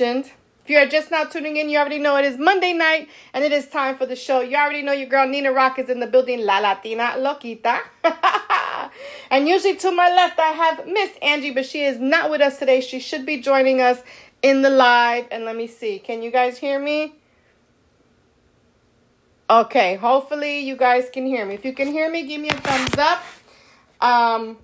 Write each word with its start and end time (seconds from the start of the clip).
If 0.00 0.32
you're 0.66 0.86
just 0.86 1.10
now 1.10 1.24
tuning 1.24 1.56
in, 1.56 1.68
you 1.68 1.78
already 1.78 1.98
know 1.98 2.16
it 2.16 2.24
is 2.24 2.38
Monday 2.38 2.72
night 2.72 3.08
and 3.34 3.44
it 3.44 3.52
is 3.52 3.68
time 3.68 3.96
for 3.96 4.06
the 4.06 4.16
show. 4.16 4.40
You 4.40 4.56
already 4.56 4.82
know 4.82 4.92
your 4.92 5.08
girl 5.08 5.28
Nina 5.28 5.52
Rock 5.52 5.78
is 5.78 5.90
in 5.90 6.00
the 6.00 6.06
building, 6.06 6.44
La 6.44 6.58
Latina 6.58 7.14
Loquita. 7.16 7.80
and 9.30 9.46
usually 9.46 9.76
to 9.76 9.90
my 9.90 10.08
left, 10.10 10.38
I 10.38 10.48
have 10.48 10.86
Miss 10.86 11.10
Angie, 11.20 11.50
but 11.50 11.66
she 11.66 11.84
is 11.84 11.98
not 11.98 12.30
with 12.30 12.40
us 12.40 12.58
today. 12.58 12.80
She 12.80 12.98
should 12.98 13.26
be 13.26 13.40
joining 13.40 13.80
us 13.80 14.02
in 14.42 14.62
the 14.62 14.70
live. 14.70 15.26
And 15.30 15.44
let 15.44 15.56
me 15.56 15.66
see, 15.66 15.98
can 15.98 16.22
you 16.22 16.30
guys 16.30 16.58
hear 16.58 16.78
me? 16.78 17.14
Okay, 19.50 19.96
hopefully 19.96 20.60
you 20.60 20.76
guys 20.76 21.10
can 21.12 21.26
hear 21.26 21.44
me. 21.44 21.54
If 21.54 21.64
you 21.64 21.72
can 21.72 21.88
hear 21.88 22.10
me, 22.10 22.26
give 22.26 22.40
me 22.40 22.48
a 22.48 22.54
thumbs 22.54 22.96
up. 22.96 23.22
Um, 24.00 24.56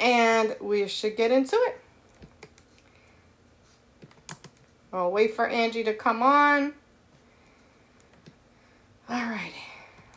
and 0.00 0.56
we 0.60 0.88
should 0.88 1.16
get 1.16 1.30
into 1.30 1.56
it. 1.56 1.80
I'll 4.98 5.10
wait 5.10 5.34
for 5.34 5.46
Angie 5.46 5.84
to 5.84 5.94
come 5.94 6.22
on. 6.22 6.74
All 9.08 9.22
right. 9.22 9.54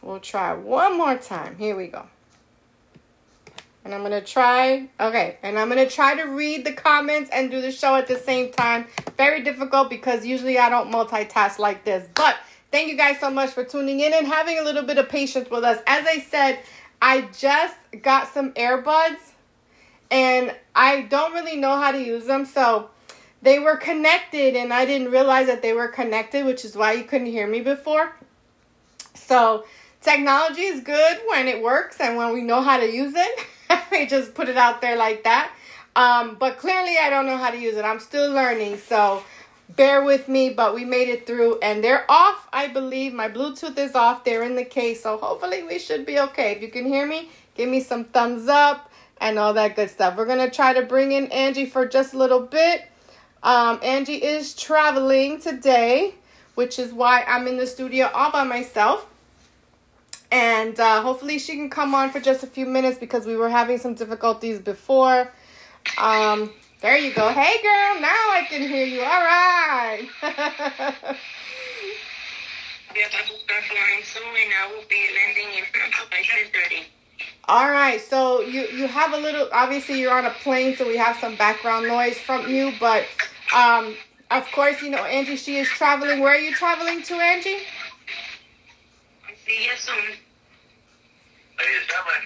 We'll 0.02 0.20
try 0.20 0.54
one 0.54 0.98
more 0.98 1.16
time. 1.16 1.56
Here 1.58 1.76
we 1.76 1.88
go. 1.88 2.06
And 3.84 3.96
I'm 3.96 4.02
going 4.02 4.12
to 4.12 4.22
try, 4.22 4.90
okay, 5.00 5.38
and 5.42 5.58
I'm 5.58 5.70
going 5.70 5.84
to 5.88 5.94
try 5.94 6.16
to 6.16 6.24
read 6.24 6.66
the 6.66 6.74
comments 6.74 7.30
and 7.34 7.50
do 7.50 7.62
the 7.62 7.72
show 7.72 7.96
at 7.96 8.08
the 8.08 8.18
same 8.18 8.52
time. 8.52 8.86
Very 9.18 9.42
difficult 9.44 9.90
because 9.90 10.26
usually 10.26 10.60
I 10.60 10.70
don't 10.70 10.92
multitask 10.92 11.58
like 11.58 11.84
this. 11.84 12.08
But 12.14 12.38
thank 12.72 12.92
you 12.92 12.98
guys 12.98 13.20
so 13.20 13.32
much 13.32 13.52
for 13.52 13.64
tuning 13.64 14.00
in 14.00 14.14
and 14.14 14.28
having 14.28 14.60
a 14.60 14.64
little 14.64 14.84
bit 14.84 14.98
of 14.98 15.10
patience 15.10 15.50
with 15.50 15.64
us. 15.64 15.80
As 15.88 16.06
I 16.06 16.20
said, 16.20 16.60
I 17.02 17.22
just 17.38 17.76
got 18.04 18.28
some 18.28 18.52
earbuds 18.54 19.32
and 20.12 20.56
I 20.76 21.02
don't 21.04 21.34
really 21.34 21.56
know 21.56 21.78
how 21.78 21.92
to 21.92 22.00
use 22.00 22.26
them. 22.26 22.46
So 22.46 22.92
they 23.42 23.60
were 23.60 23.78
connected 23.78 24.56
and 24.56 24.74
I 24.74 24.86
didn't 24.86 25.12
realize 25.12 25.48
that 25.48 25.62
they 25.62 25.74
were 25.74 25.88
connected, 25.88 26.46
which 26.46 26.64
is 26.64 26.76
why 26.76 26.94
you 26.94 27.04
couldn't 27.04 27.28
hear 27.28 27.48
me 27.48 27.62
before. 27.62 28.14
So 29.14 29.66
technology 30.02 30.62
is 30.62 30.82
good 30.82 31.22
when 31.28 31.48
it 31.48 31.62
works 31.62 32.00
and 32.00 32.18
when 32.18 32.34
we 32.34 32.42
know 32.42 32.62
how 32.62 32.78
to 32.78 32.90
use 32.90 33.14
it. 33.16 33.46
we 33.92 34.06
just 34.06 34.34
put 34.34 34.50
it 34.50 34.58
out 34.58 34.82
there 34.82 34.96
like 34.96 35.24
that. 35.24 35.52
Um, 35.96 36.38
but 36.40 36.58
clearly 36.58 36.98
I 37.02 37.10
don't 37.10 37.26
know 37.26 37.38
how 37.38 37.50
to 37.50 37.58
use 37.58 37.76
it. 37.76 37.84
I'm 37.84 38.00
still 38.00 38.32
learning. 38.32 38.78
So 38.78 39.24
bear 39.76 40.04
with 40.04 40.28
me, 40.28 40.52
but 40.52 40.76
we 40.76 40.86
made 40.86 41.10
it 41.10 41.26
through 41.26 41.60
and 41.60 41.84
they're 41.84 42.10
off, 42.10 42.48
I 42.54 42.68
believe. 42.68 43.14
My 43.14 43.30
Bluetooth 43.30 43.78
is 43.78 43.96
off. 43.96 44.24
They're 44.24 44.44
in 44.44 44.56
the 44.56 44.66
case. 44.66 45.04
So 45.04 45.18
hopefully 45.18 45.64
we 45.64 45.80
should 45.80 46.06
be 46.06 46.20
okay. 46.20 46.54
If 46.54 46.62
you 46.62 46.70
can 46.70 46.86
hear 46.86 47.08
me, 47.08 47.30
give 47.56 47.70
me 47.70 47.82
some 47.82 48.06
thumbs 48.06 48.48
up 48.48 48.90
and 49.20 49.38
all 49.38 49.54
that 49.54 49.76
good 49.76 49.90
stuff. 49.90 50.16
We're 50.18 50.26
going 50.26 50.48
to 50.48 50.54
try 50.54 50.74
to 50.74 50.82
bring 50.82 51.12
in 51.12 51.28
Angie 51.28 51.66
for 51.66 51.88
just 51.88 52.14
a 52.14 52.18
little 52.18 52.42
bit. 52.42 52.88
Um, 53.44 53.80
Angie 53.82 54.24
is 54.24 54.54
traveling 54.54 55.40
today, 55.40 56.16
which 56.56 56.78
is 56.78 56.94
why 56.94 57.24
I'm 57.28 57.48
in 57.48 57.58
the 57.58 57.68
studio 57.68 58.10
all 58.14 58.32
by 58.32 58.44
myself. 58.44 59.08
And 60.32 60.80
uh, 60.80 61.02
hopefully 61.02 61.40
she 61.40 61.56
can 61.56 61.70
come 61.70 61.94
on 61.94 62.12
for 62.12 62.20
just 62.20 62.44
a 62.44 62.48
few 62.48 62.66
minutes 62.66 62.98
because 62.98 63.26
we 63.26 63.36
were 63.36 63.50
having 63.50 63.78
some 63.78 63.96
difficulties 63.96 64.60
before. 64.60 65.32
Um, 65.98 66.54
there 66.82 66.98
you 66.98 67.14
go. 67.14 67.30
Hey, 67.30 67.62
girl. 67.62 68.02
Now 68.02 68.10
I 68.10 68.46
can 68.48 68.62
hear 68.62 68.86
you. 68.86 69.02
All 69.02 69.06
right. 69.08 70.08
I 74.62 74.68
will 74.68 74.84
be 74.90 75.10
landing 75.16 75.58
in 75.58 75.64
by 76.12 76.22
10:30. 76.22 77.01
All 77.48 77.70
right, 77.70 78.00
so 78.00 78.42
you 78.42 78.68
you 78.68 78.88
have 78.88 79.14
a 79.14 79.18
little. 79.18 79.50
Obviously, 79.52 80.00
you're 80.00 80.14
on 80.14 80.26
a 80.26 80.30
plane, 80.32 80.76
so 80.76 80.88
we 80.88 80.98
have 80.98 81.18
some 81.18 81.36
background 81.36 81.88
noise 81.88 82.18
from 82.18 82.48
you. 82.50 82.72
But 82.80 83.06
um, 83.56 83.96
of 84.30 84.50
course, 84.52 84.82
you 84.82 84.90
know 84.90 85.04
Angie. 85.04 85.36
She 85.36 85.58
is 85.58 85.68
traveling. 85.68 86.20
Where 86.20 86.34
are 86.36 86.40
you 86.40 86.54
traveling 86.54 87.02
to, 87.04 87.16
Angie? 87.16 87.58
See 89.46 89.66
you 89.66 89.72
soon. 89.76 89.96
Ladies 91.60 91.78
and 91.82 91.90
gentlemen, 91.90 92.22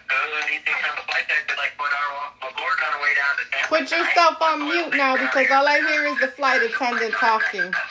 anything 0.48 0.76
from 0.80 0.96
the 0.96 1.02
flight 1.12 1.28
deck 1.28 1.48
that 1.48 1.58
like 1.58 1.74
put 1.78 1.92
our 1.92 2.50
aboard 2.50 2.78
on 2.88 2.94
our 2.96 3.02
way 3.02 3.14
down 3.16 3.36
to 3.36 3.44
Tampa 3.52 3.68
Put 3.68 3.88
tonight? 3.88 4.08
yourself 4.08 4.42
on 4.42 4.64
mute 4.64 4.96
now 4.98 5.18
because 5.18 5.50
all 5.52 5.68
I 5.68 5.80
hear 5.80 6.06
is 6.06 6.20
the 6.20 6.28
flight 6.28 6.62
attendant 6.62 7.14
talking. 7.16 7.74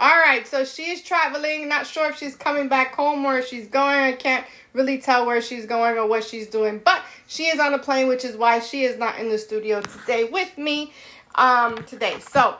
All 0.00 0.16
right, 0.16 0.46
so 0.46 0.64
she 0.64 0.90
is 0.90 1.02
traveling. 1.02 1.68
Not 1.68 1.84
sure 1.84 2.10
if 2.10 2.16
she's 2.16 2.36
coming 2.36 2.68
back 2.68 2.94
home 2.94 3.24
or 3.24 3.42
she's 3.42 3.66
going. 3.66 3.98
I 3.98 4.12
can't 4.12 4.46
really 4.72 4.98
tell 4.98 5.26
where 5.26 5.42
she's 5.42 5.66
going 5.66 5.98
or 5.98 6.06
what 6.06 6.22
she's 6.22 6.46
doing, 6.46 6.80
but 6.84 7.02
she 7.26 7.46
is 7.46 7.58
on 7.58 7.74
a 7.74 7.78
plane, 7.78 8.06
which 8.06 8.24
is 8.24 8.36
why 8.36 8.60
she 8.60 8.84
is 8.84 8.96
not 8.96 9.18
in 9.18 9.28
the 9.28 9.38
studio 9.38 9.80
today 9.80 10.24
with 10.24 10.56
me 10.56 10.92
um, 11.34 11.82
today. 11.84 12.20
So 12.20 12.58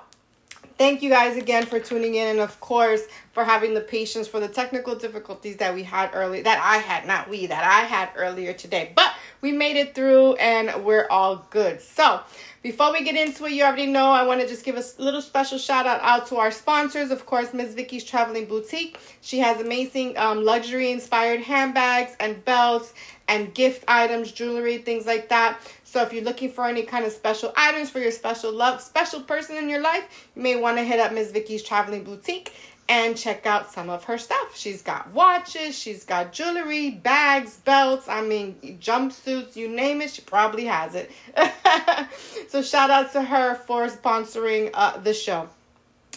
thank 0.79 1.03
you 1.03 1.11
guys 1.11 1.37
again 1.37 1.67
for 1.67 1.81
tuning 1.81 2.15
in 2.15 2.29
and 2.29 2.39
of 2.41 2.59
course 2.61 3.03
for 3.33 3.45
having 3.45 3.75
the 3.75 3.81
patience 3.81 4.29
for 4.29 4.39
the 4.39 4.49
technical 4.49 4.95
difficulties 4.95 5.57
that 5.57 5.75
we 5.75 5.83
had 5.83 6.09
earlier 6.15 6.43
that 6.43 6.61
i 6.63 6.77
had 6.77 7.05
not 7.05 7.29
we 7.29 7.47
that 7.47 7.65
i 7.65 7.81
had 7.81 8.09
earlier 8.17 8.53
today 8.53 8.93
but 8.95 9.13
we 9.41 9.51
made 9.51 9.77
it 9.77 9.95
through 9.95 10.35
and 10.35 10.85
we're 10.85 11.09
all 11.11 11.45
good 11.51 11.81
so 11.81 12.21
before 12.63 12.93
we 12.93 13.03
get 13.05 13.17
into 13.17 13.45
it 13.47 13.53
you 13.53 13.63
already 13.63 13.87
know 13.87 14.11
i 14.11 14.23
want 14.27 14.41
to 14.41 14.47
just 14.47 14.65
give 14.65 14.77
a 14.77 14.85
little 14.99 15.23
special 15.23 15.59
shout 15.59 15.87
out 15.87 16.01
out 16.03 16.27
to 16.27 16.37
our 16.37 16.51
sponsors. 16.51 17.11
Of 17.11 17.27
course 17.27 17.53
miss 17.53 17.75
vicky's 17.75 18.05
traveling 18.05 18.47
boutique. 18.47 18.99
She 19.21 19.39
has 19.39 19.61
amazing 19.61 20.17
um, 20.17 20.45
luxury 20.45 20.91
inspired 20.91 21.41
handbags 21.41 22.17
and 22.21 22.45
belts 22.45 22.95
and 23.29 23.53
gift 23.55 23.85
items 23.89 24.33
jewelry 24.33 24.79
things 24.79 25.07
like 25.07 25.29
that. 25.29 25.61
So 25.85 26.03
if 26.03 26.13
you're 26.13 26.25
looking 26.25 26.51
for 26.51 26.67
any 26.67 26.83
kind 26.83 27.05
of 27.05 27.13
special 27.13 27.53
items 27.57 27.91
for 27.91 27.99
your 27.99 28.11
special 28.11 28.53
love, 28.53 28.81
special 28.81 29.21
person 29.21 29.57
in 29.57 29.69
your 29.69 29.81
life, 29.81 30.29
you 30.35 30.43
may 30.43 30.57
want 30.57 30.77
to 30.79 30.85
hit 30.85 31.01
up 31.01 31.13
Miss 31.13 31.31
Vicky's 31.31 31.63
Traveling 31.63 32.05
Boutique 32.05 32.53
and 32.89 33.17
check 33.17 33.45
out 33.47 33.71
some 33.71 33.91
of 33.91 34.05
her 34.05 34.17
stuff. 34.17 34.57
She's 34.57 34.83
got 34.83 35.11
watches, 35.13 35.79
she's 35.79 36.05
got 36.05 36.33
jewelry, 36.33 36.91
bags, 36.91 37.57
belts, 37.59 38.09
I 38.09 38.23
mean, 38.23 38.79
jumpsuits, 38.81 39.57
you 39.57 39.69
name 39.69 40.01
it, 40.01 40.11
she 40.11 40.23
probably 40.23 40.65
has 40.65 40.95
it. 40.95 41.11
so 42.49 42.63
shout 42.63 42.91
out 42.91 43.13
to 43.13 43.23
her 43.23 43.55
for 43.55 43.87
sponsoring 43.89 44.71
uh, 44.75 44.97
the 44.99 45.13
show. 45.13 45.49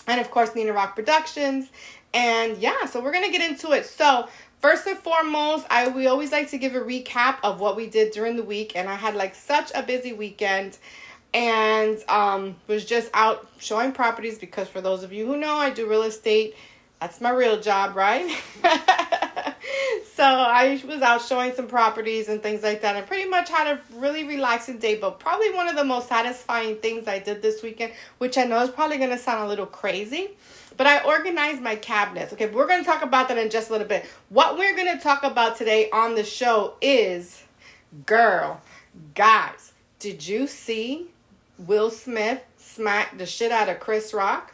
And 0.07 0.21
of 0.21 0.31
course, 0.31 0.55
Nina 0.55 0.73
Rock 0.73 0.95
Productions. 0.95 1.69
And 2.13 2.57
yeah, 2.57 2.85
so 2.85 3.01
we're 3.01 3.11
going 3.11 3.25
to 3.25 3.37
get 3.37 3.49
into 3.49 3.71
it. 3.71 3.85
So, 3.85 4.27
First 4.61 4.85
and 4.85 4.97
foremost, 4.97 5.65
I 5.71 5.87
we 5.87 6.05
always 6.05 6.31
like 6.31 6.51
to 6.51 6.59
give 6.59 6.75
a 6.75 6.79
recap 6.79 7.37
of 7.41 7.59
what 7.59 7.75
we 7.75 7.87
did 7.87 8.11
during 8.11 8.35
the 8.35 8.43
week, 8.43 8.75
and 8.75 8.87
I 8.87 8.93
had 8.93 9.15
like 9.15 9.33
such 9.33 9.71
a 9.73 9.81
busy 9.81 10.13
weekend, 10.13 10.77
and 11.33 12.03
um, 12.09 12.55
was 12.67 12.85
just 12.85 13.09
out 13.13 13.47
showing 13.57 13.91
properties 13.91 14.37
because 14.37 14.67
for 14.67 14.81
those 14.81 15.03
of 15.03 15.13
you 15.13 15.25
who 15.25 15.37
know, 15.37 15.55
I 15.55 15.69
do 15.69 15.89
real 15.89 16.03
estate. 16.03 16.55
That's 16.99 17.19
my 17.19 17.31
real 17.31 17.59
job, 17.59 17.95
right? 17.95 18.29
so 20.13 20.23
I 20.23 20.79
was 20.87 21.01
out 21.01 21.21
showing 21.23 21.53
some 21.55 21.67
properties 21.67 22.29
and 22.29 22.43
things 22.43 22.61
like 22.61 22.81
that, 22.81 22.95
and 22.95 23.07
pretty 23.07 23.27
much 23.27 23.49
had 23.49 23.67
a 23.67 23.81
really 23.95 24.23
relaxing 24.23 24.77
day. 24.77 24.97
But 24.97 25.19
probably 25.19 25.51
one 25.51 25.67
of 25.67 25.75
the 25.75 25.83
most 25.83 26.09
satisfying 26.09 26.75
things 26.77 27.07
I 27.07 27.17
did 27.17 27.41
this 27.41 27.63
weekend, 27.63 27.93
which 28.19 28.37
I 28.37 28.43
know 28.43 28.61
is 28.61 28.69
probably 28.69 28.97
gonna 28.97 29.17
sound 29.17 29.43
a 29.43 29.47
little 29.47 29.65
crazy 29.65 30.31
but 30.77 30.87
I 30.87 31.03
organized 31.03 31.61
my 31.61 31.75
cabinets. 31.75 32.33
Okay, 32.33 32.47
we're 32.47 32.67
going 32.67 32.79
to 32.79 32.85
talk 32.85 33.03
about 33.03 33.27
that 33.27 33.37
in 33.37 33.49
just 33.49 33.69
a 33.69 33.71
little 33.71 33.87
bit. 33.87 34.05
What 34.29 34.57
we're 34.57 34.75
going 34.75 34.97
to 34.97 35.03
talk 35.03 35.23
about 35.23 35.55
today 35.57 35.89
on 35.91 36.15
the 36.15 36.23
show 36.23 36.75
is 36.81 37.43
girl, 38.05 38.61
guys, 39.13 39.73
did 39.99 40.25
you 40.25 40.47
see 40.47 41.09
Will 41.67 41.91
Smith 41.91 42.41
smack 42.57 43.17
the 43.17 43.25
shit 43.25 43.51
out 43.51 43.69
of 43.69 43.79
Chris 43.79 44.13
Rock? 44.13 44.53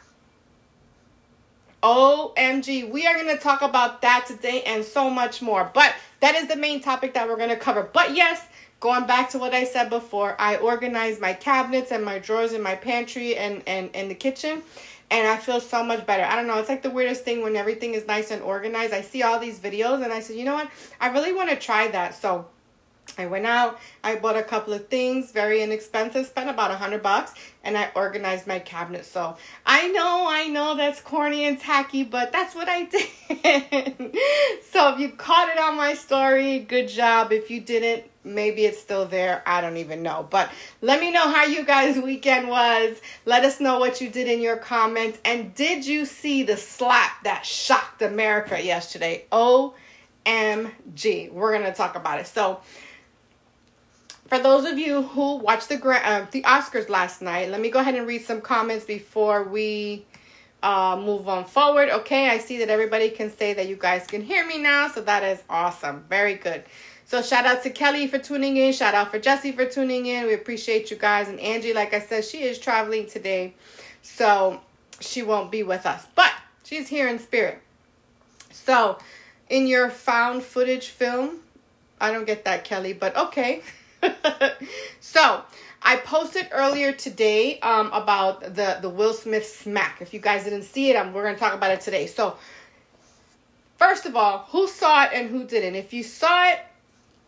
OMG, 1.82 2.90
we 2.90 3.06
are 3.06 3.14
going 3.14 3.34
to 3.34 3.42
talk 3.42 3.62
about 3.62 4.02
that 4.02 4.26
today 4.26 4.62
and 4.64 4.84
so 4.84 5.08
much 5.08 5.40
more. 5.40 5.70
But 5.72 5.94
that 6.20 6.34
is 6.34 6.48
the 6.48 6.56
main 6.56 6.82
topic 6.82 7.14
that 7.14 7.26
we're 7.28 7.36
going 7.36 7.48
to 7.48 7.56
cover. 7.56 7.88
But 7.92 8.14
yes, 8.14 8.44
going 8.80 9.06
back 9.06 9.30
to 9.30 9.38
what 9.38 9.54
I 9.54 9.64
said 9.64 9.88
before, 9.88 10.36
I 10.38 10.56
organized 10.56 11.20
my 11.20 11.32
cabinets 11.32 11.92
and 11.92 12.04
my 12.04 12.18
drawers 12.18 12.52
in 12.52 12.62
my 12.62 12.74
pantry 12.74 13.36
and, 13.36 13.62
and, 13.66 13.90
and 13.94 14.10
the 14.10 14.14
kitchen 14.14 14.62
and 15.10 15.26
I 15.26 15.38
feel 15.38 15.60
so 15.60 15.82
much 15.82 16.04
better. 16.04 16.22
I 16.22 16.36
don't 16.36 16.46
know, 16.46 16.58
it's 16.58 16.68
like 16.68 16.82
the 16.82 16.90
weirdest 16.90 17.24
thing 17.24 17.42
when 17.42 17.56
everything 17.56 17.94
is 17.94 18.06
nice 18.06 18.30
and 18.30 18.42
organized. 18.42 18.92
I 18.92 19.00
see 19.00 19.22
all 19.22 19.38
these 19.38 19.58
videos 19.58 20.04
and 20.04 20.12
I 20.12 20.20
said, 20.20 20.36
you 20.36 20.44
know 20.44 20.54
what? 20.54 20.70
I 21.00 21.08
really 21.08 21.32
want 21.32 21.48
to 21.48 21.56
try 21.56 21.88
that. 21.88 22.14
So 22.14 22.46
I 23.18 23.26
went 23.26 23.46
out, 23.46 23.78
I 24.02 24.16
bought 24.16 24.36
a 24.36 24.42
couple 24.42 24.72
of 24.72 24.88
things, 24.88 25.32
very 25.32 25.62
inexpensive, 25.62 26.26
spent 26.26 26.48
about 26.48 26.70
a 26.70 26.76
hundred 26.76 27.02
bucks, 27.02 27.34
and 27.64 27.76
I 27.76 27.90
organized 27.94 28.46
my 28.46 28.60
cabinet. 28.60 29.04
So 29.04 29.36
I 29.66 29.88
know, 29.88 30.26
I 30.28 30.46
know 30.46 30.76
that's 30.76 31.00
corny 31.00 31.44
and 31.44 31.60
tacky, 31.60 32.04
but 32.04 32.32
that's 32.32 32.54
what 32.54 32.68
I 32.68 32.84
did. 32.84 34.16
so 34.70 34.94
if 34.94 35.00
you 35.00 35.10
caught 35.10 35.48
it 35.48 35.58
on 35.58 35.76
my 35.76 35.94
story, 35.94 36.60
good 36.60 36.88
job. 36.88 37.32
If 37.32 37.50
you 37.50 37.60
didn't, 37.60 38.04
maybe 38.24 38.64
it's 38.64 38.80
still 38.80 39.06
there. 39.06 39.42
I 39.46 39.60
don't 39.60 39.76
even 39.78 40.02
know. 40.02 40.26
But 40.30 40.50
let 40.80 41.00
me 41.00 41.10
know 41.10 41.28
how 41.28 41.44
you 41.44 41.64
guys' 41.64 41.98
weekend 41.98 42.48
was. 42.48 43.00
Let 43.24 43.44
us 43.44 43.60
know 43.60 43.78
what 43.78 44.00
you 44.00 44.08
did 44.08 44.28
in 44.28 44.40
your 44.40 44.56
comments. 44.56 45.18
And 45.24 45.54
did 45.54 45.86
you 45.86 46.04
see 46.04 46.42
the 46.42 46.56
slap 46.56 47.24
that 47.24 47.44
shocked 47.44 48.02
America 48.02 48.62
yesterday? 48.62 49.26
OMG. 49.32 51.32
We're 51.32 51.52
going 51.52 51.64
to 51.64 51.74
talk 51.74 51.96
about 51.96 52.20
it. 52.20 52.26
So, 52.26 52.60
for 54.28 54.38
those 54.38 54.70
of 54.70 54.78
you 54.78 55.02
who 55.02 55.36
watched 55.36 55.70
the 55.70 55.82
uh, 55.82 56.26
the 56.30 56.42
Oscars 56.42 56.88
last 56.88 57.22
night, 57.22 57.48
let 57.48 57.60
me 57.60 57.70
go 57.70 57.80
ahead 57.80 57.94
and 57.94 58.06
read 58.06 58.24
some 58.24 58.42
comments 58.42 58.84
before 58.84 59.44
we 59.44 60.04
uh, 60.62 61.00
move 61.02 61.28
on 61.28 61.46
forward. 61.46 61.88
Okay, 61.88 62.28
I 62.28 62.38
see 62.38 62.58
that 62.58 62.68
everybody 62.68 63.08
can 63.08 63.30
say 63.30 63.54
that 63.54 63.68
you 63.68 63.76
guys 63.76 64.06
can 64.06 64.22
hear 64.22 64.46
me 64.46 64.58
now, 64.58 64.88
so 64.88 65.00
that 65.00 65.22
is 65.22 65.42
awesome. 65.48 66.04
Very 66.10 66.34
good. 66.34 66.64
So 67.06 67.22
shout 67.22 67.46
out 67.46 67.62
to 67.62 67.70
Kelly 67.70 68.06
for 68.06 68.18
tuning 68.18 68.58
in. 68.58 68.74
Shout 68.74 68.94
out 68.94 69.10
for 69.10 69.18
Jesse 69.18 69.52
for 69.52 69.64
tuning 69.64 70.04
in. 70.04 70.26
We 70.26 70.34
appreciate 70.34 70.90
you 70.90 70.98
guys. 70.98 71.28
And 71.28 71.40
Angie, 71.40 71.72
like 71.72 71.94
I 71.94 72.00
said, 72.00 72.22
she 72.22 72.42
is 72.42 72.58
traveling 72.58 73.06
today, 73.06 73.54
so 74.02 74.60
she 75.00 75.22
won't 75.22 75.50
be 75.50 75.62
with 75.62 75.86
us, 75.86 76.06
but 76.14 76.32
she's 76.64 76.88
here 76.88 77.08
in 77.08 77.18
spirit. 77.18 77.62
So, 78.50 78.98
in 79.48 79.66
your 79.66 79.88
found 79.88 80.42
footage 80.42 80.88
film, 80.88 81.38
I 81.98 82.12
don't 82.12 82.26
get 82.26 82.44
that, 82.44 82.64
Kelly, 82.64 82.92
but 82.92 83.16
okay. 83.16 83.62
so, 85.00 85.42
I 85.82 85.96
posted 85.96 86.48
earlier 86.52 86.92
today 86.92 87.58
um, 87.60 87.90
about 87.92 88.54
the, 88.54 88.78
the 88.82 88.88
Will 88.90 89.14
Smith 89.14 89.46
smack. 89.46 90.02
If 90.02 90.12
you 90.12 90.20
guys 90.20 90.44
didn't 90.44 90.64
see 90.64 90.90
it, 90.90 90.96
I'm, 90.96 91.12
we're 91.12 91.22
going 91.22 91.34
to 91.34 91.40
talk 91.40 91.54
about 91.54 91.70
it 91.70 91.80
today. 91.80 92.06
So, 92.06 92.36
first 93.76 94.04
of 94.04 94.16
all, 94.16 94.46
who 94.50 94.68
saw 94.68 95.04
it 95.04 95.10
and 95.14 95.30
who 95.30 95.44
didn't? 95.44 95.76
If 95.76 95.92
you 95.92 96.02
saw 96.02 96.50
it, 96.50 96.58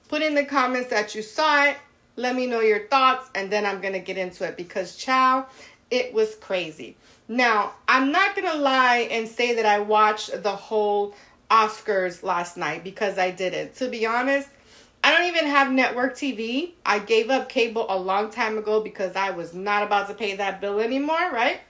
put 0.08 0.22
in 0.22 0.34
the 0.34 0.44
comments 0.44 0.90
that 0.90 1.14
you 1.14 1.22
saw 1.22 1.66
it. 1.66 1.76
Let 2.16 2.34
me 2.34 2.46
know 2.46 2.60
your 2.60 2.86
thoughts, 2.88 3.30
and 3.34 3.50
then 3.50 3.64
I'm 3.64 3.80
going 3.80 3.94
to 3.94 4.00
get 4.00 4.18
into 4.18 4.44
it 4.44 4.56
because, 4.56 4.96
chow, 4.96 5.46
it 5.90 6.12
was 6.12 6.34
crazy. 6.34 6.96
Now, 7.28 7.74
I'm 7.88 8.10
not 8.10 8.34
going 8.34 8.50
to 8.50 8.58
lie 8.58 9.08
and 9.10 9.28
say 9.28 9.54
that 9.54 9.64
I 9.64 9.78
watched 9.78 10.42
the 10.42 10.54
whole 10.54 11.14
Oscars 11.50 12.22
last 12.22 12.56
night 12.56 12.84
because 12.84 13.16
I 13.16 13.30
didn't. 13.30 13.76
To 13.76 13.88
be 13.88 14.04
honest, 14.04 14.48
I 15.02 15.12
don't 15.12 15.26
even 15.28 15.46
have 15.46 15.72
network 15.72 16.14
TV. 16.14 16.72
I 16.84 16.98
gave 16.98 17.30
up 17.30 17.48
cable 17.48 17.86
a 17.88 17.98
long 17.98 18.30
time 18.30 18.58
ago 18.58 18.82
because 18.82 19.16
I 19.16 19.30
was 19.30 19.54
not 19.54 19.82
about 19.82 20.08
to 20.08 20.14
pay 20.14 20.36
that 20.36 20.60
bill 20.60 20.78
anymore, 20.80 21.30
right? 21.32 21.60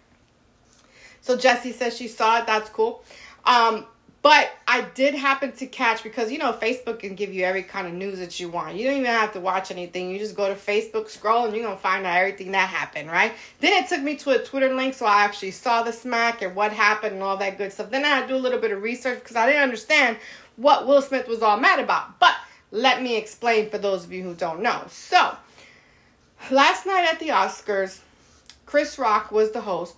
So 1.21 1.37
Jesse 1.37 1.73
says 1.73 1.97
she 1.97 2.09
saw 2.09 2.39
it. 2.39 2.47
That's 2.47 2.71
cool. 2.71 3.05
Um, 3.45 3.87
but 4.23 4.51
I 4.69 4.83
did 4.83 5.15
happen 5.15 5.53
to 5.53 5.67
catch 5.67 6.03
because 6.03 6.31
you 6.31 6.37
know 6.37 6.53
Facebook 6.53 6.99
can 6.99 7.15
give 7.15 7.33
you 7.33 7.45
every 7.45 7.63
kind 7.63 7.87
of 7.87 7.95
news 7.95 8.19
that 8.19 8.39
you 8.39 8.51
want. 8.51 8.77
You 8.77 8.85
don't 8.85 8.99
even 8.99 9.07
have 9.07 9.33
to 9.33 9.41
watch 9.41 9.71
anything. 9.71 10.11
You 10.11 10.19
just 10.19 10.37
go 10.37 10.49
to 10.49 10.55
Facebook, 10.55 11.09
scroll, 11.09 11.47
and 11.47 11.55
you're 11.55 11.65
gonna 11.65 11.79
find 11.79 12.05
out 12.05 12.17
everything 12.19 12.53
that 12.53 12.69
happened, 12.69 13.11
right? 13.11 13.33
Then 13.61 13.73
it 13.83 13.89
took 13.89 14.03
me 14.03 14.17
to 14.17 14.31
a 14.31 14.45
Twitter 14.45 14.75
link, 14.75 14.93
so 14.93 15.07
I 15.07 15.25
actually 15.25 15.53
saw 15.53 15.83
the 15.83 15.93
smack 15.93 16.43
and 16.43 16.55
what 16.55 16.73
happened 16.73 17.15
and 17.15 17.23
all 17.23 17.39
that 17.39 17.57
good 17.57 17.73
stuff. 17.73 17.91
Then 17.91 18.05
I 18.05 18.09
had 18.09 18.23
to 18.23 18.29
do 18.29 18.37
a 18.37 18.37
little 18.37 18.59
bit 18.59 18.73
of 18.73 18.83
research 18.83 19.21
because 19.21 19.37
I 19.37 19.47
didn't 19.47 19.63
understand 19.63 20.19
what 20.57 20.87
Will 20.87 21.01
Smith 21.01 21.27
was 21.27 21.41
all 21.41 21.57
mad 21.57 21.79
about. 21.79 22.19
But 22.19 22.35
let 22.71 23.03
me 23.03 23.17
explain 23.17 23.71
for 23.71 23.79
those 23.79 24.05
of 24.05 24.13
you 24.13 24.23
who 24.23 24.35
don't 24.35 24.63
know. 24.63 24.85
So, 24.89 25.37
last 26.51 26.87
night 26.87 27.09
at 27.13 27.19
the 27.19 27.29
Oscars, 27.29 28.01
Chris 28.67 28.99
Rock 28.99 29.33
was 29.33 29.51
the 29.53 29.61
host. 29.61 29.97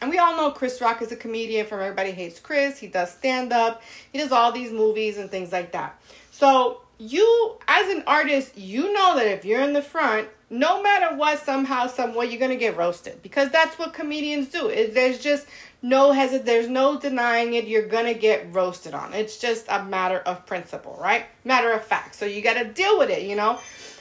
And 0.00 0.10
we 0.10 0.18
all 0.18 0.36
know 0.36 0.50
Chris 0.50 0.80
Rock 0.80 1.00
is 1.00 1.10
a 1.10 1.16
comedian 1.16 1.66
from 1.66 1.80
Everybody 1.80 2.10
Hates 2.10 2.38
Chris. 2.38 2.78
He 2.78 2.86
does 2.86 3.10
stand 3.10 3.52
up, 3.52 3.82
he 4.12 4.18
does 4.18 4.32
all 4.32 4.52
these 4.52 4.72
movies 4.72 5.16
and 5.18 5.30
things 5.30 5.52
like 5.52 5.72
that. 5.72 6.00
So, 6.30 6.82
you, 6.98 7.56
as 7.68 7.94
an 7.94 8.04
artist, 8.06 8.56
you 8.56 8.92
know 8.92 9.16
that 9.16 9.26
if 9.26 9.44
you're 9.44 9.60
in 9.60 9.72
the 9.72 9.82
front, 9.82 10.28
no 10.48 10.82
matter 10.82 11.16
what, 11.16 11.38
somehow, 11.40 11.86
some 11.86 12.14
way, 12.14 12.26
you're 12.26 12.40
gonna 12.40 12.56
get 12.56 12.76
roasted 12.76 13.22
because 13.22 13.50
that's 13.50 13.78
what 13.78 13.92
comedians 13.92 14.48
do. 14.48 14.68
It, 14.68 14.94
there's 14.94 15.18
just 15.18 15.46
no 15.82 16.10
hesit, 16.10 16.44
there's 16.44 16.68
no 16.68 16.98
denying 16.98 17.54
it. 17.54 17.66
You're 17.66 17.86
gonna 17.86 18.14
get 18.14 18.52
roasted 18.52 18.94
on. 18.94 19.14
It's 19.14 19.38
just 19.38 19.66
a 19.68 19.84
matter 19.84 20.18
of 20.18 20.46
principle, 20.46 20.98
right? 21.00 21.26
Matter 21.44 21.72
of 21.72 21.84
fact. 21.84 22.14
So 22.14 22.26
you 22.26 22.42
gotta 22.42 22.64
deal 22.64 22.98
with 22.98 23.10
it, 23.10 23.22
you 23.22 23.36
know, 23.36 23.58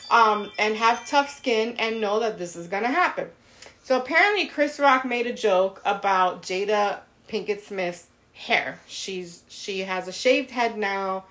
um, 0.10 0.51
and 0.57 0.75
have 0.75 1.06
tough 1.07 1.36
skin 1.36 1.75
and 1.77 2.01
know 2.01 2.19
that 2.19 2.38
this 2.38 2.56
is 2.56 2.68
gonna 2.68 2.88
happen. 2.92 3.27
So 3.83 4.00
apparently, 4.00 4.48
Chris 4.48 4.80
Rock 4.80 5.06
made 5.06 5.27
a 5.27 5.33
joke 5.33 5.81
about 5.86 6.42
Jada 6.42 7.01
Pinkett 7.27 7.62
Smith's 7.62 8.07
hair. 8.33 8.80
She's 8.88 9.44
she 9.48 9.81
has 9.81 10.07
a 10.07 10.12
shaved 10.12 10.51
head 10.51 10.77
now, 10.77 11.25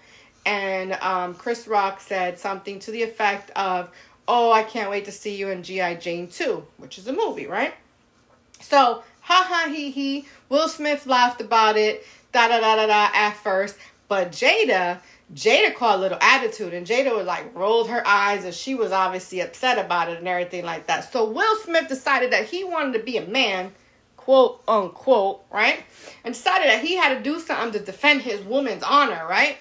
and 0.46 0.92
um, 0.94 1.34
Chris 1.34 1.66
Rock 1.66 2.00
said 2.00 2.38
something 2.38 2.78
to 2.80 2.90
the 2.90 3.02
effect 3.02 3.50
of, 3.56 3.90
"Oh, 4.28 4.52
I 4.52 4.62
can't 4.62 4.90
wait 4.90 5.04
to 5.06 5.12
see 5.12 5.34
you 5.34 5.48
in 5.48 5.62
GI 5.62 5.96
Jane 5.96 6.28
2," 6.28 6.64
which 6.76 6.98
is 6.98 7.08
a 7.08 7.12
movie, 7.12 7.46
right? 7.46 7.74
So 8.60 9.02
ha 9.24 9.46
ha 9.48 9.70
he 9.70 9.90
he. 9.90 10.26
Will 10.48 10.68
Smith 10.68 11.06
laughed 11.06 11.40
about 11.40 11.76
it, 11.76 12.04
da 12.32 12.48
da 12.48 12.60
da 12.60 12.76
da 12.76 12.86
da 12.86 13.10
at 13.12 13.36
first, 13.36 13.76
but 14.08 14.30
Jada. 14.30 15.00
Jada 15.34 15.74
caught 15.74 15.98
a 15.98 16.02
little 16.02 16.18
attitude 16.20 16.74
and 16.74 16.86
Jada 16.86 17.16
was 17.16 17.26
like 17.26 17.56
rolled 17.56 17.88
her 17.88 18.06
eyes 18.06 18.44
and 18.44 18.54
she 18.54 18.74
was 18.74 18.92
obviously 18.92 19.40
upset 19.40 19.84
about 19.84 20.10
it 20.10 20.18
and 20.18 20.28
everything 20.28 20.64
like 20.64 20.86
that. 20.86 21.10
So 21.10 21.24
Will 21.24 21.56
Smith 21.62 21.88
decided 21.88 22.30
that 22.32 22.44
he 22.44 22.62
wanted 22.62 22.98
to 22.98 23.04
be 23.04 23.16
a 23.16 23.26
man, 23.26 23.72
quote 24.18 24.62
unquote, 24.68 25.42
right? 25.50 25.82
And 26.24 26.34
decided 26.34 26.68
that 26.68 26.84
he 26.84 26.94
had 26.96 27.16
to 27.16 27.22
do 27.22 27.40
something 27.40 27.72
to 27.80 27.84
defend 27.84 28.20
his 28.20 28.42
woman's 28.42 28.82
honor, 28.82 29.26
right? 29.28 29.56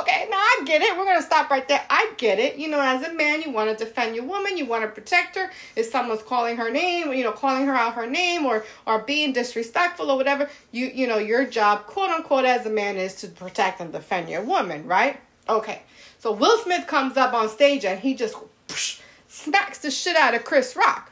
Okay, 0.00 0.28
now 0.30 0.36
I 0.36 0.62
get 0.64 0.82
it. 0.82 0.96
We're 0.96 1.06
gonna 1.06 1.22
stop 1.22 1.50
right 1.50 1.66
there. 1.66 1.84
I 1.90 2.12
get 2.18 2.38
it. 2.38 2.56
You 2.56 2.68
know, 2.68 2.80
as 2.80 3.02
a 3.02 3.12
man, 3.14 3.42
you 3.42 3.50
want 3.50 3.76
to 3.76 3.84
defend 3.84 4.14
your 4.14 4.24
woman, 4.24 4.56
you 4.56 4.64
want 4.64 4.84
to 4.84 4.88
protect 4.88 5.34
her. 5.36 5.50
If 5.74 5.86
someone's 5.86 6.22
calling 6.22 6.56
her 6.56 6.70
name, 6.70 7.12
you 7.12 7.24
know, 7.24 7.32
calling 7.32 7.66
her 7.66 7.74
out 7.74 7.94
her 7.94 8.06
name 8.06 8.46
or 8.46 8.64
or 8.86 9.00
being 9.00 9.32
disrespectful 9.32 10.10
or 10.10 10.16
whatever, 10.16 10.48
you 10.70 10.86
you 10.86 11.06
know, 11.06 11.18
your 11.18 11.46
job, 11.46 11.86
quote 11.86 12.10
unquote, 12.10 12.44
as 12.44 12.64
a 12.66 12.70
man 12.70 12.96
is 12.96 13.16
to 13.16 13.28
protect 13.28 13.80
and 13.80 13.92
defend 13.92 14.28
your 14.28 14.42
woman, 14.42 14.86
right? 14.86 15.20
Okay. 15.48 15.82
So 16.18 16.32
Will 16.32 16.58
Smith 16.58 16.86
comes 16.86 17.16
up 17.16 17.32
on 17.32 17.48
stage 17.48 17.84
and 17.84 17.98
he 17.98 18.14
just 18.14 18.36
psh, 18.68 19.00
smacks 19.26 19.78
the 19.78 19.90
shit 19.90 20.16
out 20.16 20.34
of 20.34 20.44
Chris 20.44 20.76
Rock. 20.76 21.10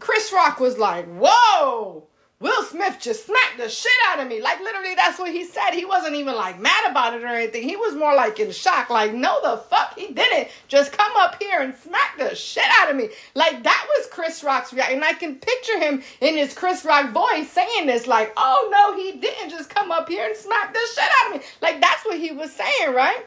Chris 0.00 0.32
Rock 0.34 0.60
was 0.60 0.76
like, 0.76 1.06
"Whoa." 1.06 2.04
Will 2.40 2.62
Smith 2.62 2.98
just 3.00 3.26
smacked 3.26 3.58
the 3.58 3.68
shit 3.68 3.90
out 4.08 4.20
of 4.20 4.28
me. 4.28 4.40
Like 4.40 4.60
literally, 4.60 4.94
that's 4.94 5.18
what 5.18 5.32
he 5.32 5.44
said. 5.44 5.72
He 5.72 5.84
wasn't 5.84 6.14
even 6.14 6.36
like 6.36 6.60
mad 6.60 6.88
about 6.88 7.14
it 7.14 7.24
or 7.24 7.26
anything. 7.26 7.68
He 7.68 7.74
was 7.74 7.96
more 7.96 8.14
like 8.14 8.38
in 8.38 8.52
shock. 8.52 8.90
Like, 8.90 9.12
no, 9.12 9.40
the 9.42 9.56
fuck, 9.56 9.98
he 9.98 10.12
didn't. 10.12 10.48
Just 10.68 10.92
come 10.92 11.10
up 11.16 11.42
here 11.42 11.60
and 11.60 11.74
smack 11.74 12.16
the 12.16 12.36
shit 12.36 12.64
out 12.78 12.90
of 12.90 12.96
me. 12.96 13.08
Like 13.34 13.64
that 13.64 13.86
was 13.96 14.06
Chris 14.06 14.44
Rock's 14.44 14.72
reaction. 14.72 14.96
And 14.96 15.04
I 15.04 15.14
can 15.14 15.34
picture 15.34 15.80
him 15.80 16.02
in 16.20 16.36
his 16.36 16.54
Chris 16.54 16.84
Rock 16.84 17.10
voice 17.10 17.50
saying 17.50 17.86
this, 17.86 18.06
like, 18.06 18.32
oh 18.36 18.68
no, 18.70 18.96
he 18.96 19.18
didn't 19.18 19.50
just 19.50 19.68
come 19.68 19.90
up 19.90 20.08
here 20.08 20.24
and 20.24 20.36
smack 20.36 20.72
the 20.72 20.80
shit 20.94 21.10
out 21.20 21.34
of 21.34 21.40
me. 21.40 21.46
Like 21.60 21.80
that's 21.80 22.04
what 22.04 22.18
he 22.18 22.30
was 22.30 22.52
saying, 22.52 22.94
right? 22.94 23.26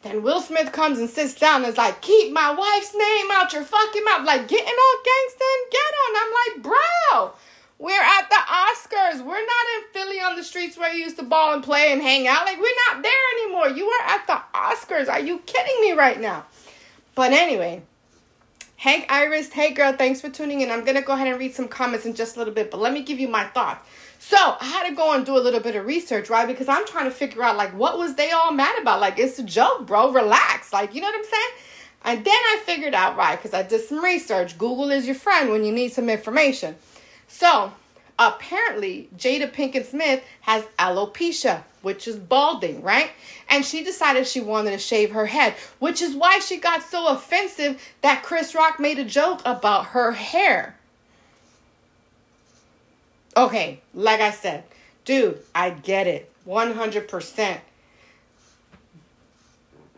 Then 0.00 0.22
Will 0.22 0.40
Smith 0.40 0.72
comes 0.72 0.98
and 0.98 1.10
sits 1.10 1.34
down 1.34 1.62
and 1.62 1.72
is 1.72 1.76
like, 1.76 2.00
keep 2.00 2.32
my 2.32 2.52
wife's 2.52 2.94
name 2.94 3.26
out 3.32 3.52
your 3.52 3.64
fucking 3.64 4.04
mouth. 4.04 4.24
Like 4.24 4.48
getting 4.48 4.66
all 4.66 5.02
gangsta 5.04 5.42
and. 5.42 5.76
And 6.08 6.16
I'm 6.16 6.32
like, 6.32 6.62
bro. 6.62 7.32
We're 7.78 7.92
at 7.92 8.30
the 8.30 8.36
Oscars. 8.36 9.24
We're 9.24 9.34
not 9.34 9.66
in 9.76 9.84
Philly 9.92 10.20
on 10.20 10.36
the 10.36 10.42
streets 10.42 10.78
where 10.78 10.92
you 10.94 11.04
used 11.04 11.18
to 11.18 11.22
ball 11.22 11.52
and 11.52 11.62
play 11.62 11.92
and 11.92 12.00
hang 12.00 12.26
out. 12.26 12.46
Like, 12.46 12.58
we're 12.58 12.74
not 12.88 13.02
there 13.02 13.12
anymore. 13.40 13.68
You 13.68 13.86
are 13.86 14.08
at 14.08 14.26
the 14.26 14.40
Oscars. 14.54 15.10
Are 15.10 15.20
you 15.20 15.38
kidding 15.40 15.80
me 15.82 15.92
right 15.92 16.18
now? 16.18 16.46
But 17.14 17.32
anyway, 17.32 17.82
Hank 18.76 19.06
Iris, 19.10 19.50
hey 19.52 19.72
girl, 19.72 19.92
thanks 19.92 20.22
for 20.22 20.30
tuning 20.30 20.62
in. 20.62 20.70
I'm 20.70 20.84
going 20.84 20.96
to 20.96 21.02
go 21.02 21.12
ahead 21.12 21.28
and 21.28 21.38
read 21.38 21.54
some 21.54 21.68
comments 21.68 22.06
in 22.06 22.14
just 22.14 22.36
a 22.36 22.38
little 22.38 22.54
bit, 22.54 22.70
but 22.70 22.80
let 22.80 22.94
me 22.94 23.02
give 23.02 23.20
you 23.20 23.28
my 23.28 23.44
thoughts. 23.44 23.86
So, 24.18 24.36
I 24.38 24.64
had 24.64 24.88
to 24.88 24.94
go 24.94 25.12
and 25.12 25.26
do 25.26 25.36
a 25.36 25.38
little 25.38 25.60
bit 25.60 25.76
of 25.76 25.84
research, 25.84 26.30
right? 26.30 26.48
Because 26.48 26.68
I'm 26.68 26.86
trying 26.86 27.04
to 27.04 27.10
figure 27.10 27.42
out, 27.42 27.58
like, 27.58 27.76
what 27.76 27.98
was 27.98 28.14
they 28.14 28.30
all 28.30 28.52
mad 28.52 28.80
about? 28.80 29.00
Like, 29.00 29.18
it's 29.18 29.38
a 29.38 29.42
joke, 29.42 29.86
bro. 29.86 30.12
Relax. 30.12 30.72
Like, 30.72 30.94
you 30.94 31.02
know 31.02 31.08
what 31.08 31.18
I'm 31.18 31.24
saying? 31.24 31.50
And 32.04 32.24
then 32.24 32.32
I 32.32 32.62
figured 32.64 32.94
out, 32.94 33.16
right, 33.16 33.36
because 33.36 33.52
I 33.52 33.62
did 33.62 33.82
some 33.86 34.02
research. 34.02 34.56
Google 34.56 34.90
is 34.90 35.04
your 35.04 35.14
friend 35.14 35.50
when 35.50 35.64
you 35.64 35.72
need 35.72 35.92
some 35.92 36.08
information. 36.08 36.76
So, 37.28 37.72
apparently, 38.18 39.08
Jada 39.16 39.52
Pinkett 39.52 39.86
Smith 39.86 40.24
has 40.42 40.64
alopecia, 40.78 41.62
which 41.82 42.08
is 42.08 42.16
balding, 42.16 42.82
right? 42.82 43.10
And 43.48 43.64
she 43.64 43.84
decided 43.84 44.26
she 44.26 44.40
wanted 44.40 44.70
to 44.72 44.78
shave 44.78 45.12
her 45.12 45.26
head, 45.26 45.54
which 45.78 46.00
is 46.02 46.14
why 46.14 46.38
she 46.38 46.56
got 46.56 46.82
so 46.82 47.08
offensive 47.08 47.82
that 48.02 48.22
Chris 48.22 48.54
Rock 48.54 48.80
made 48.80 48.98
a 48.98 49.04
joke 49.04 49.40
about 49.44 49.86
her 49.86 50.12
hair. 50.12 50.76
Okay, 53.36 53.80
like 53.92 54.20
I 54.20 54.30
said, 54.30 54.64
dude, 55.04 55.38
I 55.54 55.70
get 55.70 56.06
it 56.06 56.32
100%. 56.46 57.58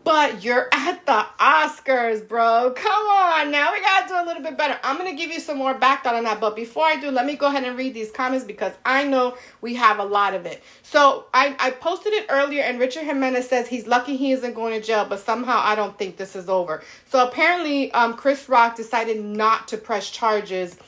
But 0.09 0.43
you're 0.43 0.71
at 0.73 1.05
the 1.05 1.27
Oscars, 1.39 2.27
bro. 2.27 2.73
Come 2.75 3.07
on 3.09 3.51
now. 3.51 3.75
We 3.75 3.83
gotta 3.83 4.09
do 4.09 4.15
a 4.15 4.25
little 4.25 4.43
bit 4.43 4.57
better. 4.57 4.81
I'm 4.83 4.97
gonna 4.97 5.15
give 5.15 5.31
you 5.31 5.39
some 5.39 5.59
more 5.59 5.75
background 5.75 6.17
on 6.17 6.25
that. 6.25 6.41
But 6.41 6.57
before 6.57 6.87
I 6.87 6.97
do, 6.97 7.11
let 7.11 7.27
me 7.27 7.37
go 7.37 7.49
ahead 7.49 7.63
and 7.65 7.77
read 7.77 7.93
these 7.93 8.11
comments 8.11 8.47
because 8.47 8.73
I 8.87 9.05
know 9.05 9.37
we 9.61 9.75
have 9.75 9.99
a 9.99 10.05
lot 10.05 10.33
of 10.33 10.47
it. 10.47 10.63
So 10.83 11.27
I, 11.35 11.55
I 11.59 11.73
posted 11.73 12.15
it 12.15 12.25
earlier, 12.31 12.63
and 12.63 12.81
Richard 12.81 13.05
Jimenez 13.05 13.51
says 13.51 13.69
he's 13.69 13.87
lucky 13.87 14.17
he 14.17 14.33
isn't 14.33 14.55
going 14.55 14.81
to 14.81 14.81
jail, 14.81 15.05
but 15.07 15.21
somehow 15.21 15.61
I 15.63 15.75
don't 15.75 15.99
think 15.99 16.17
this 16.17 16.35
is 16.35 16.49
over. 16.49 16.83
So 17.11 17.29
apparently, 17.29 17.93
um, 17.93 18.15
Chris 18.15 18.49
Rock 18.49 18.77
decided 18.77 19.23
not 19.23 19.69
to 19.69 19.77
press 19.77 20.09
charges 20.09 20.79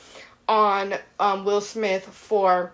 on 0.49 0.95
um, 1.19 1.45
Will 1.45 1.61
Smith 1.61 2.05
for 2.05 2.71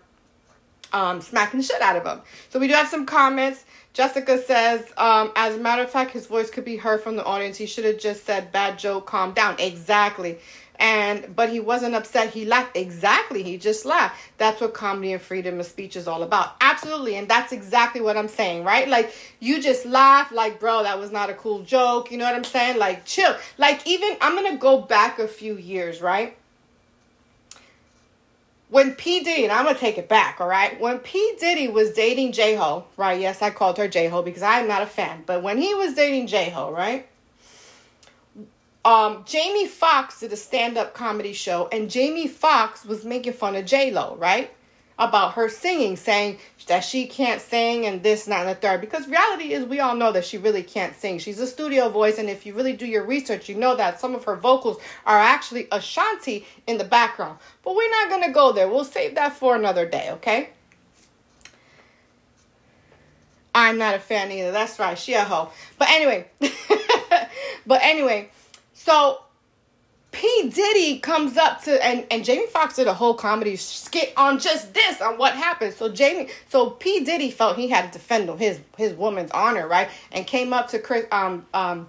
um, 0.94 1.20
smacking 1.20 1.60
the 1.60 1.66
shit 1.66 1.82
out 1.82 1.98
of 1.98 2.06
him. 2.06 2.22
So 2.48 2.58
we 2.58 2.68
do 2.68 2.74
have 2.74 2.88
some 2.88 3.06
comments. 3.06 3.66
Jessica 3.98 4.40
says, 4.40 4.86
um, 4.96 5.32
as 5.36 5.56
a 5.56 5.58
matter 5.58 5.82
of 5.82 5.90
fact, 5.90 6.12
his 6.12 6.28
voice 6.28 6.52
could 6.52 6.64
be 6.64 6.78
heard 6.78 7.02
from 7.02 7.16
the 7.16 7.26
audience. 7.26 7.58
He 7.58 7.66
should 7.66 7.84
have 7.84 7.98
just 7.98 8.28
said, 8.28 8.52
"Bad 8.52 8.78
joke, 8.78 9.08
calm 9.08 9.34
down." 9.34 9.56
Exactly. 9.58 10.38
And 10.76 11.36
but 11.36 11.50
he 11.50 11.60
wasn't 11.60 11.96
upset. 11.96 12.30
He 12.30 12.46
laughed. 12.46 12.78
Exactly. 12.78 13.42
He 13.42 13.58
just 13.58 13.86
laughed. 13.86 14.16
That's 14.38 14.62
what 14.62 14.76
comedy 14.76 15.14
and 15.14 15.20
freedom 15.20 15.60
of 15.60 15.66
speech 15.66 15.96
is 15.96 16.08
all 16.08 16.22
about. 16.22 16.58
Absolutely. 16.62 17.16
And 17.16 17.28
that's 17.28 17.52
exactly 17.52 18.00
what 18.00 18.18
I'm 18.18 18.28
saying, 18.28 18.64
right? 18.64 18.88
Like 18.88 19.16
you 19.40 19.60
just 19.60 19.84
laugh, 19.88 20.32
like, 20.32 20.60
bro, 20.60 20.84
that 20.84 21.00
was 21.00 21.12
not 21.12 21.32
a 21.32 21.34
cool 21.34 21.64
joke. 21.64 22.12
You 22.12 22.20
know 22.20 22.26
what 22.26 22.36
I'm 22.36 22.44
saying? 22.44 22.78
Like, 22.78 23.04
chill. 23.04 23.36
Like 23.58 23.82
even 23.88 24.16
I'm 24.22 24.36
gonna 24.36 24.58
go 24.58 24.80
back 24.80 25.18
a 25.18 25.28
few 25.28 25.58
years, 25.58 26.04
right? 26.04 26.38
When 28.70 28.96
P. 28.96 29.24
Diddy, 29.24 29.44
and 29.44 29.52
I'm 29.52 29.66
gonna 29.66 29.78
take 29.78 29.98
it 29.98 30.10
back, 30.10 30.42
all 30.42 30.48
right? 30.48 30.80
When 30.80 31.00
P. 31.00 31.36
Diddy 31.40 31.68
was 31.68 31.94
dating 31.94 32.34
J 32.34 32.56
Ho, 32.56 32.86
right? 32.98 33.20
Yes, 33.20 33.42
I 33.42 33.50
called 33.50 33.78
her 33.78 33.88
J 33.88 34.08
Ho 34.08 34.22
because 34.22 34.44
I 34.44 34.60
am 34.60 34.68
not 34.68 34.82
a 34.82 34.86
fan. 34.86 35.24
But 35.26 35.42
when 35.44 35.58
he 35.58 35.74
was 35.74 35.94
dating 35.94 36.28
J 36.28 36.50
Ho, 36.50 36.72
right? 36.72 37.08
Um, 38.84 39.24
Jamie 39.26 39.68
Foxx 39.68 40.22
did 40.22 40.32
a 40.32 40.38
stand-up 40.38 40.94
comedy 40.94 41.34
show, 41.34 41.68
and 41.72 41.90
Jamie 41.90 42.28
Foxx 42.28 42.86
was 42.86 43.04
making 43.04 43.34
fun 43.34 43.56
of 43.56 43.66
J 43.66 43.92
Lo, 43.92 44.16
right? 44.18 44.54
About 45.00 45.34
her 45.34 45.48
singing, 45.48 45.96
saying 45.96 46.40
that 46.68 46.80
she 46.80 47.06
can't 47.06 47.40
sing 47.40 47.86
and 47.86 48.02
this, 48.02 48.26
that, 48.26 48.42
and 48.42 48.50
the 48.50 48.56
third. 48.56 48.82
Because 48.82 49.08
reality 49.08 49.54
is, 49.54 49.64
we 49.66 49.80
all 49.80 49.96
know 49.96 50.12
that 50.12 50.26
she 50.26 50.38
really 50.38 50.64
can't 50.64 50.96
sing. 50.96 51.20
She's 51.20 51.40
a 51.40 51.46
studio 51.46 51.90
voice, 51.90 52.18
and 52.18 52.30
if 52.30 52.46
you 52.46 52.54
really 52.54 52.74
do 52.74 52.86
your 52.86 53.06
research, 53.06 53.48
you 53.48 53.56
know 53.56 53.76
that 53.76 54.00
some 54.00 54.16
of 54.16 54.24
her 54.24 54.36
vocals 54.36 54.78
are 55.06 55.20
actually 55.20 55.68
Ashanti 55.72 56.48
in 56.66 56.78
the 56.78 56.84
background. 56.84 57.38
But 57.64 57.76
we're 57.76 57.92
not 57.92 58.10
gonna 58.10 58.32
go 58.32 58.52
there. 58.52 58.68
We'll 58.68 58.86
save 58.86 59.16
that 59.16 59.34
for 59.34 59.56
another 59.56 59.88
day, 59.88 60.10
okay? 60.14 60.50
I'm 63.58 63.80
not 63.80 63.96
a 63.96 64.00
fan 64.00 64.32
either. 64.32 64.52
That's 64.52 64.78
right. 64.78 64.98
She 64.98 65.14
a 65.14 65.24
hoe. 65.24 65.50
But 65.80 65.90
anyway, 65.90 66.28
but 67.66 67.82
anyway, 67.82 68.30
so 68.74 69.22
P. 70.12 70.50
Diddy 70.50 71.00
comes 71.00 71.38
up 71.38 71.64
to 71.64 71.86
and, 71.86 72.06
and 72.10 72.24
Jamie 72.24 72.48
Foxx 72.48 72.76
did 72.78 72.88
a 72.88 72.94
whole 72.94 73.14
comedy 73.14 73.56
skit 73.56 74.14
on 74.18 74.40
just 74.40 74.74
this 74.74 75.02
on 75.02 75.18
what 75.18 75.34
happened. 75.34 75.74
So 75.74 75.90
Jamie 75.90 76.30
so 76.50 76.72
P. 76.72 77.04
Diddy 77.04 77.30
felt 77.30 77.58
he 77.58 77.68
had 77.68 77.92
to 77.92 78.00
defend 78.00 78.30
his 78.40 78.60
his 78.78 78.94
woman's 78.94 79.32
honor, 79.32 79.68
right? 79.68 79.90
And 80.12 80.26
came 80.26 80.54
up 80.54 80.70
to 80.70 80.80
Chris 80.80 81.06
um 81.12 81.46
um 81.54 81.88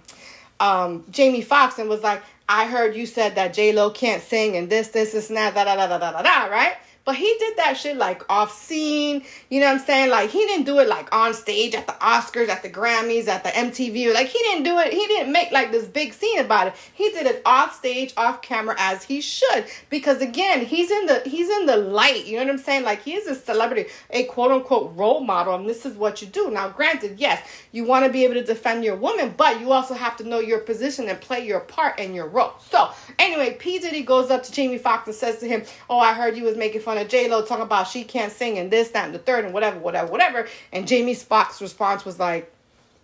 um 0.59 1.05
Jamie 1.09 1.41
Foxx 1.41 1.79
and 1.79 1.89
was 1.89 2.01
like, 2.03 2.21
I 2.47 2.65
heard 2.65 2.95
you 2.95 3.05
said 3.05 3.35
that 3.35 3.53
J 3.53 3.71
Lo 3.73 3.89
can't 3.89 4.21
sing 4.21 4.55
and 4.57 4.69
this, 4.69 4.89
this, 4.89 5.13
this, 5.13 5.29
and 5.29 5.37
that, 5.37 5.53
da 5.53 5.63
da 5.63 5.75
da 5.75 5.87
da 5.87 5.97
da 5.97 6.11
da 6.11 6.21
da, 6.21 6.45
right? 6.53 6.73
But 7.09 7.15
he 7.15 7.35
did 7.39 7.57
that 7.57 7.75
shit 7.75 7.97
like 7.97 8.21
off 8.29 8.55
scene. 8.55 9.23
You 9.49 9.61
know 9.61 9.65
what 9.65 9.79
I'm 9.79 9.79
saying? 9.79 10.11
Like 10.11 10.29
he 10.29 10.45
didn't 10.45 10.67
do 10.67 10.77
it 10.77 10.87
like 10.87 11.11
on 11.11 11.33
stage 11.33 11.73
at 11.73 11.87
the 11.87 11.93
Oscars, 11.93 12.49
at 12.49 12.61
the 12.61 12.69
Grammys, 12.69 13.27
at 13.27 13.43
the 13.43 13.49
MTV. 13.49 14.13
Like 14.13 14.27
he 14.27 14.37
didn't 14.37 14.61
do 14.61 14.77
it. 14.77 14.93
He 14.93 15.07
didn't 15.07 15.31
make 15.31 15.51
like 15.51 15.71
this 15.71 15.87
big 15.87 16.13
scene 16.13 16.37
about 16.37 16.67
it. 16.67 16.75
He 16.93 17.09
did 17.09 17.25
it 17.25 17.41
off 17.47 17.75
stage, 17.75 18.13
off 18.15 18.43
camera 18.43 18.75
as 18.77 19.01
he 19.01 19.21
should. 19.21 19.65
Because 19.89 20.21
again, 20.21 20.63
he's 20.63 20.91
in 20.91 21.07
the 21.07 21.23
he's 21.25 21.49
in 21.49 21.65
the 21.65 21.77
light. 21.77 22.27
You 22.27 22.37
know 22.37 22.43
what 22.43 22.51
I'm 22.51 22.59
saying? 22.59 22.83
Like 22.83 23.01
he 23.01 23.15
is 23.15 23.25
a 23.25 23.33
celebrity, 23.33 23.89
a 24.11 24.25
quote 24.25 24.51
unquote 24.51 24.95
role 24.95 25.21
model, 25.21 25.55
and 25.55 25.67
this 25.67 25.87
is 25.87 25.97
what 25.97 26.21
you 26.21 26.27
do. 26.27 26.51
Now, 26.51 26.69
granted, 26.69 27.19
yes, 27.19 27.41
you 27.71 27.85
want 27.85 28.05
to 28.05 28.11
be 28.11 28.23
able 28.23 28.35
to 28.35 28.43
defend 28.43 28.85
your 28.85 28.97
woman, 28.97 29.33
but 29.35 29.59
you 29.59 29.71
also 29.71 29.95
have 29.95 30.15
to 30.17 30.23
know 30.23 30.41
your 30.41 30.59
position 30.59 31.09
and 31.09 31.19
play 31.19 31.43
your 31.43 31.61
part 31.61 31.99
and 31.99 32.13
your 32.13 32.27
role. 32.27 32.53
So 32.59 32.91
anyway, 33.17 33.55
P. 33.57 33.79
Diddy 33.79 34.03
goes 34.03 34.29
up 34.29 34.43
to 34.43 34.51
Jamie 34.51 34.77
Foxx 34.77 35.07
and 35.07 35.15
says 35.15 35.39
to 35.39 35.47
him, 35.47 35.63
Oh, 35.89 35.97
I 35.97 36.13
heard 36.13 36.37
you 36.37 36.43
was 36.43 36.55
making 36.55 36.81
fun 36.81 36.98
J 37.03 37.29
Lo 37.29 37.43
talking 37.45 37.63
about 37.63 37.87
she 37.87 38.03
can't 38.03 38.31
sing 38.31 38.57
and 38.57 38.71
this, 38.71 38.89
that, 38.89 39.05
and 39.05 39.13
the 39.13 39.19
third, 39.19 39.45
and 39.45 39.53
whatever, 39.53 39.79
whatever, 39.79 40.11
whatever. 40.11 40.47
And 40.71 40.87
Jamie 40.87 41.15
Foxx's 41.15 41.61
response 41.61 42.05
was 42.05 42.19
like, 42.19 42.51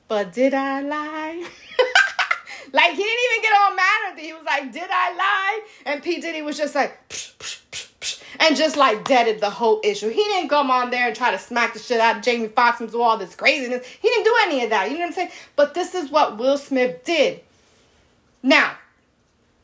"But 0.08 0.34
did 0.34 0.54
I 0.54 0.82
lie?" 0.82 1.48
like 2.74 2.92
he 2.92 3.04
didn't 3.04 3.24
even 3.32 3.42
get 3.42 3.54
all 3.60 3.76
mad 3.76 4.12
at 4.12 4.18
it. 4.18 4.26
He 4.26 4.34
was 4.34 4.44
like, 4.46 4.72
"Did 4.72 4.90
I 4.92 5.16
lie?" 5.16 5.62
And 5.86 6.04
P 6.04 6.20
Diddy 6.20 6.42
was 6.42 6.58
just 6.58 6.76
like, 6.76 7.10
psh, 7.10 7.36
psh, 7.38 7.62
psh, 7.70 8.22
and 8.40 8.56
just 8.56 8.78
like 8.78 9.06
deaded 9.06 9.40
the 9.40 9.50
whole 9.50 9.82
issue. 9.84 10.10
He 10.10 10.24
didn't 10.24 10.50
come 10.50 10.70
on 10.70 10.90
there 10.90 11.08
and 11.08 11.16
try 11.16 11.32
to 11.32 11.40
smack 11.40 11.74
the 11.74 11.80
shit 11.80 12.00
out 12.00 12.18
of 12.18 12.24
Jamie 12.24 12.48
Foxx 12.48 12.82
and 12.82 12.92
do 12.92 13.02
all 13.02 13.18
this 13.18 13.36
craziness. 13.36 13.86
He 13.88 14.08
didn't 14.08 14.26
do 14.26 14.36
any 14.44 14.64
of 14.64 14.70
that. 14.72 14.90
You 14.90 14.96
know 14.96 15.02
what 15.02 15.08
I'm 15.08 15.14
saying? 15.14 15.32
But 15.56 15.74
this 15.74 15.96
is 15.96 16.10
what 16.10 16.38
Will 16.38 16.58
Smith 16.58 17.04
did. 17.04 17.42
Now, 18.44 18.76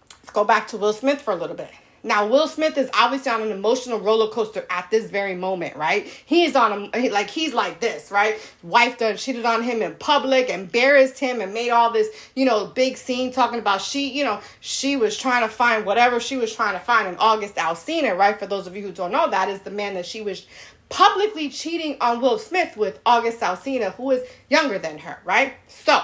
let's 0.10 0.32
go 0.32 0.44
back 0.44 0.68
to 0.70 0.78
Will 0.78 0.94
Smith 0.94 1.22
for 1.22 1.32
a 1.32 1.36
little 1.36 1.56
bit. 1.56 1.70
Now, 2.04 2.26
Will 2.26 2.48
Smith 2.48 2.78
is 2.78 2.90
obviously 2.96 3.32
on 3.32 3.44
an 3.44 3.52
emotional 3.52 4.00
roller 4.00 4.32
coaster 4.32 4.66
at 4.72 4.90
this 4.90 5.10
very 5.12 5.36
moment, 5.36 5.76
right? 5.76 6.08
He 6.08 6.46
is 6.46 6.56
on 6.56 6.90
a, 6.94 7.10
like, 7.10 7.30
he's 7.30 7.54
like 7.54 7.80
this, 7.80 8.10
right? 8.10 8.40
Wife 8.64 8.98
done 8.98 9.18
cheated 9.18 9.46
on 9.46 9.62
him 9.62 9.84
in 9.84 9.94
public, 9.96 10.50
embarrassed 10.50 11.20
him, 11.20 11.42
and 11.42 11.54
made 11.54 11.70
all 11.70 11.92
this, 11.92 12.08
you 12.36 12.46
know, 12.46 12.66
big 12.66 12.98
scene 12.98 13.32
talking 13.32 13.60
about 13.60 13.82
she, 13.82 14.10
you 14.10 14.24
know, 14.24 14.40
she 14.62 14.96
was 14.96 15.16
trying 15.16 15.44
to 15.44 15.54
find 15.54 15.86
whatever 15.86 16.20
she 16.20 16.38
was 16.38 16.56
trying 16.56 16.74
to 16.74 16.80
find 16.80 17.08
in 17.08 17.16
August 17.18 17.56
Alsina, 17.56 18.18
right? 18.18 18.40
For 18.40 18.48
those 18.48 18.66
of 18.66 18.76
you 18.76 18.82
who 18.82 18.92
don't 18.92 19.12
know, 19.12 19.30
that 19.30 19.50
is 19.50 19.62
the 19.62 19.72
man 19.72 19.94
that 19.94 20.06
she 20.06 20.22
was 20.22 20.48
publicly 20.90 21.50
cheating 21.50 21.98
on 22.02 22.20
Will 22.20 22.40
Smith 22.40 22.76
with 22.78 23.00
August 23.06 23.42
Alsina, 23.42 23.94
who 23.94 24.10
is 24.12 24.28
younger 24.50 24.80
than 24.80 24.98
her, 24.98 25.20
right? 25.24 25.54
So, 25.68 26.02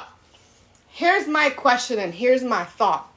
here's 0.87 1.27
my 1.27 1.49
question 1.49 1.97
and 1.97 2.13
here's 2.13 2.43
my 2.43 2.63
thought 2.63 3.11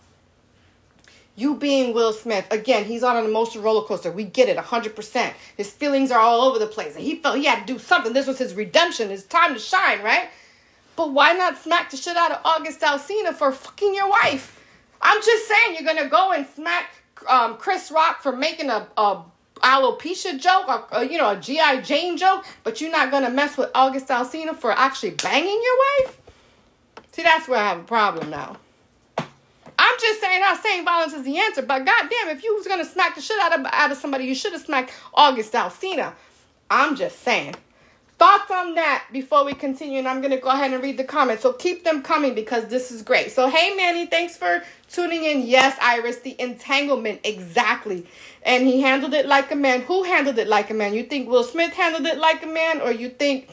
you 1.36 1.54
being 1.54 1.94
Will 1.94 2.12
Smith, 2.12 2.46
again, 2.50 2.84
he's 2.84 3.02
on 3.02 3.16
an 3.16 3.24
emotional 3.24 3.64
roller 3.64 3.86
coaster. 3.86 4.10
We 4.10 4.24
get 4.24 4.48
it 4.48 4.56
100%. 4.56 5.32
His 5.56 5.70
feelings 5.70 6.10
are 6.10 6.20
all 6.20 6.42
over 6.42 6.58
the 6.58 6.66
place. 6.66 6.96
And 6.96 7.04
he 7.04 7.16
felt 7.16 7.38
he 7.38 7.46
had 7.46 7.66
to 7.66 7.72
do 7.72 7.78
something. 7.78 8.12
This 8.12 8.26
was 8.26 8.38
his 8.38 8.54
redemption, 8.54 9.10
his 9.10 9.24
time 9.24 9.54
to 9.54 9.60
shine, 9.60 10.02
right? 10.02 10.28
But 10.96 11.12
why 11.12 11.32
not 11.32 11.56
smack 11.56 11.90
the 11.90 11.96
shit 11.96 12.16
out 12.16 12.32
of 12.32 12.40
August 12.44 12.80
Alsina 12.80 13.32
for 13.32 13.52
fucking 13.52 13.94
your 13.94 14.10
wife? 14.10 14.60
I'm 15.00 15.22
just 15.22 15.48
saying, 15.48 15.76
you're 15.76 15.84
to 16.02 16.10
go 16.10 16.32
and 16.32 16.46
smack 16.46 16.90
um, 17.26 17.56
Chris 17.56 17.90
Rock 17.90 18.22
for 18.22 18.36
making 18.36 18.68
a, 18.68 18.86
a 18.96 19.22
alopecia 19.62 20.38
joke 20.38 20.68
or, 20.68 20.84
or 20.94 21.04
you 21.04 21.18
know, 21.18 21.30
a 21.30 21.36
G.I. 21.36 21.80
Jane 21.80 22.16
joke, 22.16 22.44
but 22.64 22.80
you're 22.80 22.90
not 22.90 23.10
to 23.24 23.30
mess 23.30 23.56
with 23.56 23.70
August 23.74 24.08
Alsina 24.08 24.54
for 24.54 24.72
actually 24.72 25.10
banging 25.12 25.62
your 25.62 26.06
wife? 26.06 26.18
See, 27.12 27.22
that's 27.22 27.48
where 27.48 27.58
I 27.58 27.68
have 27.70 27.78
a 27.78 27.84
problem 27.84 28.30
now. 28.30 28.56
I'm 29.80 29.96
just 29.98 30.20
saying, 30.20 30.40
not 30.42 30.62
saying 30.62 30.84
violence 30.84 31.14
is 31.14 31.24
the 31.24 31.38
answer, 31.38 31.62
but 31.62 31.86
goddamn, 31.86 32.28
if 32.36 32.44
you 32.44 32.54
was 32.54 32.68
gonna 32.68 32.84
smack 32.84 33.16
the 33.16 33.22
shit 33.22 33.40
out 33.40 33.58
of 33.58 33.66
out 33.72 33.90
of 33.92 33.98
somebody, 33.98 34.26
you 34.26 34.34
should 34.36 34.52
have 34.52 34.62
smacked 34.62 34.92
August 35.14 35.54
Alsina. 35.54 36.12
I'm 36.70 36.96
just 36.96 37.20
saying. 37.22 37.56
Thoughts 38.18 38.50
on 38.50 38.74
that 38.76 39.06
before 39.12 39.44
we 39.44 39.54
continue, 39.54 39.98
and 39.98 40.08
I'm 40.08 40.20
gonna 40.20 40.38
go 40.38 40.50
ahead 40.50 40.74
and 40.74 40.82
read 40.82 40.98
the 40.98 41.04
comments. 41.04 41.42
So 41.42 41.54
keep 41.54 41.84
them 41.84 42.02
coming 42.02 42.34
because 42.34 42.66
this 42.66 42.92
is 42.92 43.02
great. 43.02 43.32
So 43.32 43.48
hey 43.48 43.74
Manny, 43.76 44.06
thanks 44.06 44.36
for 44.36 44.62
tuning 44.90 45.24
in. 45.24 45.46
Yes, 45.46 45.78
Iris, 45.82 46.18
the 46.18 46.36
entanglement 46.40 47.20
exactly, 47.24 48.06
and 48.44 48.66
he 48.66 48.82
handled 48.82 49.14
it 49.14 49.26
like 49.26 49.50
a 49.52 49.56
man. 49.56 49.82
Who 49.82 50.04
handled 50.04 50.38
it 50.38 50.48
like 50.48 50.70
a 50.70 50.74
man? 50.74 50.94
You 50.94 51.04
think 51.04 51.30
Will 51.30 51.44
Smith 51.44 51.72
handled 51.72 52.06
it 52.06 52.18
like 52.18 52.44
a 52.44 52.48
man, 52.48 52.82
or 52.82 52.92
you 52.92 53.08
think? 53.10 53.48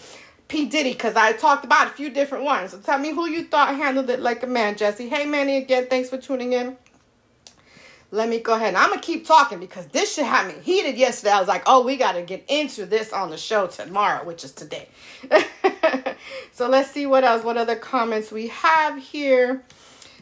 P. 0.48 0.66
Diddy, 0.66 0.94
because 0.94 1.16
I 1.16 1.34
talked 1.34 1.66
about 1.66 1.88
a 1.88 1.90
few 1.92 2.10
different 2.10 2.46
ones. 2.46 2.72
So 2.72 2.80
tell 2.80 2.98
me 2.98 3.12
who 3.12 3.28
you 3.28 3.46
thought 3.46 3.76
handled 3.76 4.10
it 4.10 4.20
like 4.22 4.44
a 4.44 4.48
man, 4.48 4.78
Jesse. 4.78 5.10
Hey, 5.10 5.26
Manny, 5.26 5.58
again, 5.58 5.88
thanks 5.90 6.10
for 6.10 6.18
tuning 6.18 6.54
in. 6.54 6.78
Let 8.10 8.30
me 8.30 8.40
go 8.40 8.56
ahead. 8.56 8.70
And 8.70 8.78
I'm 8.78 8.90
going 8.90 9.02
to 9.02 9.06
keep 9.06 9.28
talking 9.28 9.60
because 9.60 9.88
this 9.88 10.16
shit 10.16 10.26
had 10.26 10.48
me 10.48 10.62
heated 10.62 10.98
yesterday. 10.98 11.32
I 11.32 11.40
was 11.40 11.50
like, 11.50 11.64
oh, 11.66 11.84
we 11.84 11.98
got 11.98 12.14
to 12.14 12.22
get 12.22 12.46
into 12.48 12.86
this 12.86 13.12
on 13.12 13.30
the 13.30 13.38
show 13.38 13.68
tomorrow, 13.68 14.24
which 14.24 14.46
is 14.46 14.54
today. 14.54 14.88
so 16.54 16.70
let's 16.70 16.90
see 16.92 17.06
what 17.06 17.26
else, 17.26 17.44
what 17.44 17.58
other 17.58 17.76
comments 17.76 18.32
we 18.32 18.48
have 18.48 18.98
here. 18.98 19.64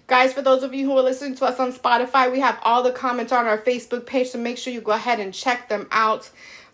Guys, 0.07 0.33
for 0.33 0.41
those 0.41 0.63
of 0.63 0.73
you 0.73 0.85
who 0.85 0.97
are 0.97 1.03
listening 1.03 1.35
to 1.35 1.45
us 1.45 1.59
on 1.59 1.73
Spotify, 1.73 2.31
we 2.31 2.39
have 2.39 2.59
all 2.63 2.81
the 2.81 2.91
comments 2.91 3.31
on 3.31 3.45
our 3.45 3.57
Facebook 3.57 4.05
page, 4.05 4.29
so 4.29 4.39
make 4.39 4.57
sure 4.57 4.71
you 4.71 4.81
go 4.81 4.91
ahead 4.91 5.19
and 5.19 5.33
check 5.33 5.67
them 5.67 5.87
out 5.91 6.29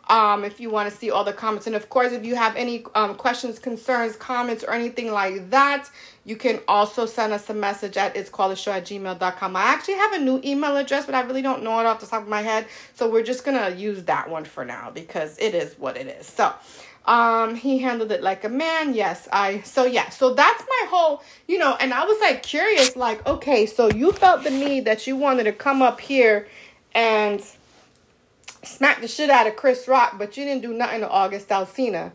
um, 0.10 0.43
if 0.43 0.60
you 0.60 0.70
want 0.70 0.89
to 0.89 0.96
see 0.96 1.10
all 1.12 1.24
the 1.24 1.34
comments. 1.34 1.67
And 1.67 1.75
of 1.75 1.89
course, 1.89 2.12
if 2.12 2.25
you 2.25 2.36
have 2.36 2.55
any 2.55 2.86
um, 2.96 3.15
questions, 3.15 3.60
concerns, 3.60 4.15
comments, 4.15 4.63
or 4.63 4.74
anything 4.74 5.12
like 5.12 5.50
that, 5.51 5.89
you 6.25 6.36
can 6.36 6.60
also 6.67 7.05
send 7.05 7.34
us 7.34 7.50
a 7.50 7.53
message 7.53 7.98
at 7.98 8.15
it's 8.15 8.29
called 8.29 8.51
a 8.51 8.55
show 8.55 8.72
at 8.72 8.86
gmail.com. 8.86 9.55
I 9.55 9.62
actually 9.62 9.96
have 9.96 10.13
a 10.13 10.20
new 10.20 10.41
email 10.43 10.75
address, 10.77 11.05
but 11.05 11.15
I 11.15 11.22
really 11.22 11.41
don't 11.41 11.63
know 11.63 11.79
it 11.79 11.86
off 11.86 12.00
the 12.00 12.08
top 12.08 12.24
of 12.24 12.27
my 12.27 12.41
head. 12.41 12.67
So 12.93 13.10
we're 13.10 13.24
just 13.24 13.46
going 13.46 13.58
to 13.58 13.77
use 13.77 14.03
that 14.03 14.29
one 14.29 14.46
for 14.46 14.65
now 14.65 14.91
because 14.91 15.38
it 15.38 15.55
is 15.55 15.74
what 15.79 15.98
it 15.98 16.08
is. 16.08 16.27
So, 16.27 16.53
um 17.05 17.55
he 17.55 17.79
handled 17.79 18.12
it 18.12 18.22
like 18.22 18.43
a 18.43 18.50
man 18.50 18.93
yes 18.93 19.27
i 19.34 19.60
so 19.62 19.86
yeah 19.86 20.08
so 20.10 20.36
that's 20.36 20.63
my 20.70 20.88
whole 20.88 21.24
you 21.48 21.58
know 21.58 21.75
and 21.79 21.96
i 21.96 22.05
was 22.05 22.20
like 22.22 22.43
curious 22.43 22.96
like 22.96 23.25
okay 23.25 23.65
so 23.65 23.89
you 23.89 24.12
felt 24.12 24.43
the 24.43 24.51
need 24.51 24.86
that 24.86 25.08
you 25.08 25.15
wanted 25.15 25.46
to 25.46 25.51
come 25.51 25.81
up 25.81 26.00
here 26.00 26.48
and 26.93 27.43
smacked 28.63 29.01
the 29.01 29.08
shit 29.08 29.30
out 29.30 29.48
of 29.48 29.56
Chris 29.56 29.88
Rock, 29.88 30.15
but 30.18 30.38
you 30.38 30.46
didn't 30.46 30.62
do 30.62 30.74
nothing 30.74 31.01
to 31.01 31.10
August 31.10 31.50
Alsina. 31.50 32.12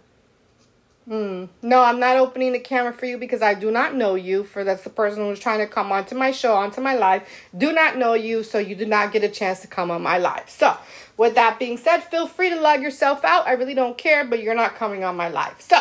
Hmm. 1.06 1.44
No, 1.62 1.82
I'm 1.82 2.00
not 2.00 2.16
opening 2.16 2.52
the 2.52 2.58
camera 2.58 2.92
for 2.92 3.06
you 3.06 3.16
because 3.16 3.40
I 3.40 3.54
do 3.54 3.70
not 3.70 3.94
know 3.94 4.16
you. 4.16 4.42
For 4.42 4.64
that's 4.64 4.82
the 4.82 4.90
person 4.90 5.22
who's 5.22 5.38
trying 5.38 5.60
to 5.60 5.68
come 5.68 5.92
onto 5.92 6.16
my 6.16 6.32
show, 6.32 6.54
onto 6.54 6.80
my 6.80 6.96
live. 6.96 7.22
Do 7.56 7.72
not 7.72 7.96
know 7.96 8.14
you, 8.14 8.42
so 8.42 8.58
you 8.58 8.74
do 8.74 8.86
not 8.86 9.12
get 9.12 9.22
a 9.22 9.28
chance 9.28 9.60
to 9.60 9.68
come 9.68 9.92
on 9.92 10.02
my 10.02 10.18
live. 10.18 10.50
So, 10.50 10.76
with 11.16 11.36
that 11.36 11.60
being 11.60 11.78
said, 11.78 12.00
feel 12.00 12.26
free 12.26 12.50
to 12.50 12.60
log 12.60 12.82
yourself 12.82 13.24
out. 13.24 13.46
I 13.46 13.52
really 13.52 13.74
don't 13.74 13.96
care, 13.96 14.24
but 14.24 14.42
you're 14.42 14.56
not 14.56 14.74
coming 14.74 15.04
on 15.04 15.14
my 15.14 15.28
live. 15.28 15.60
So, 15.60 15.80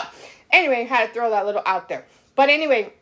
Anyway, 0.56 0.86
had 0.86 1.08
to 1.08 1.14
throw 1.14 1.30
that 1.32 1.46
little 1.46 1.62
out 1.66 1.90
there. 1.90 2.06
But 2.36 2.50
anyway, 2.50 2.94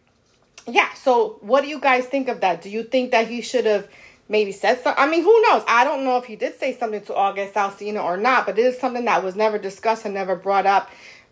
yeah, 0.67 0.91
so 0.95 1.37
what 1.41 1.61
do 1.61 1.67
you 1.67 1.79
guys 1.79 2.05
think 2.05 2.27
of 2.27 2.41
that? 2.41 2.63
Do 2.63 2.69
you 2.69 2.83
think 2.83 3.11
that 3.11 3.27
he 3.27 3.41
should 3.41 3.65
have 3.65 3.87
maybe 4.29 4.51
said 4.51 4.81
something? 4.81 5.03
I 5.03 5.09
mean, 5.09 5.23
who 5.23 5.41
knows? 5.43 5.63
I 5.67 5.83
don't 5.83 6.03
know 6.03 6.17
if 6.17 6.25
he 6.25 6.35
did 6.35 6.59
say 6.59 6.77
something 6.77 7.01
to 7.05 7.15
August 7.15 7.53
Alsina 7.53 8.03
or 8.03 8.17
not, 8.17 8.45
but 8.45 8.57
it 8.57 8.65
is 8.65 8.79
something 8.79 9.05
that 9.05 9.23
was 9.23 9.35
never 9.35 9.57
discussed 9.57 10.05
and 10.05 10.13
never 10.13 10.35
brought 10.35 10.65
up 10.65 10.89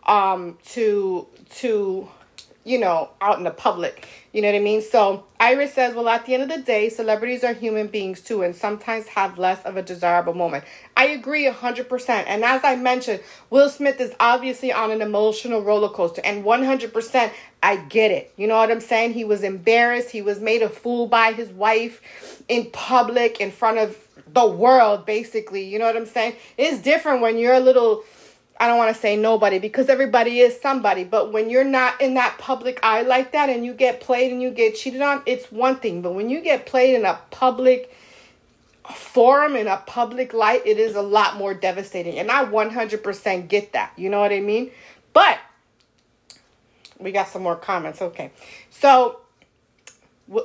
um 0.08 0.58
to 0.66 1.28
to 1.58 2.10
you 2.64 2.80
know, 2.80 3.10
out 3.22 3.38
in 3.38 3.44
the 3.44 3.52
public. 3.52 4.08
You 4.34 4.42
know 4.42 4.50
what 4.50 4.56
I 4.56 4.60
mean? 4.60 4.82
So 4.82 5.26
Iris 5.40 5.74
says, 5.74 5.96
well, 5.96 6.08
at 6.08 6.26
the 6.26 6.36
end 6.36 6.44
of 6.44 6.50
the 6.50 6.64
day, 6.64 6.90
celebrities 6.90 7.44
are 7.44 7.54
human 7.54 7.88
beings 7.88 8.22
too, 8.22 8.44
and 8.44 8.56
sometimes 8.56 9.08
have 9.08 9.40
less 9.40 9.62
of 9.64 9.78
a 9.78 9.82
desirable 9.82 10.36
moment. 10.36 10.64
I 10.96 11.08
agree 11.08 11.50
100%. 11.50 12.10
And 12.28 12.44
as 12.44 12.64
I 12.64 12.76
mentioned, 12.76 13.22
Will 13.50 13.70
Smith 13.70 14.00
is 14.00 14.14
obviously 14.20 14.72
on 14.72 14.92
an 14.92 15.02
emotional 15.02 15.64
roller 15.64 15.90
coaster, 15.90 16.22
and 16.24 16.46
100%, 16.46 17.32
I 17.64 17.78
get 17.78 18.12
it. 18.12 18.34
You 18.38 18.48
know 18.48 18.58
what 18.58 18.72
I'm 18.72 18.82
saying? 18.82 19.14
He 19.14 19.24
was 19.24 19.44
embarrassed. 19.44 20.10
He 20.10 20.22
was 20.22 20.40
made 20.40 20.62
a 20.62 20.70
fool 20.70 21.08
by 21.08 21.34
his 21.34 21.50
wife 21.50 22.44
in 22.48 22.70
public, 22.72 23.40
in 23.40 23.52
front 23.52 23.78
of 23.78 23.98
the 24.34 24.48
world, 24.48 25.06
basically. 25.06 25.64
You 25.64 25.80
know 25.80 25.86
what 25.86 25.96
I'm 25.96 26.06
saying? 26.06 26.36
It's 26.58 26.82
different 26.82 27.22
when 27.22 27.38
you're 27.38 27.54
a 27.54 27.60
little 27.60 28.04
I 28.62 28.68
don't 28.68 28.78
want 28.78 28.96
to 28.96 29.02
say 29.02 29.18
nobody 29.18 29.58
because 29.58 29.90
everybody 29.90 30.40
is 30.40 30.62
somebody, 30.62 31.04
but 31.04 31.34
when 31.34 31.50
you're 31.50 31.64
not 31.64 32.00
in 32.00 32.14
that 32.14 32.38
public 32.38 32.80
eye 32.84 33.02
like 33.02 33.32
that 33.32 33.50
and 33.50 33.66
you 33.66 33.74
get 33.74 34.02
played 34.02 34.32
and 34.32 34.40
you 34.40 34.52
get 34.52 34.76
cheated 34.76 35.02
on, 35.02 35.24
it's 35.26 35.52
one 35.52 35.78
thing. 35.78 36.04
But 36.04 36.14
when 36.14 36.30
you 36.30 36.42
get 36.42 36.68
played 36.68 36.94
in 36.94 37.04
a 37.04 37.20
public 37.32 37.92
forum, 38.94 39.56
in 39.56 39.66
a 39.66 39.78
public 39.88 40.32
light, 40.32 40.62
it 40.64 40.78
is 40.78 40.96
a 40.96 41.02
lot 41.02 41.38
more 41.38 41.56
devastating. 41.56 42.20
And 42.20 42.30
I 42.30 42.46
100% 42.46 43.48
get 43.48 43.74
that. 43.74 43.94
You 43.98 44.10
know 44.12 44.20
what 44.20 44.32
I 44.32 44.42
mean? 44.42 44.70
But 45.12 45.40
we 47.02 47.12
got 47.12 47.28
some 47.28 47.44
more 47.44 47.56
comments. 47.56 48.02
Okay. 48.02 48.32
So 48.70 49.22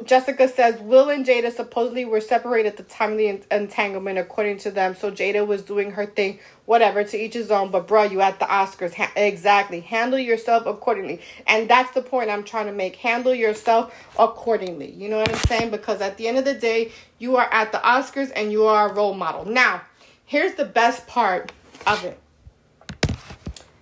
Jessica 0.05 0.49
says 0.49 0.81
Will 0.81 1.11
and 1.11 1.25
Jada 1.25 1.53
supposedly 1.53 2.05
were 2.05 2.21
separated 2.21 2.71
at 2.71 2.77
the 2.77 2.83
time 2.83 3.13
of 3.13 3.19
the 3.19 3.41
entanglement, 3.53 4.19
according 4.19 4.59
to 4.59 4.71
them. 4.73 4.97
So 4.97 5.13
Jada 5.13 5.47
was 5.47 5.63
doing 5.63 5.93
her 5.93 6.07
thing, 6.07 6.41
whatever, 6.65 7.05
to 7.05 7.17
each 7.17 7.35
his 7.35 7.53
own. 7.53 7.71
But 7.71 7.87
bro, 7.87 8.03
you 8.03 8.21
at 8.21 8.41
the 8.41 8.47
Oscars, 8.47 8.95
ha- 8.95 9.13
exactly. 9.15 9.81
Handle 9.81 10.19
yourself 10.19 10.67
accordingly, 10.67 11.21
and 11.47 11.71
that's 11.71 11.93
the 11.93 12.03
point 12.03 12.31
I'm 12.31 12.43
trying 12.43 12.67
to 12.67 12.73
make. 12.73 12.97
Handle 12.97 13.35
yourself 13.35 13.95
accordingly. 14.19 14.91
You 14.91 15.09
know 15.09 15.19
what 15.19 15.29
I'm 15.29 15.45
saying? 15.47 15.71
Because 15.71 16.01
at 16.01 16.17
the 16.17 16.27
end 16.27 16.39
of 16.39 16.45
the 16.45 16.55
day, 16.55 16.91
you 17.19 17.37
are 17.37 17.49
at 17.53 17.71
the 17.71 17.79
Oscars 17.79 18.33
and 18.35 18.51
you 18.51 18.65
are 18.65 18.91
a 18.91 18.93
role 18.93 19.15
model. 19.15 19.45
Now, 19.45 19.83
here's 20.25 20.55
the 20.55 20.65
best 20.65 21.07
part 21.07 21.53
of 21.87 22.05
it. 22.05 22.19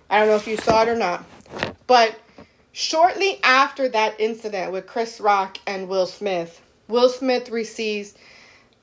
I 0.07 0.19
don't 0.19 0.27
know 0.27 0.35
if 0.35 0.47
you 0.47 0.57
saw 0.57 0.83
it 0.83 0.89
or 0.89 0.95
not, 0.95 1.25
but 1.87 2.19
Shortly 2.77 3.39
after 3.41 3.87
that 3.87 4.19
incident 4.19 4.73
with 4.73 4.85
Chris 4.85 5.21
Rock 5.21 5.59
and 5.65 5.87
Will 5.87 6.05
Smith, 6.05 6.61
Will 6.89 7.07
Smith 7.07 7.49
receives 7.49 8.15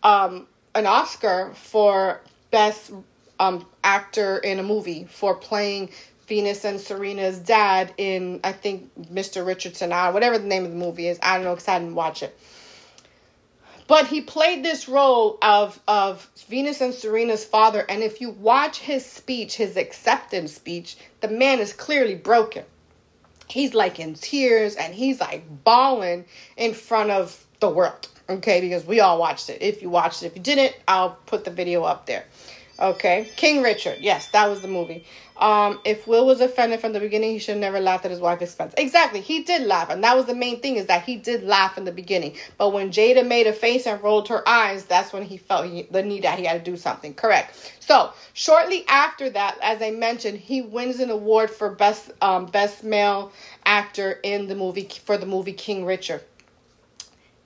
um, 0.03 0.47
an 0.75 0.87
Oscar 0.87 1.53
for 1.55 2.23
Best 2.51 2.91
um, 3.39 3.67
Actor 3.85 4.39
in 4.39 4.59
a 4.59 4.63
Movie 4.63 5.05
for 5.05 5.35
playing 5.35 5.91
Venus 6.27 6.65
and 6.65 6.81
Serena's 6.81 7.39
dad 7.39 7.93
in, 7.99 8.41
I 8.43 8.53
think, 8.53 8.91
Mr. 9.13 9.47
Richardson, 9.47 9.93
uh, 9.93 10.11
whatever 10.11 10.39
the 10.39 10.49
name 10.49 10.65
of 10.65 10.71
the 10.71 10.79
movie 10.79 11.09
is. 11.09 11.19
I 11.23 11.35
don't 11.35 11.45
know 11.45 11.53
because 11.53 11.69
I 11.69 11.79
didn't 11.79 11.95
watch 11.95 12.23
it. 12.23 12.35
But 13.89 14.07
he 14.07 14.23
played 14.23 14.65
this 14.65 14.89
role 14.89 15.37
of, 15.43 15.79
of 15.87 16.31
Venus 16.49 16.81
and 16.81 16.95
Serena's 16.95 17.45
father. 17.45 17.85
And 17.91 18.03
if 18.03 18.23
you 18.23 18.31
watch 18.31 18.79
his 18.79 19.05
speech, 19.05 19.57
his 19.57 19.77
acceptance 19.77 20.55
speech, 20.55 20.97
the 21.21 21.29
man 21.29 21.59
is 21.59 21.75
clearly 21.75 22.15
broken 22.15 22.65
he's 23.53 23.75
like 23.75 24.01
in 24.01 24.15
tears 24.15 24.77
and 24.77 24.95
he's 24.95 25.21
like 25.21 25.45
bawling 25.63 26.25
in 26.57 26.73
front 26.73 27.11
of 27.11 27.45
the 27.61 27.69
world. 27.69 28.09
Okay, 28.29 28.63
because 28.63 28.87
we 28.87 29.01
all 29.01 29.19
watched 29.19 29.51
it. 29.51 29.61
If 29.61 29.83
you 29.83 29.91
watched 29.91 30.23
it, 30.23 30.27
if 30.27 30.37
you 30.37 30.43
didn't, 30.43 30.75
I'll 30.89 31.19
put 31.27 31.45
the 31.45 31.51
video 31.51 31.83
up 31.83 32.07
there. 32.07 32.25
Okay, 32.83 33.31
King 33.37 33.62
Richard. 33.62 33.99
Yes, 34.01 34.27
that 34.33 34.51
was 34.51 34.61
the 34.61 34.67
movie. 34.67 35.05
Um, 35.37 35.81
if 35.85 36.09
Will 36.09 36.27
was 36.27 36.40
offended 36.40 36.81
from 36.81 36.92
the 36.92 36.99
beginning, 36.99 37.31
he 37.31 37.38
should 37.38 37.59
never 37.59 37.79
laugh 37.79 38.05
at 38.05 38.11
his 38.11 38.18
wife's 38.18 38.42
expense. 38.42 38.75
Exactly, 38.77 39.21
he 39.21 39.45
did 39.45 39.62
laugh, 39.68 39.88
and 39.88 40.03
that 40.03 40.16
was 40.16 40.27
the 40.27 40.35
main 40.35 40.61
thing 40.61 40.75
is 40.75 40.87
that 40.87 41.05
he 41.05 41.14
did 41.14 41.45
laugh 41.45 41.79
in 41.79 41.85
the 41.85 41.92
beginning. 41.92 42.35
But 42.59 42.73
when 42.73 42.90
Jada 42.90 43.25
made 43.25 43.47
a 43.47 43.53
face 43.53 43.87
and 43.87 44.03
rolled 44.03 44.27
her 44.29 44.47
eyes, 44.49 44.85
that's 44.85 45.12
when 45.12 45.23
he 45.23 45.37
felt 45.37 45.66
he, 45.66 45.83
the 45.92 46.03
need 46.03 46.25
that 46.25 46.40
he 46.40 46.45
had 46.45 46.64
to 46.64 46.71
do 46.71 46.77
something. 46.77 47.14
Correct. 47.14 47.73
So 47.79 48.12
shortly 48.33 48.85
after 48.88 49.31
that, 49.31 49.59
as 49.62 49.81
I 49.81 49.92
mentioned, 49.92 50.38
he 50.38 50.62
wins 50.62 50.99
an 50.99 51.11
award 51.11 51.51
for 51.51 51.71
best 51.71 52.11
um, 52.21 52.47
best 52.47 52.83
male 52.83 53.31
actor 53.64 54.18
in 54.25 54.49
the 54.49 54.57
movie 54.57 54.88
for 55.05 55.16
the 55.16 55.27
movie 55.27 55.53
King 55.53 55.85
Richard. 55.85 56.23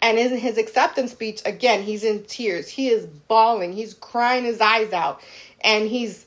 And 0.07 0.21
in 0.21 0.38
his 0.38 0.57
acceptance 0.57 1.11
speech, 1.11 1.42
again, 1.45 1.83
he's 1.83 2.05
in 2.05 2.23
tears. 2.27 2.69
He 2.69 2.90
is 2.90 3.07
bawling. 3.07 3.73
He's 3.73 3.92
crying 3.92 4.45
his 4.45 4.61
eyes 4.61 4.92
out. 4.92 5.21
And 5.62 5.88
he's 5.88 6.27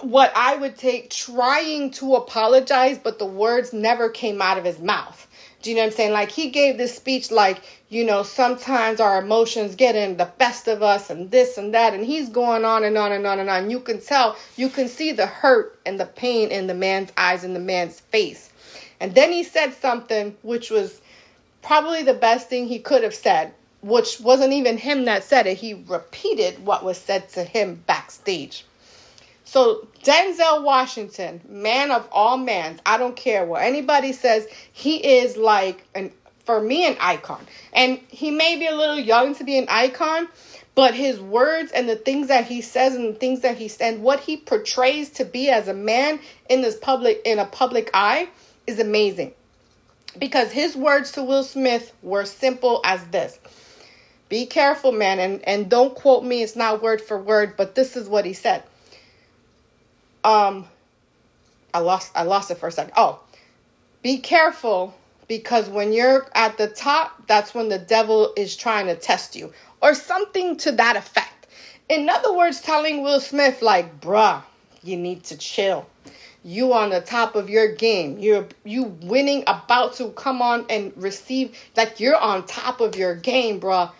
what 0.00 0.32
I 0.34 0.56
would 0.56 0.76
take 0.76 1.10
trying 1.10 1.92
to 1.92 2.16
apologize, 2.16 2.98
but 2.98 3.20
the 3.20 3.24
words 3.24 3.72
never 3.72 4.08
came 4.08 4.42
out 4.42 4.58
of 4.58 4.64
his 4.64 4.80
mouth. 4.80 5.28
Do 5.62 5.70
you 5.70 5.76
know 5.76 5.82
what 5.82 5.92
I'm 5.92 5.92
saying? 5.92 6.12
Like 6.12 6.32
he 6.32 6.50
gave 6.50 6.76
this 6.76 6.96
speech 6.96 7.30
like, 7.30 7.62
you 7.88 8.02
know, 8.02 8.24
sometimes 8.24 8.98
our 8.98 9.22
emotions 9.22 9.76
get 9.76 9.94
in 9.94 10.16
the 10.16 10.32
best 10.38 10.66
of 10.66 10.82
us 10.82 11.08
and 11.08 11.30
this 11.30 11.56
and 11.56 11.72
that. 11.72 11.94
And 11.94 12.04
he's 12.04 12.28
going 12.30 12.64
on 12.64 12.82
and 12.82 12.98
on 12.98 13.12
and 13.12 13.28
on 13.28 13.38
and 13.38 13.48
on. 13.48 13.70
You 13.70 13.78
can 13.78 14.00
tell, 14.00 14.36
you 14.56 14.70
can 14.70 14.88
see 14.88 15.12
the 15.12 15.26
hurt 15.26 15.78
and 15.86 16.00
the 16.00 16.06
pain 16.06 16.50
in 16.50 16.66
the 16.66 16.74
man's 16.74 17.12
eyes 17.16 17.44
and 17.44 17.54
the 17.54 17.60
man's 17.60 18.00
face. 18.00 18.50
And 18.98 19.14
then 19.14 19.30
he 19.30 19.44
said 19.44 19.72
something 19.72 20.36
which 20.42 20.70
was 20.70 21.00
probably 21.62 22.02
the 22.02 22.14
best 22.14 22.48
thing 22.48 22.66
he 22.66 22.78
could 22.78 23.02
have 23.02 23.14
said, 23.14 23.52
which 23.82 24.20
wasn't 24.20 24.52
even 24.52 24.78
him 24.78 25.04
that 25.04 25.24
said 25.24 25.46
it. 25.46 25.56
He 25.56 25.74
repeated 25.74 26.64
what 26.64 26.84
was 26.84 26.98
said 26.98 27.28
to 27.30 27.44
him 27.44 27.82
backstage. 27.86 28.64
So 29.44 29.88
Denzel 30.04 30.62
Washington, 30.62 31.40
man 31.48 31.90
of 31.90 32.08
all 32.12 32.36
men, 32.36 32.80
I 32.86 32.98
don't 32.98 33.16
care 33.16 33.44
what 33.44 33.62
anybody 33.62 34.12
says, 34.12 34.46
he 34.72 34.96
is 35.18 35.36
like 35.36 35.84
an 35.94 36.12
for 36.44 36.60
me 36.60 36.86
an 36.86 36.96
icon. 37.00 37.44
And 37.72 38.00
he 38.08 38.30
may 38.30 38.56
be 38.58 38.66
a 38.66 38.74
little 38.74 38.98
young 38.98 39.34
to 39.36 39.44
be 39.44 39.58
an 39.58 39.66
icon, 39.68 40.28
but 40.74 40.94
his 40.94 41.20
words 41.20 41.72
and 41.72 41.88
the 41.88 41.96
things 41.96 42.28
that 42.28 42.46
he 42.46 42.60
says 42.60 42.94
and 42.94 43.14
the 43.14 43.18
things 43.18 43.40
that 43.40 43.56
he 43.56 43.70
and 43.80 44.02
what 44.02 44.20
he 44.20 44.36
portrays 44.36 45.10
to 45.10 45.24
be 45.24 45.48
as 45.48 45.68
a 45.68 45.74
man 45.74 46.20
in 46.48 46.62
this 46.62 46.76
public 46.76 47.20
in 47.24 47.38
a 47.38 47.46
public 47.46 47.90
eye 47.92 48.28
is 48.66 48.78
amazing. 48.78 49.32
Because 50.18 50.50
his 50.52 50.76
words 50.76 51.12
to 51.12 51.22
Will 51.22 51.44
Smith 51.44 51.92
were 52.02 52.24
simple 52.24 52.80
as 52.84 53.04
this. 53.06 53.38
Be 54.28 54.46
careful, 54.46 54.92
man, 54.92 55.18
and, 55.18 55.46
and 55.48 55.68
don't 55.68 55.94
quote 55.94 56.24
me, 56.24 56.42
it's 56.42 56.56
not 56.56 56.82
word 56.82 57.00
for 57.00 57.18
word, 57.18 57.56
but 57.56 57.74
this 57.74 57.96
is 57.96 58.08
what 58.08 58.24
he 58.24 58.32
said 58.32 58.62
um 60.24 60.66
I 61.72 61.78
lost 61.78 62.12
I 62.14 62.22
lost 62.24 62.50
it 62.50 62.56
for 62.58 62.68
a 62.68 62.72
second. 62.72 62.92
Oh, 62.96 63.20
be 64.02 64.18
careful 64.18 64.94
because 65.28 65.68
when 65.68 65.92
you're 65.92 66.26
at 66.34 66.58
the 66.58 66.66
top, 66.66 67.26
that's 67.28 67.54
when 67.54 67.68
the 67.68 67.78
devil 67.78 68.32
is 68.36 68.56
trying 68.56 68.86
to 68.86 68.96
test 68.96 69.36
you, 69.36 69.52
or 69.80 69.94
something 69.94 70.56
to 70.58 70.72
that 70.72 70.96
effect. 70.96 71.46
In 71.88 72.08
other 72.08 72.32
words, 72.32 72.60
telling 72.60 73.02
Will 73.02 73.20
Smith, 73.20 73.62
like, 73.62 74.00
bruh, 74.00 74.42
you 74.82 74.96
need 74.96 75.24
to 75.24 75.36
chill. 75.36 75.86
You 76.42 76.72
on 76.72 76.90
the 76.90 77.00
top 77.00 77.34
of 77.34 77.50
your 77.50 77.74
game. 77.74 78.18
You're 78.18 78.46
you 78.64 78.84
winning, 79.02 79.44
about 79.46 79.94
to 79.94 80.10
come 80.10 80.40
on 80.40 80.64
and 80.70 80.92
receive, 80.96 81.56
like 81.76 82.00
you're 82.00 82.16
on 82.16 82.46
top 82.46 82.80
of 82.80 82.96
your 82.96 83.14
game, 83.14 83.60
bruh. 83.60 83.92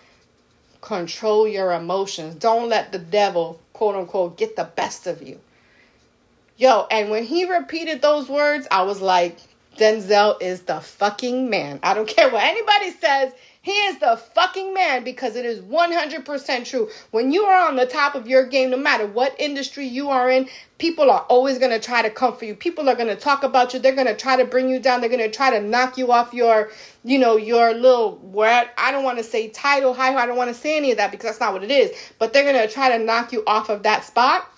Control 0.81 1.47
your 1.47 1.73
emotions. 1.73 2.37
Don't 2.37 2.71
let 2.71 2.93
the 2.93 2.99
devil, 2.99 3.61
quote 3.75 3.97
unquote, 3.97 4.39
get 4.39 4.57
the 4.57 4.65
best 4.65 5.07
of 5.07 5.23
you. 5.23 5.39
Yo, 6.57 6.87
and 6.91 7.11
when 7.11 7.25
he 7.25 7.45
repeated 7.51 8.01
those 8.01 8.29
words, 8.29 8.67
I 8.71 8.83
was 8.83 9.01
like, 9.01 9.39
Denzel 9.77 10.41
is 10.43 10.63
the 10.63 10.81
fucking 10.81 11.49
man. 11.49 11.81
I 11.83 11.95
don't 11.95 12.09
care 12.17 12.31
what 12.31 12.43
anybody 12.43 12.91
says. 12.93 13.33
He 13.63 13.73
is 13.73 13.99
the 13.99 14.17
fucking 14.17 14.73
man 14.73 15.05
because 15.05 15.37
it 15.37 15.45
is 15.45 15.61
100% 15.61 16.65
true. 16.65 16.89
When 17.11 17.31
you 17.31 17.43
are 17.43 17.69
on 17.69 17.77
the 17.77 17.85
top 17.85 18.15
of 18.15 18.27
your 18.27 18.47
game, 18.47 18.71
no 18.71 18.79
matter 18.79 19.07
what 19.07 19.39
industry 19.39 19.87
you 19.87 20.09
are 20.09 20.31
in, 20.31 20.49
people 20.79 21.11
are 21.11 21.27
always 21.29 21.59
going 21.59 21.71
to 21.71 21.79
try 21.79 22.01
to 22.01 22.09
come 22.09 22.35
for 22.35 22.47
you. 22.47 22.55
People 22.55 22.89
are 22.89 22.95
going 22.95 23.09
to 23.09 23.17
talk 23.17 23.43
about 23.43 23.75
you. 23.75 23.79
They're 23.79 23.95
going 23.95 24.07
to 24.07 24.17
try 24.17 24.37
to 24.37 24.47
bring 24.47 24.71
you 24.71 24.81
down. 24.81 25.03
They're 25.03 25.11
going 25.11 25.21
to 25.21 25.31
try 25.31 25.51
to 25.51 25.61
knock 25.61 25.99
you 25.99 26.11
off 26.11 26.33
your, 26.33 26.71
you 27.05 27.19
know, 27.19 27.37
your 27.37 27.75
little, 27.75 28.17
where 28.17 28.71
I 28.79 28.93
don't 28.93 29.05
want 29.05 29.19
to 29.19 29.25
say 29.25 29.51
title, 29.51 29.93
high, 29.93 30.15
I 30.15 30.25
don't 30.25 30.39
want 30.39 30.49
to 30.49 30.59
say 30.59 30.79
any 30.79 30.93
of 30.93 30.97
that 30.97 31.11
because 31.11 31.27
that's 31.27 31.41
not 31.41 31.53
what 31.53 31.63
it 31.63 31.71
is. 31.71 31.91
But 32.19 32.33
they're 32.33 32.51
going 32.51 32.67
to 32.67 32.73
try 32.73 32.97
to 32.97 33.05
knock 33.05 33.31
you 33.31 33.43
off 33.47 33.69
of 33.69 33.83
that 33.83 34.05
spot 34.05 34.51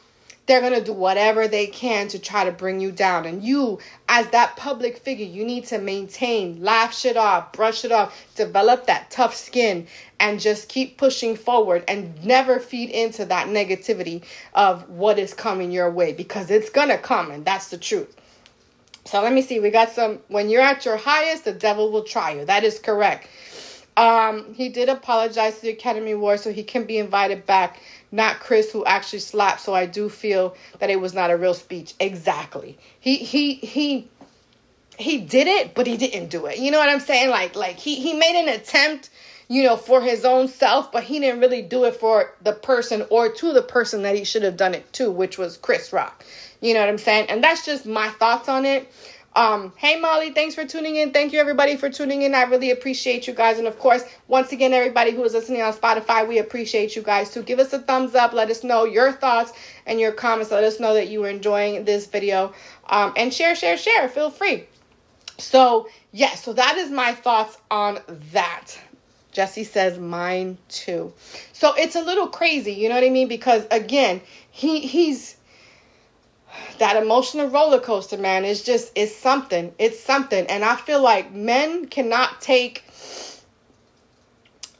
they're 0.46 0.60
going 0.60 0.74
to 0.74 0.84
do 0.84 0.92
whatever 0.92 1.46
they 1.46 1.66
can 1.66 2.08
to 2.08 2.18
try 2.18 2.44
to 2.44 2.50
bring 2.50 2.80
you 2.80 2.90
down. 2.90 3.26
And 3.26 3.42
you, 3.42 3.78
as 4.08 4.28
that 4.30 4.56
public 4.56 4.98
figure, 4.98 5.26
you 5.26 5.44
need 5.44 5.66
to 5.66 5.78
maintain, 5.78 6.62
laugh 6.62 6.94
shit 6.94 7.16
off, 7.16 7.52
brush 7.52 7.84
it 7.84 7.92
off, 7.92 8.26
develop 8.34 8.86
that 8.86 9.10
tough 9.10 9.36
skin, 9.36 9.86
and 10.18 10.40
just 10.40 10.68
keep 10.68 10.98
pushing 10.98 11.36
forward 11.36 11.84
and 11.86 12.24
never 12.24 12.58
feed 12.58 12.90
into 12.90 13.24
that 13.26 13.48
negativity 13.48 14.24
of 14.54 14.88
what 14.88 15.18
is 15.18 15.32
coming 15.32 15.70
your 15.70 15.90
way 15.90 16.12
because 16.12 16.50
it's 16.50 16.70
going 16.70 16.88
to 16.88 16.98
come, 16.98 17.30
and 17.30 17.44
that's 17.44 17.68
the 17.68 17.78
truth. 17.78 18.16
So 19.04 19.20
let 19.22 19.32
me 19.32 19.42
see. 19.42 19.58
We 19.58 19.70
got 19.70 19.90
some. 19.90 20.20
When 20.28 20.48
you're 20.48 20.62
at 20.62 20.84
your 20.84 20.96
highest, 20.96 21.44
the 21.44 21.52
devil 21.52 21.90
will 21.90 22.04
try 22.04 22.34
you. 22.34 22.44
That 22.44 22.62
is 22.62 22.78
correct. 22.78 23.28
Um, 23.96 24.54
he 24.54 24.68
did 24.68 24.88
apologize 24.88 25.56
to 25.56 25.62
the 25.62 25.70
Academy 25.70 26.12
Award, 26.12 26.40
so 26.40 26.52
he 26.52 26.62
can 26.62 26.84
be 26.84 26.98
invited 26.98 27.44
back. 27.44 27.80
Not 28.12 28.40
Chris, 28.40 28.70
who 28.70 28.84
actually 28.84 29.20
slapped. 29.20 29.62
So 29.62 29.74
I 29.74 29.86
do 29.86 30.08
feel 30.08 30.54
that 30.78 30.90
it 30.90 31.00
was 31.00 31.14
not 31.14 31.30
a 31.30 31.36
real 31.36 31.54
speech. 31.54 31.94
Exactly. 31.98 32.78
He 33.00 33.16
he 33.16 33.54
he 33.54 34.08
he 34.98 35.18
did 35.18 35.46
it, 35.46 35.74
but 35.74 35.86
he 35.86 35.96
didn't 35.96 36.28
do 36.28 36.46
it. 36.46 36.58
You 36.58 36.70
know 36.70 36.78
what 36.78 36.90
I'm 36.90 37.00
saying? 37.00 37.30
Like 37.30 37.56
like 37.56 37.78
he 37.78 37.96
he 37.96 38.14
made 38.14 38.38
an 38.40 38.48
attempt, 38.48 39.10
you 39.48 39.62
know, 39.62 39.76
for 39.76 40.02
his 40.02 40.24
own 40.24 40.48
self, 40.48 40.92
but 40.92 41.04
he 41.04 41.18
didn't 41.18 41.40
really 41.40 41.62
do 41.62 41.84
it 41.84 41.96
for 41.96 42.34
the 42.42 42.52
person 42.52 43.06
or 43.10 43.32
to 43.32 43.52
the 43.52 43.62
person 43.62 44.02
that 44.02 44.14
he 44.14 44.24
should 44.24 44.42
have 44.42 44.56
done 44.56 44.74
it 44.74 44.92
to, 44.94 45.10
which 45.10 45.38
was 45.38 45.56
Chris 45.56 45.92
Rock. 45.92 46.24
You 46.60 46.74
know 46.74 46.80
what 46.80 46.90
I'm 46.90 46.98
saying? 46.98 47.26
And 47.30 47.42
that's 47.42 47.64
just 47.64 47.86
my 47.86 48.08
thoughts 48.10 48.48
on 48.48 48.64
it. 48.66 48.92
Um, 49.34 49.72
hey 49.76 49.98
Molly, 49.98 50.30
thanks 50.30 50.54
for 50.54 50.66
tuning 50.66 50.96
in. 50.96 51.12
Thank 51.12 51.32
you 51.32 51.40
everybody 51.40 51.76
for 51.76 51.88
tuning 51.88 52.20
in. 52.20 52.34
I 52.34 52.42
really 52.42 52.70
appreciate 52.70 53.26
you 53.26 53.32
guys. 53.32 53.58
And 53.58 53.66
of 53.66 53.78
course, 53.78 54.04
once 54.28 54.52
again, 54.52 54.74
everybody 54.74 55.12
who 55.12 55.24
is 55.24 55.32
listening 55.32 55.62
on 55.62 55.72
Spotify, 55.72 56.28
we 56.28 56.38
appreciate 56.38 56.94
you 56.94 57.02
guys 57.02 57.32
too. 57.32 57.42
Give 57.42 57.58
us 57.58 57.72
a 57.72 57.78
thumbs 57.78 58.14
up. 58.14 58.34
Let 58.34 58.50
us 58.50 58.62
know 58.62 58.84
your 58.84 59.10
thoughts 59.10 59.52
and 59.86 59.98
your 59.98 60.12
comments. 60.12 60.50
Let 60.50 60.64
us 60.64 60.78
know 60.78 60.92
that 60.92 61.08
you 61.08 61.24
are 61.24 61.30
enjoying 61.30 61.84
this 61.86 62.06
video. 62.06 62.52
Um, 62.88 63.14
and 63.16 63.32
share, 63.32 63.56
share, 63.56 63.78
share. 63.78 64.06
Feel 64.08 64.30
free. 64.30 64.66
So, 65.38 65.88
yes, 66.12 66.32
yeah, 66.32 66.36
so 66.36 66.52
that 66.52 66.76
is 66.76 66.90
my 66.90 67.12
thoughts 67.12 67.56
on 67.70 68.00
that. 68.32 68.78
Jesse 69.32 69.64
says 69.64 69.98
mine 69.98 70.58
too. 70.68 71.10
So 71.54 71.72
it's 71.74 71.96
a 71.96 72.02
little 72.02 72.26
crazy, 72.26 72.74
you 72.74 72.90
know 72.90 72.96
what 72.96 73.04
I 73.04 73.08
mean? 73.08 73.28
Because 73.28 73.66
again, 73.70 74.20
he 74.50 74.80
he's 74.80 75.36
that 76.78 76.96
emotional 76.96 77.48
roller 77.48 77.80
coaster, 77.80 78.16
man, 78.16 78.44
is 78.44 78.62
just 78.62 78.92
it's 78.94 79.14
something. 79.14 79.72
It's 79.78 80.00
something. 80.00 80.46
And 80.46 80.64
I 80.64 80.76
feel 80.76 81.02
like 81.02 81.32
men 81.32 81.86
cannot 81.86 82.40
take 82.40 82.84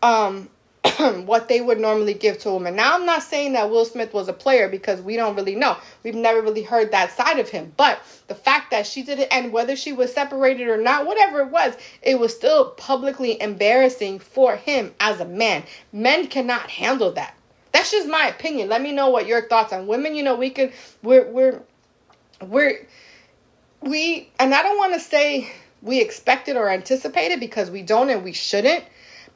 um 0.02 0.48
what 1.26 1.48
they 1.48 1.60
would 1.60 1.78
normally 1.78 2.14
give 2.14 2.38
to 2.38 2.48
a 2.48 2.52
woman. 2.52 2.74
Now 2.74 2.94
I'm 2.94 3.06
not 3.06 3.22
saying 3.22 3.52
that 3.52 3.70
Will 3.70 3.84
Smith 3.84 4.12
was 4.12 4.28
a 4.28 4.32
player 4.32 4.68
because 4.68 5.00
we 5.00 5.16
don't 5.16 5.36
really 5.36 5.54
know. 5.54 5.76
We've 6.02 6.14
never 6.14 6.42
really 6.42 6.62
heard 6.62 6.90
that 6.90 7.16
side 7.16 7.38
of 7.38 7.48
him. 7.48 7.72
But 7.76 8.00
the 8.26 8.34
fact 8.34 8.72
that 8.72 8.86
she 8.86 9.02
did 9.02 9.20
it 9.20 9.28
and 9.30 9.52
whether 9.52 9.76
she 9.76 9.92
was 9.92 10.12
separated 10.12 10.66
or 10.66 10.78
not, 10.78 11.06
whatever 11.06 11.40
it 11.40 11.50
was, 11.50 11.74
it 12.02 12.18
was 12.18 12.34
still 12.34 12.70
publicly 12.70 13.40
embarrassing 13.40 14.18
for 14.18 14.56
him 14.56 14.92
as 14.98 15.20
a 15.20 15.24
man. 15.24 15.62
Men 15.92 16.26
cannot 16.26 16.68
handle 16.68 17.12
that. 17.12 17.36
That's 17.72 17.90
just 17.90 18.08
my 18.08 18.28
opinion. 18.28 18.68
Let 18.68 18.82
me 18.82 18.92
know 18.92 19.08
what 19.08 19.26
your 19.26 19.48
thoughts 19.48 19.72
on 19.72 19.86
women. 19.86 20.14
You 20.14 20.22
know, 20.22 20.36
we 20.36 20.50
could 20.50 20.72
we're 21.02 21.30
we're 21.30 21.62
we're 22.40 22.86
we 23.80 24.30
and 24.38 24.54
I 24.54 24.62
don't 24.62 24.78
want 24.78 24.94
to 24.94 25.00
say 25.00 25.50
we 25.80 26.00
expected 26.00 26.56
or 26.56 26.68
anticipated 26.68 27.40
because 27.40 27.70
we 27.70 27.82
don't 27.82 28.10
and 28.10 28.22
we 28.22 28.32
shouldn't. 28.32 28.84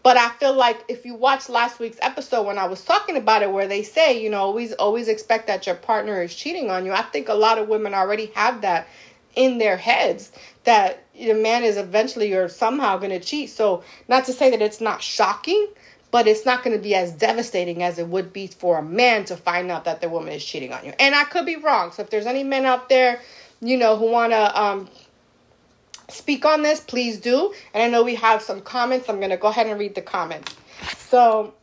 But 0.02 0.16
I 0.16 0.28
feel 0.30 0.54
like 0.54 0.84
if 0.86 1.04
you 1.04 1.16
watch 1.16 1.48
last 1.48 1.80
week's 1.80 1.98
episode 2.00 2.46
when 2.46 2.58
I 2.58 2.66
was 2.66 2.84
talking 2.84 3.16
about 3.16 3.42
it, 3.42 3.50
where 3.50 3.66
they 3.66 3.82
say, 3.82 4.22
you 4.22 4.30
know, 4.30 4.38
always 4.38 4.72
always 4.74 5.08
expect 5.08 5.48
that 5.48 5.66
your 5.66 5.74
partner 5.74 6.22
is 6.22 6.34
cheating 6.34 6.70
on 6.70 6.86
you. 6.86 6.92
I 6.92 7.02
think 7.02 7.28
a 7.28 7.34
lot 7.34 7.58
of 7.58 7.66
women 7.68 7.92
already 7.92 8.26
have 8.36 8.60
that 8.60 8.86
in 9.34 9.58
their 9.58 9.76
heads 9.76 10.30
that 10.64 11.04
the 11.14 11.34
man 11.34 11.64
is 11.64 11.76
eventually 11.76 12.32
or 12.34 12.48
somehow 12.48 12.98
going 12.98 13.10
to 13.10 13.20
cheat. 13.20 13.50
So 13.50 13.82
not 14.08 14.24
to 14.26 14.32
say 14.32 14.50
that 14.50 14.62
it's 14.62 14.80
not 14.80 15.02
shocking, 15.02 15.68
but 16.10 16.26
it's 16.26 16.46
not 16.46 16.62
going 16.62 16.76
to 16.76 16.82
be 16.82 16.94
as 16.94 17.12
devastating 17.12 17.82
as 17.82 17.98
it 17.98 18.06
would 18.08 18.32
be 18.32 18.46
for 18.46 18.78
a 18.78 18.82
man 18.82 19.24
to 19.26 19.36
find 19.36 19.70
out 19.70 19.84
that 19.84 20.00
the 20.00 20.08
woman 20.08 20.32
is 20.32 20.44
cheating 20.44 20.72
on 20.72 20.84
you. 20.84 20.92
And 20.98 21.14
I 21.14 21.24
could 21.24 21.46
be 21.46 21.56
wrong. 21.56 21.92
So 21.92 22.02
if 22.02 22.10
there's 22.10 22.26
any 22.26 22.44
men 22.44 22.64
out 22.64 22.88
there, 22.88 23.20
you 23.60 23.76
know, 23.76 23.96
who 23.96 24.10
want 24.10 24.32
to 24.32 24.60
um, 24.60 24.88
speak 26.08 26.44
on 26.44 26.62
this, 26.62 26.80
please 26.80 27.18
do. 27.18 27.52
And 27.74 27.82
I 27.82 27.88
know 27.88 28.02
we 28.02 28.14
have 28.14 28.42
some 28.42 28.60
comments. 28.60 29.08
I'm 29.08 29.18
going 29.18 29.30
to 29.30 29.36
go 29.36 29.48
ahead 29.48 29.66
and 29.66 29.78
read 29.78 29.94
the 29.94 30.02
comments. 30.02 30.54
So 30.96 31.54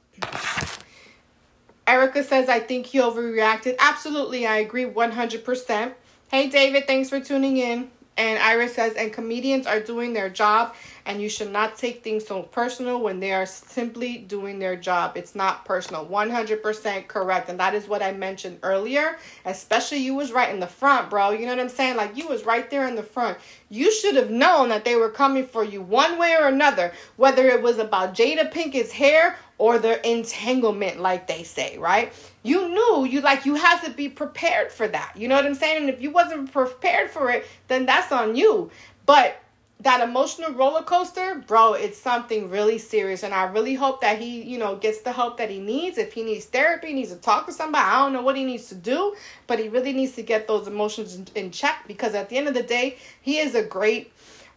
Erica 1.87 2.23
says, 2.23 2.49
I 2.49 2.59
think 2.59 2.87
he 2.87 2.99
overreacted. 2.99 3.75
Absolutely. 3.79 4.45
I 4.47 4.57
agree 4.57 4.85
100%. 4.85 5.93
Hey, 6.29 6.49
David, 6.49 6.87
thanks 6.87 7.09
for 7.09 7.19
tuning 7.19 7.57
in. 7.57 7.91
And 8.15 8.37
Iris 8.37 8.75
says, 8.75 8.93
and 8.93 9.11
comedians 9.11 9.65
are 9.65 9.79
doing 9.79 10.13
their 10.13 10.29
job, 10.29 10.75
and 11.05 11.19
you 11.19 11.29
should 11.29 11.51
not 11.51 11.77
take 11.77 12.03
things 12.03 12.27
so 12.27 12.43
personal 12.43 13.01
when 13.01 13.19
they 13.19 13.33
are 13.33 13.45
simply 13.45 14.19
doing 14.19 14.59
their 14.59 14.75
job. 14.75 15.17
It's 15.17 15.33
not 15.33 15.65
personal. 15.65 16.05
100% 16.05 17.07
correct. 17.07 17.49
And 17.49 17.59
that 17.59 17.73
is 17.73 17.87
what 17.87 18.03
I 18.03 18.13
mentioned 18.13 18.59
earlier. 18.61 19.17
Especially 19.45 19.97
you 19.97 20.13
was 20.13 20.31
right 20.31 20.53
in 20.53 20.59
the 20.59 20.67
front, 20.67 21.09
bro. 21.09 21.31
You 21.31 21.47
know 21.47 21.55
what 21.55 21.59
I'm 21.59 21.69
saying? 21.69 21.97
Like 21.97 22.15
you 22.15 22.27
was 22.27 22.45
right 22.45 22.69
there 22.69 22.87
in 22.87 22.95
the 22.95 23.03
front. 23.03 23.39
You 23.69 23.91
should 23.91 24.15
have 24.15 24.29
known 24.29 24.69
that 24.69 24.85
they 24.85 24.95
were 24.95 25.09
coming 25.09 25.47
for 25.47 25.63
you 25.63 25.81
one 25.81 26.19
way 26.19 26.35
or 26.39 26.47
another, 26.47 26.93
whether 27.17 27.47
it 27.47 27.63
was 27.63 27.79
about 27.79 28.13
Jada 28.13 28.51
Pinkett's 28.51 28.91
hair 28.91 29.37
or 29.57 29.79
their 29.79 29.97
entanglement, 29.97 30.99
like 30.99 31.25
they 31.25 31.43
say, 31.43 31.77
right? 31.77 32.13
You 32.43 32.67
knew 32.69 33.05
you 33.05 33.21
like 33.21 33.45
you 33.45 33.55
had 33.55 33.81
to 33.83 33.91
be 33.91 34.09
prepared 34.09 34.71
for 34.71 34.87
that. 34.87 35.13
You 35.15 35.27
know 35.27 35.35
what 35.35 35.45
I'm 35.45 35.55
saying? 35.55 35.77
And 35.77 35.89
if 35.89 36.01
you 36.01 36.11
wasn't 36.11 36.51
prepared 36.51 37.09
for 37.09 37.31
it, 37.31 37.47
then 37.69 37.85
that's 37.85 38.11
on 38.11 38.35
you. 38.35 38.69
But 39.05 39.37
that 39.79 40.01
emotional 40.01 40.51
roller 40.51 40.81
coaster, 40.81 41.43
bro, 41.45 41.73
it's 41.73 41.97
something 41.97 42.49
really 42.49 42.77
serious. 42.77 43.23
And 43.23 43.33
I 43.33 43.43
really 43.43 43.75
hope 43.75 44.01
that 44.01 44.19
he, 44.19 44.41
you 44.41 44.57
know, 44.57 44.75
gets 44.75 45.01
the 45.01 45.11
help 45.11 45.37
that 45.37 45.49
he 45.49 45.59
needs. 45.59 45.97
If 45.97 46.13
he 46.13 46.23
needs 46.23 46.45
therapy, 46.45 46.87
he 46.87 46.93
needs 46.93 47.11
to 47.11 47.17
talk 47.17 47.45
to 47.47 47.53
somebody. 47.53 47.85
I 47.85 47.99
don't 47.99 48.13
know 48.13 48.21
what 48.21 48.37
he 48.37 48.45
needs 48.45 48.67
to 48.69 48.75
do, 48.75 49.15
but 49.47 49.59
he 49.59 49.67
really 49.67 49.93
needs 49.93 50.13
to 50.13 50.23
get 50.23 50.47
those 50.47 50.67
emotions 50.67 51.15
in, 51.15 51.27
in 51.35 51.51
check 51.51 51.83
because 51.87 52.13
at 52.13 52.29
the 52.29 52.37
end 52.37 52.47
of 52.47 52.53
the 52.53 52.63
day, 52.63 52.97
he 53.21 53.39
is 53.39 53.55
a 53.55 53.63
great 53.63 54.13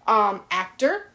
um, 0.07 0.43
actor 0.51 1.09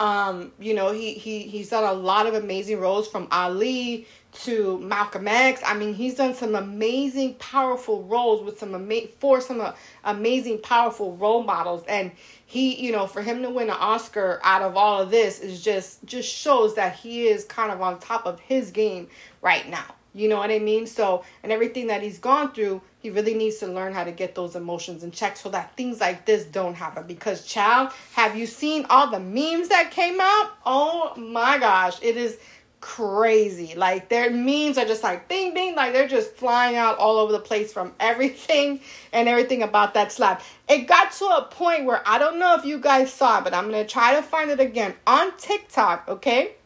um, 0.00 0.52
you 0.58 0.74
know, 0.74 0.92
he 0.92 1.14
he 1.14 1.42
he's 1.42 1.70
done 1.70 1.84
a 1.84 1.92
lot 1.92 2.26
of 2.26 2.34
amazing 2.34 2.80
roles 2.80 3.08
from 3.08 3.28
Ali 3.30 4.06
to 4.32 4.78
Malcolm 4.78 5.28
X. 5.28 5.60
I 5.64 5.74
mean, 5.74 5.94
he's 5.94 6.14
done 6.14 6.34
some 6.34 6.54
amazing, 6.54 7.34
powerful 7.34 8.02
roles 8.04 8.42
with 8.42 8.58
some 8.58 8.74
ama- 8.74 9.08
for 9.18 9.40
some 9.40 9.60
uh, 9.60 9.72
amazing, 10.04 10.60
powerful 10.60 11.16
role 11.16 11.42
models. 11.42 11.84
And 11.86 12.12
he, 12.46 12.74
you 12.84 12.92
know, 12.92 13.06
for 13.06 13.22
him 13.22 13.42
to 13.42 13.50
win 13.50 13.68
an 13.68 13.76
Oscar 13.78 14.40
out 14.42 14.62
of 14.62 14.76
all 14.76 15.02
of 15.02 15.10
this 15.10 15.40
is 15.40 15.62
just 15.62 16.04
just 16.04 16.28
shows 16.28 16.74
that 16.76 16.96
he 16.96 17.28
is 17.28 17.44
kind 17.44 17.70
of 17.70 17.80
on 17.80 17.98
top 17.98 18.26
of 18.26 18.40
his 18.40 18.70
game 18.70 19.08
right 19.42 19.68
now. 19.68 19.94
You 20.14 20.28
know 20.28 20.36
what 20.36 20.50
I 20.50 20.58
mean? 20.58 20.86
So, 20.86 21.24
and 21.42 21.50
everything 21.50 21.86
that 21.86 22.02
he's 22.02 22.18
gone 22.18 22.52
through, 22.52 22.82
he 23.00 23.10
really 23.10 23.34
needs 23.34 23.56
to 23.58 23.66
learn 23.66 23.94
how 23.94 24.04
to 24.04 24.12
get 24.12 24.34
those 24.34 24.56
emotions 24.56 25.02
in 25.02 25.10
check 25.10 25.36
so 25.36 25.48
that 25.50 25.76
things 25.76 26.00
like 26.00 26.26
this 26.26 26.44
don't 26.44 26.74
happen. 26.74 27.06
Because, 27.06 27.46
child, 27.46 27.92
have 28.12 28.36
you 28.36 28.46
seen 28.46 28.84
all 28.90 29.10
the 29.10 29.20
memes 29.20 29.68
that 29.68 29.90
came 29.90 30.20
out? 30.20 30.50
Oh 30.66 31.14
my 31.16 31.58
gosh, 31.58 31.98
it 32.02 32.16
is 32.16 32.38
crazy. 32.80 33.74
Like, 33.74 34.10
their 34.10 34.30
memes 34.30 34.76
are 34.76 34.84
just 34.84 35.02
like 35.02 35.28
bing, 35.28 35.54
bing, 35.54 35.74
like 35.76 35.94
they're 35.94 36.08
just 36.08 36.34
flying 36.34 36.76
out 36.76 36.98
all 36.98 37.16
over 37.16 37.32
the 37.32 37.40
place 37.40 37.72
from 37.72 37.94
everything 37.98 38.80
and 39.12 39.28
everything 39.28 39.62
about 39.62 39.94
that 39.94 40.12
slap. 40.12 40.42
It 40.68 40.86
got 40.86 41.12
to 41.12 41.24
a 41.24 41.44
point 41.50 41.86
where 41.86 42.02
I 42.06 42.18
don't 42.18 42.38
know 42.38 42.54
if 42.56 42.66
you 42.66 42.78
guys 42.78 43.10
saw 43.12 43.38
it, 43.38 43.44
but 43.44 43.54
I'm 43.54 43.70
going 43.70 43.82
to 43.82 43.90
try 43.90 44.16
to 44.16 44.22
find 44.22 44.50
it 44.50 44.60
again 44.60 44.94
on 45.06 45.34
TikTok, 45.38 46.08
okay? 46.08 46.56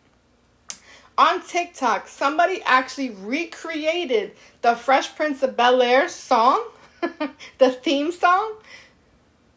On 1.19 1.43
TikTok, 1.43 2.09
somebody 2.09 2.63
actually 2.65 3.11
recreated 3.11 4.33
the 4.63 4.75
Fresh 4.75 5.17
Prince 5.17 5.43
of 5.43 5.57
Bel 5.57 5.81
Air 5.83 6.09
song, 6.09 6.63
the 7.59 7.71
theme 7.71 8.13
song, 8.13 8.55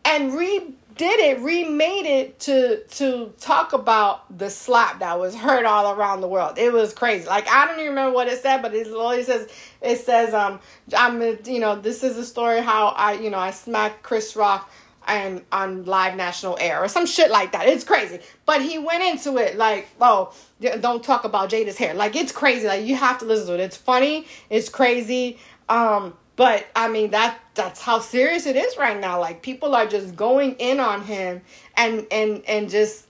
and 0.06 0.32
redid 0.32 0.72
it, 0.98 1.40
remade 1.40 2.06
it 2.06 2.40
to 2.42 2.84
to 2.84 3.34
talk 3.40 3.74
about 3.74 4.38
the 4.38 4.50
slap 4.50 5.00
that 5.00 5.20
was 5.20 5.36
heard 5.36 5.66
all 5.66 5.94
around 5.94 6.22
the 6.22 6.28
world. 6.28 6.58
It 6.58 6.72
was 6.72 6.94
crazy. 6.94 7.28
Like 7.28 7.50
I 7.50 7.66
don't 7.66 7.80
even 7.80 7.90
remember 7.90 8.16
what 8.16 8.28
it 8.28 8.42
said, 8.42 8.62
but 8.62 8.74
it 8.74 8.88
literally 8.88 9.24
says 9.24 9.50
it 9.82 9.98
says 9.98 10.34
um 10.34 10.60
I'm 10.96 11.22
you 11.46 11.60
know 11.60 11.80
this 11.80 12.04
is 12.04 12.18
a 12.18 12.26
story 12.26 12.62
how 12.62 12.88
I 12.90 13.14
you 13.14 13.30
know 13.30 13.40
I 13.40 13.52
smacked 13.52 14.04
Chris 14.04 14.36
Rock 14.36 14.72
and 15.08 15.44
on 15.52 15.86
live 15.86 16.16
national 16.16 16.58
air 16.62 16.84
or 16.84 16.88
some 16.88 17.06
shit 17.06 17.32
like 17.32 17.52
that. 17.52 17.68
It's 17.68 17.84
crazy. 17.84 18.20
But 18.46 18.62
he 18.62 18.78
went 18.78 19.04
into 19.04 19.38
it 19.38 19.58
like, 19.58 19.88
oh, 20.00 20.34
don't 20.60 21.04
talk 21.04 21.24
about 21.24 21.50
Jada's 21.50 21.78
hair. 21.78 21.94
Like 21.94 22.16
it's 22.16 22.32
crazy. 22.32 22.68
Like 22.68 22.86
you 22.86 22.96
have 22.96 23.20
to 23.20 23.26
listen 23.26 23.48
to 23.48 23.54
it. 23.54 23.60
It's 23.60 23.78
funny. 23.78 24.28
It's 24.50 24.70
crazy. 24.70 25.38
Um, 25.68 26.14
but 26.36 26.68
I 26.76 26.88
mean 26.88 27.12
that 27.12 27.38
that's 27.54 27.82
how 27.82 28.00
serious 28.00 28.46
it 28.46 28.56
is 28.56 28.78
right 28.78 29.00
now. 29.00 29.20
Like 29.20 29.42
people 29.42 29.76
are 29.76 29.86
just 29.86 30.16
going 30.16 30.56
in 30.56 30.80
on 30.80 31.04
him 31.04 31.42
and 31.76 32.06
and 32.12 32.44
and 32.48 32.70
just 32.70 33.08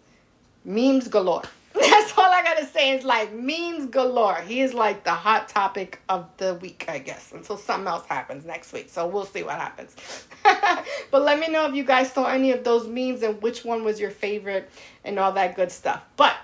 memes 0.65 1.07
galore. 1.07 1.43
That's 1.73 2.17
all 2.17 2.25
I 2.25 2.41
gotta 2.43 2.65
say 2.65 2.91
is 2.97 3.05
like 3.05 3.33
memes 3.33 3.85
galore. 3.91 4.41
He 4.41 4.61
is 4.61 4.73
like 4.73 5.03
the 5.03 5.11
hot 5.11 5.47
topic 5.47 6.01
of 6.09 6.27
the 6.37 6.55
week, 6.55 6.85
I 6.87 6.97
guess, 6.97 7.31
until 7.31 7.57
something 7.57 7.87
else 7.87 8.05
happens 8.07 8.45
next 8.45 8.73
week. 8.73 8.89
So 8.89 9.07
we'll 9.07 9.25
see 9.25 9.43
what 9.43 9.55
happens. 9.55 9.95
but 10.43 11.21
let 11.21 11.39
me 11.39 11.47
know 11.47 11.67
if 11.67 11.75
you 11.75 11.83
guys 11.83 12.11
saw 12.11 12.25
any 12.25 12.51
of 12.51 12.63
those 12.63 12.87
memes 12.87 13.21
and 13.21 13.41
which 13.41 13.63
one 13.63 13.83
was 13.83 13.99
your 13.99 14.11
favorite 14.11 14.69
and 15.05 15.19
all 15.19 15.31
that 15.33 15.55
good 15.55 15.71
stuff. 15.71 16.01
But 16.17 16.35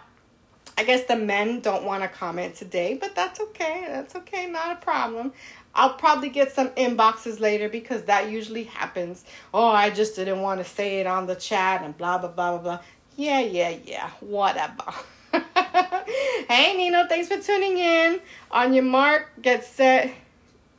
I 0.77 0.83
guess 0.83 1.05
the 1.05 1.15
men 1.15 1.61
don't 1.61 1.85
want 1.85 2.03
to 2.03 2.09
comment 2.09 2.55
today, 2.55 2.97
but 2.99 3.15
that's 3.15 3.39
okay. 3.39 3.85
That's 3.87 4.15
okay. 4.15 4.47
Not 4.47 4.73
a 4.73 4.75
problem. 4.75 5.31
I'll 5.73 5.93
probably 5.93 6.29
get 6.29 6.53
some 6.53 6.69
inboxes 6.71 7.39
later 7.39 7.69
because 7.69 8.03
that 8.03 8.29
usually 8.29 8.63
happens. 8.63 9.23
Oh, 9.53 9.67
I 9.67 9.89
just 9.89 10.15
didn't 10.15 10.41
want 10.41 10.59
to 10.59 10.65
say 10.65 10.99
it 10.99 11.07
on 11.07 11.27
the 11.27 11.35
chat 11.35 11.81
and 11.81 11.97
blah, 11.97 12.17
blah, 12.17 12.29
blah, 12.29 12.51
blah, 12.51 12.61
blah. 12.61 12.79
Yeah, 13.15 13.39
yeah, 13.39 13.75
yeah. 13.83 14.09
Whatever. 14.19 14.93
hey, 16.49 16.75
Nino, 16.77 17.07
thanks 17.07 17.27
for 17.27 17.39
tuning 17.39 17.77
in. 17.77 18.19
On 18.51 18.73
your 18.73 18.83
mark, 18.83 19.31
get 19.41 19.63
set. 19.65 20.13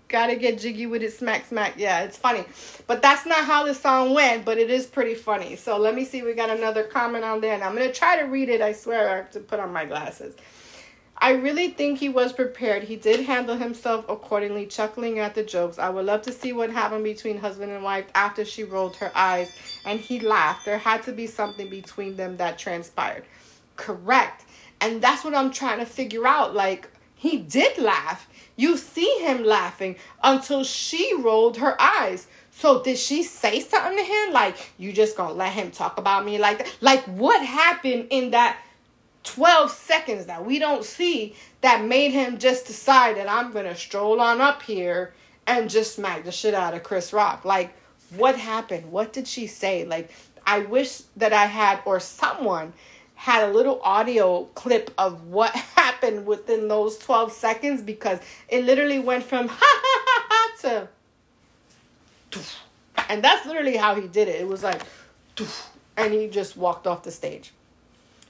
Gotta 0.08 0.36
get 0.36 0.58
jiggy 0.58 0.86
with 0.86 1.02
it, 1.02 1.12
smack, 1.12 1.46
smack. 1.46 1.74
Yeah, 1.76 2.02
it's 2.02 2.16
funny. 2.16 2.44
But 2.86 3.02
that's 3.02 3.26
not 3.26 3.44
how 3.44 3.64
the 3.64 3.74
song 3.74 4.14
went, 4.14 4.44
but 4.44 4.56
it 4.56 4.70
is 4.70 4.86
pretty 4.86 5.14
funny. 5.14 5.56
So 5.56 5.76
let 5.78 5.94
me 5.94 6.04
see. 6.04 6.22
We 6.22 6.34
got 6.34 6.50
another 6.50 6.84
comment 6.84 7.24
on 7.24 7.40
there, 7.40 7.54
and 7.54 7.62
I'm 7.64 7.74
gonna 7.74 7.92
try 7.92 8.16
to 8.20 8.24
read 8.24 8.48
it. 8.48 8.60
I 8.60 8.72
swear 8.72 9.08
I 9.10 9.16
have 9.16 9.30
to 9.32 9.40
put 9.40 9.58
on 9.58 9.72
my 9.72 9.84
glasses. 9.84 10.36
I 11.18 11.30
really 11.32 11.70
think 11.70 11.98
he 11.98 12.10
was 12.10 12.32
prepared. 12.32 12.84
He 12.84 12.96
did 12.96 13.24
handle 13.24 13.56
himself 13.56 14.04
accordingly, 14.08 14.66
chuckling 14.66 15.18
at 15.18 15.34
the 15.34 15.42
jokes. 15.42 15.78
I 15.78 15.88
would 15.88 16.04
love 16.04 16.22
to 16.22 16.32
see 16.32 16.52
what 16.52 16.70
happened 16.70 17.04
between 17.04 17.38
husband 17.38 17.72
and 17.72 17.82
wife 17.82 18.04
after 18.14 18.44
she 18.44 18.64
rolled 18.64 18.96
her 18.96 19.10
eyes 19.14 19.50
and 19.86 19.98
he 19.98 20.20
laughed. 20.20 20.66
There 20.66 20.76
had 20.76 21.02
to 21.04 21.12
be 21.12 21.26
something 21.26 21.70
between 21.70 22.16
them 22.16 22.36
that 22.36 22.58
transpired. 22.58 23.24
Correct. 23.76 24.44
And 24.82 25.00
that's 25.00 25.24
what 25.24 25.34
I'm 25.34 25.50
trying 25.50 25.78
to 25.78 25.86
figure 25.86 26.26
out. 26.26 26.54
Like, 26.54 26.90
he 27.14 27.38
did 27.38 27.78
laugh. 27.78 28.28
You 28.56 28.76
see 28.76 29.18
him 29.20 29.44
laughing 29.44 29.96
until 30.22 30.64
she 30.64 31.14
rolled 31.14 31.58
her 31.58 31.80
eyes. 31.80 32.26
So 32.50 32.82
did 32.82 32.96
she 32.96 33.22
say 33.22 33.60
something 33.60 33.98
to 33.98 34.04
him? 34.04 34.32
Like, 34.32 34.72
you 34.78 34.92
just 34.92 35.16
gonna 35.16 35.34
let 35.34 35.52
him 35.52 35.70
talk 35.70 35.98
about 35.98 36.24
me 36.24 36.38
like 36.38 36.58
that? 36.58 36.76
Like, 36.80 37.04
what 37.04 37.44
happened 37.44 38.06
in 38.10 38.30
that 38.30 38.58
12 39.24 39.70
seconds 39.70 40.26
that 40.26 40.44
we 40.44 40.58
don't 40.58 40.84
see 40.84 41.34
that 41.60 41.84
made 41.84 42.12
him 42.12 42.38
just 42.38 42.66
decide 42.66 43.16
that 43.18 43.28
I'm 43.28 43.52
gonna 43.52 43.76
stroll 43.76 44.20
on 44.20 44.40
up 44.40 44.62
here 44.62 45.12
and 45.46 45.68
just 45.68 45.96
smack 45.96 46.24
the 46.24 46.32
shit 46.32 46.54
out 46.54 46.72
of 46.72 46.82
Chris 46.82 47.12
Rock? 47.12 47.44
Like, 47.44 47.74
what 48.16 48.38
happened? 48.38 48.90
What 48.90 49.12
did 49.12 49.28
she 49.28 49.46
say? 49.46 49.84
Like, 49.84 50.10
I 50.46 50.60
wish 50.60 51.02
that 51.16 51.32
I 51.32 51.46
had, 51.46 51.80
or 51.84 52.00
someone 52.00 52.72
had 53.16 53.48
a 53.48 53.52
little 53.52 53.80
audio 53.82 54.44
clip 54.54 54.92
of 54.96 55.26
what 55.26 55.50
happened 55.50 55.85
within 56.24 56.68
those 56.68 56.98
12 56.98 57.32
seconds 57.32 57.82
because 57.82 58.18
it 58.48 58.64
literally 58.64 58.98
went 58.98 59.24
from 59.24 59.48
ha 59.48 59.56
ha 59.58 60.02
ha 60.06 60.26
ha 60.28 60.56
to 60.60 60.88
and 63.08 63.22
that's 63.22 63.46
literally 63.46 63.76
how 63.76 63.94
he 63.94 64.06
did 64.08 64.28
it. 64.28 64.40
It 64.40 64.48
was 64.48 64.62
like 64.62 64.82
and 65.96 66.12
he 66.12 66.28
just 66.28 66.56
walked 66.56 66.86
off 66.86 67.02
the 67.02 67.10
stage. 67.10 67.52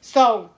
So 0.00 0.50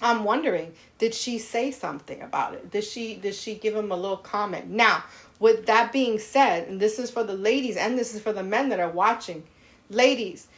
I'm 0.00 0.24
wondering, 0.24 0.72
did 0.98 1.14
she 1.14 1.38
say 1.38 1.70
something 1.70 2.22
about 2.22 2.54
it? 2.54 2.70
Did 2.70 2.84
she 2.84 3.16
did 3.16 3.34
she 3.34 3.54
give 3.54 3.74
him 3.74 3.90
a 3.90 3.96
little 3.96 4.16
comment? 4.16 4.68
Now, 4.68 5.04
with 5.38 5.66
that 5.66 5.92
being 5.92 6.18
said, 6.18 6.68
and 6.68 6.80
this 6.80 6.98
is 6.98 7.10
for 7.10 7.24
the 7.24 7.34
ladies 7.34 7.76
and 7.76 7.98
this 7.98 8.14
is 8.14 8.20
for 8.20 8.32
the 8.32 8.42
men 8.42 8.68
that 8.70 8.80
are 8.80 8.90
watching. 8.90 9.44
Ladies, 9.90 10.48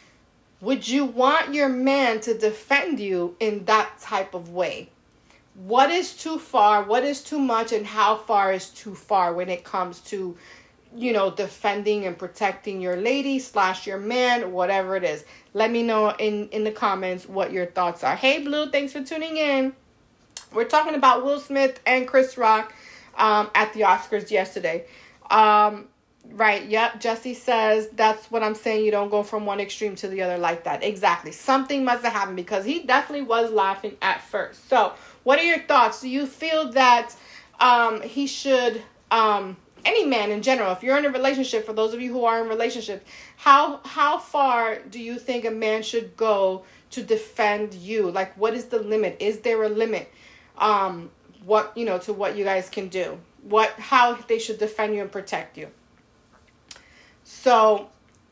would 0.60 0.86
you 0.86 1.04
want 1.04 1.54
your 1.54 1.68
man 1.68 2.20
to 2.20 2.36
defend 2.36 3.00
you 3.00 3.36
in 3.40 3.64
that 3.66 3.98
type 4.00 4.34
of 4.34 4.50
way? 4.50 4.90
What 5.66 5.90
is 5.90 6.16
too 6.16 6.38
far? 6.38 6.84
What 6.84 7.04
is 7.04 7.22
too 7.22 7.38
much? 7.38 7.72
And 7.72 7.86
how 7.86 8.16
far 8.16 8.52
is 8.52 8.70
too 8.70 8.94
far 8.94 9.34
when 9.34 9.50
it 9.50 9.62
comes 9.62 10.00
to, 10.02 10.36
you 10.96 11.12
know, 11.12 11.30
defending 11.30 12.06
and 12.06 12.16
protecting 12.16 12.80
your 12.80 12.96
lady 12.96 13.38
slash 13.38 13.86
your 13.86 13.98
man, 13.98 14.52
whatever 14.52 14.96
it 14.96 15.04
is? 15.04 15.24
Let 15.52 15.70
me 15.70 15.82
know 15.82 16.10
in, 16.18 16.48
in 16.48 16.64
the 16.64 16.72
comments 16.72 17.28
what 17.28 17.52
your 17.52 17.66
thoughts 17.66 18.02
are. 18.02 18.16
Hey, 18.16 18.42
Blue, 18.42 18.70
thanks 18.70 18.94
for 18.94 19.04
tuning 19.04 19.36
in. 19.36 19.74
We're 20.54 20.64
talking 20.64 20.94
about 20.94 21.24
Will 21.24 21.40
Smith 21.40 21.78
and 21.86 22.08
Chris 22.08 22.38
Rock 22.38 22.72
um, 23.18 23.50
at 23.54 23.74
the 23.74 23.80
Oscars 23.82 24.30
yesterday. 24.30 24.86
Um, 25.30 25.88
Right. 26.32 26.64
Yep. 26.66 27.00
Jesse 27.00 27.34
says 27.34 27.88
that's 27.88 28.30
what 28.30 28.42
I'm 28.42 28.54
saying. 28.54 28.84
You 28.84 28.90
don't 28.90 29.10
go 29.10 29.22
from 29.22 29.46
one 29.46 29.58
extreme 29.58 29.96
to 29.96 30.08
the 30.08 30.22
other 30.22 30.38
like 30.38 30.64
that. 30.64 30.84
Exactly. 30.84 31.32
Something 31.32 31.84
must 31.84 32.04
have 32.04 32.12
happened 32.12 32.36
because 32.36 32.64
he 32.64 32.82
definitely 32.82 33.26
was 33.26 33.50
laughing 33.50 33.96
at 34.00 34.22
first. 34.22 34.68
So, 34.68 34.92
what 35.22 35.38
are 35.38 35.44
your 35.44 35.60
thoughts? 35.60 36.00
Do 36.00 36.08
you 36.08 36.26
feel 36.26 36.72
that 36.72 37.14
um, 37.58 38.02
he 38.02 38.26
should, 38.26 38.82
um, 39.10 39.56
any 39.84 40.04
man 40.04 40.30
in 40.30 40.42
general, 40.42 40.72
if 40.72 40.82
you're 40.82 40.96
in 40.96 41.04
a 41.04 41.10
relationship, 41.10 41.66
for 41.66 41.72
those 41.72 41.94
of 41.94 42.00
you 42.00 42.12
who 42.12 42.24
are 42.24 42.42
in 42.42 42.48
relationships, 42.48 43.04
how 43.36 43.80
how 43.84 44.18
far 44.18 44.78
do 44.80 45.00
you 45.00 45.18
think 45.18 45.44
a 45.44 45.50
man 45.50 45.82
should 45.82 46.16
go 46.16 46.64
to 46.90 47.02
defend 47.02 47.74
you? 47.74 48.10
Like, 48.10 48.36
what 48.36 48.54
is 48.54 48.66
the 48.66 48.78
limit? 48.78 49.16
Is 49.20 49.40
there 49.40 49.62
a 49.62 49.68
limit? 49.68 50.12
Um, 50.58 51.10
what 51.44 51.72
you 51.76 51.86
know 51.86 51.98
to 51.98 52.12
what 52.12 52.36
you 52.36 52.44
guys 52.44 52.68
can 52.68 52.88
do? 52.88 53.18
What 53.42 53.70
how 53.78 54.14
they 54.14 54.38
should 54.38 54.58
defend 54.58 54.94
you 54.94 55.00
and 55.00 55.10
protect 55.10 55.56
you? 55.56 55.68
So 57.24 57.88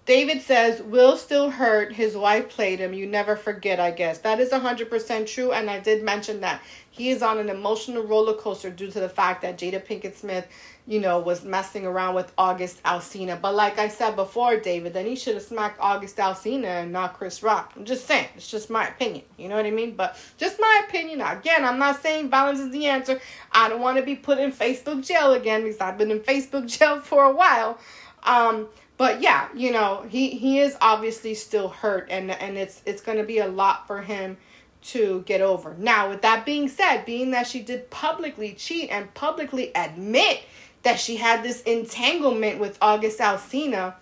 David 0.08 0.40
says, 0.40 0.80
Will 0.80 1.18
still 1.18 1.50
hurt. 1.50 1.92
His 1.92 2.16
wife 2.16 2.48
played 2.48 2.78
him. 2.78 2.94
You 2.94 3.06
never 3.06 3.36
forget, 3.36 3.78
I 3.78 3.90
guess. 3.90 4.20
That 4.20 4.40
is 4.40 4.48
100% 4.48 5.26
true. 5.26 5.52
And 5.52 5.68
I 5.68 5.80
did 5.80 6.02
mention 6.02 6.40
that 6.40 6.62
he 6.90 7.10
is 7.10 7.22
on 7.22 7.36
an 7.36 7.50
emotional 7.50 8.04
roller 8.04 8.32
coaster 8.32 8.70
due 8.70 8.90
to 8.90 9.00
the 9.00 9.08
fact 9.10 9.42
that 9.42 9.58
Jada 9.58 9.86
Pinkett 9.86 10.16
Smith, 10.16 10.48
you 10.86 10.98
know, 10.98 11.18
was 11.18 11.44
messing 11.44 11.84
around 11.84 12.14
with 12.14 12.32
August 12.38 12.82
Alsina. 12.84 13.38
But 13.38 13.54
like 13.54 13.78
I 13.78 13.88
said 13.88 14.16
before, 14.16 14.56
David, 14.56 14.94
then 14.94 15.04
he 15.04 15.14
should 15.14 15.34
have 15.34 15.42
smacked 15.42 15.78
August 15.78 16.16
Alsina 16.16 16.64
and 16.64 16.90
not 16.90 17.12
Chris 17.12 17.42
Rock. 17.42 17.74
I'm 17.76 17.84
just 17.84 18.06
saying. 18.06 18.28
It's 18.34 18.50
just 18.50 18.70
my 18.70 18.88
opinion. 18.88 19.26
You 19.36 19.50
know 19.50 19.56
what 19.56 19.66
I 19.66 19.70
mean? 19.70 19.94
But 19.94 20.16
just 20.38 20.58
my 20.58 20.84
opinion. 20.88 21.20
Again, 21.20 21.66
I'm 21.66 21.78
not 21.78 22.00
saying 22.00 22.30
violence 22.30 22.60
is 22.60 22.70
the 22.70 22.86
answer. 22.86 23.20
I 23.52 23.68
don't 23.68 23.82
want 23.82 23.98
to 23.98 24.02
be 24.02 24.16
put 24.16 24.38
in 24.38 24.52
Facebook 24.52 25.06
jail 25.06 25.34
again 25.34 25.64
because 25.64 25.82
I've 25.82 25.98
been 25.98 26.10
in 26.10 26.20
Facebook 26.20 26.66
jail 26.78 26.98
for 27.02 27.24
a 27.24 27.32
while. 27.34 27.78
Um, 28.22 28.68
but 28.98 29.22
yeah, 29.22 29.48
you 29.54 29.72
know, 29.72 30.04
he 30.08 30.30
he 30.30 30.58
is 30.58 30.76
obviously 30.80 31.34
still 31.34 31.68
hurt 31.68 32.08
and 32.10 32.30
and 32.32 32.58
it's 32.58 32.82
it's 32.84 33.00
going 33.00 33.16
to 33.16 33.24
be 33.24 33.38
a 33.38 33.46
lot 33.46 33.86
for 33.86 34.02
him 34.02 34.36
to 34.80 35.22
get 35.22 35.40
over. 35.40 35.74
Now, 35.78 36.10
with 36.10 36.22
that 36.22 36.44
being 36.44 36.68
said, 36.68 37.04
being 37.04 37.30
that 37.30 37.46
she 37.46 37.62
did 37.62 37.90
publicly 37.90 38.54
cheat 38.54 38.90
and 38.90 39.12
publicly 39.14 39.72
admit 39.74 40.42
that 40.82 40.98
she 40.98 41.16
had 41.16 41.42
this 41.42 41.62
entanglement 41.62 42.58
with 42.58 42.76
August 42.80 43.20
Alsina, 43.20 43.94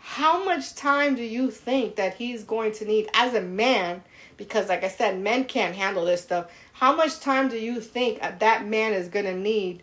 how 0.00 0.44
much 0.44 0.74
time 0.74 1.14
do 1.14 1.22
you 1.22 1.50
think 1.50 1.96
that 1.96 2.14
he's 2.14 2.44
going 2.44 2.72
to 2.72 2.84
need 2.84 3.08
as 3.14 3.34
a 3.34 3.40
man? 3.40 4.02
Because, 4.36 4.68
like 4.68 4.82
I 4.82 4.88
said, 4.88 5.20
men 5.20 5.44
can't 5.44 5.74
handle 5.74 6.04
this 6.04 6.22
stuff. 6.22 6.50
How 6.72 6.96
much 6.96 7.20
time 7.20 7.48
do 7.48 7.58
you 7.58 7.80
think 7.80 8.20
that 8.20 8.66
man 8.66 8.92
is 8.92 9.08
going 9.08 9.26
to 9.26 9.36
need 9.36 9.82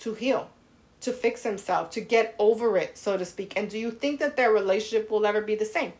to 0.00 0.14
heal? 0.14 0.50
To 1.04 1.12
fix 1.12 1.42
himself, 1.42 1.90
to 1.90 2.00
get 2.00 2.34
over 2.38 2.76
it, 2.76 2.98
so 2.98 3.16
to 3.16 3.24
speak? 3.24 3.54
And 3.56 3.70
do 3.70 3.78
you 3.78 3.90
think 3.90 4.20
that 4.20 4.36
their 4.36 4.52
relationship 4.52 5.10
will 5.10 5.24
ever 5.26 5.40
be 5.40 5.54
the 5.54 5.64
same? 5.64 5.92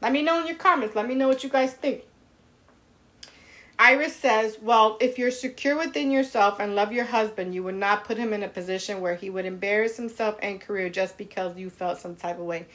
Let 0.00 0.12
me 0.12 0.22
know 0.22 0.40
in 0.40 0.46
your 0.46 0.56
comments. 0.56 0.96
Let 0.96 1.06
me 1.06 1.14
know 1.14 1.28
what 1.28 1.44
you 1.44 1.50
guys 1.50 1.72
think. 1.74 2.04
Iris 3.78 4.14
says, 4.14 4.58
Well, 4.60 4.96
if 5.00 5.18
you're 5.18 5.30
secure 5.30 5.76
within 5.76 6.10
yourself 6.10 6.60
and 6.60 6.74
love 6.74 6.92
your 6.92 7.04
husband, 7.04 7.54
you 7.54 7.62
would 7.64 7.74
not 7.74 8.04
put 8.04 8.16
him 8.16 8.32
in 8.32 8.42
a 8.42 8.48
position 8.48 9.00
where 9.00 9.16
he 9.16 9.30
would 9.30 9.44
embarrass 9.44 9.96
himself 9.96 10.36
and 10.42 10.60
career 10.60 10.88
just 10.88 11.18
because 11.18 11.56
you 11.56 11.70
felt 11.70 11.98
some 11.98 12.14
type 12.14 12.38
of 12.38 12.44
way. 12.44 12.66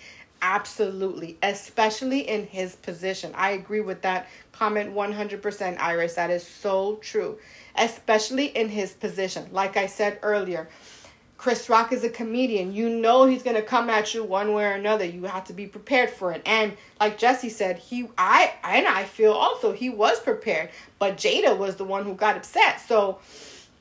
Absolutely, 0.41 1.37
especially 1.41 2.27
in 2.27 2.45
his 2.45 2.75
position. 2.75 3.31
I 3.35 3.51
agree 3.51 3.79
with 3.81 4.01
that 4.03 4.27
comment 4.51 4.93
100%, 4.93 5.79
Iris. 5.79 6.15
That 6.15 6.29
is 6.29 6.45
so 6.45 6.97
true, 6.97 7.39
especially 7.75 8.47
in 8.47 8.69
his 8.69 8.93
position. 8.93 9.47
Like 9.51 9.77
I 9.77 9.87
said 9.87 10.19
earlier, 10.21 10.69
Chris 11.37 11.69
Rock 11.69 11.93
is 11.93 12.03
a 12.03 12.09
comedian. 12.09 12.73
You 12.73 12.89
know 12.89 13.25
he's 13.25 13.43
gonna 13.43 13.61
come 13.61 13.89
at 13.89 14.13
you 14.13 14.23
one 14.23 14.53
way 14.53 14.65
or 14.65 14.71
another. 14.71 15.05
You 15.05 15.23
have 15.25 15.45
to 15.45 15.53
be 15.53 15.67
prepared 15.67 16.09
for 16.09 16.31
it. 16.31 16.41
And 16.45 16.75
like 16.99 17.17
Jesse 17.17 17.49
said, 17.49 17.77
he 17.77 18.09
I 18.17 18.53
and 18.63 18.87
I 18.87 19.03
feel 19.03 19.33
also 19.33 19.71
he 19.71 19.89
was 19.89 20.19
prepared, 20.19 20.69
but 20.97 21.17
Jada 21.17 21.55
was 21.57 21.75
the 21.75 21.83
one 21.83 22.05
who 22.05 22.15
got 22.15 22.37
upset. 22.37 22.81
So 22.81 23.19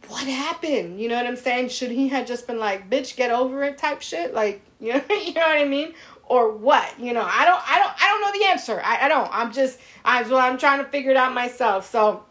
what 0.09 0.27
happened? 0.27 1.01
You 1.01 1.09
know 1.09 1.17
what 1.17 1.27
I'm 1.27 1.37
saying? 1.37 1.71
Should 1.71 1.91
he 1.91 2.09
have 2.09 2.27
just 2.27 2.47
been 2.47 2.59
like, 2.59 2.91
"Bitch, 2.91 3.17
get 3.17 3.31
over 3.31 3.65
it" 3.65 3.79
type 3.79 4.03
shit? 4.03 4.35
Like, 4.35 4.61
you 4.81 4.93
know, 4.93 5.03
you 5.09 5.33
know 5.33 5.41
what 5.41 5.59
I 5.59 5.65
mean? 5.65 5.95
Or 6.29 6.53
what? 6.53 6.99
You 6.99 7.13
know, 7.13 7.23
I 7.23 7.45
don't, 7.45 7.63
I 7.71 7.79
don't, 7.79 7.93
I 8.03 8.09
don't 8.09 8.21
know 8.21 8.39
the 8.39 8.47
answer. 8.51 8.83
I, 8.85 9.07
I 9.07 9.09
don't. 9.09 9.31
I'm 9.33 9.53
just, 9.53 9.79
I'm, 10.05 10.29
well, 10.29 10.41
I'm 10.41 10.59
trying 10.59 10.85
to 10.85 10.91
figure 10.91 11.13
it 11.13 11.17
out 11.17 11.33
myself. 11.33 11.89
So 11.89 12.25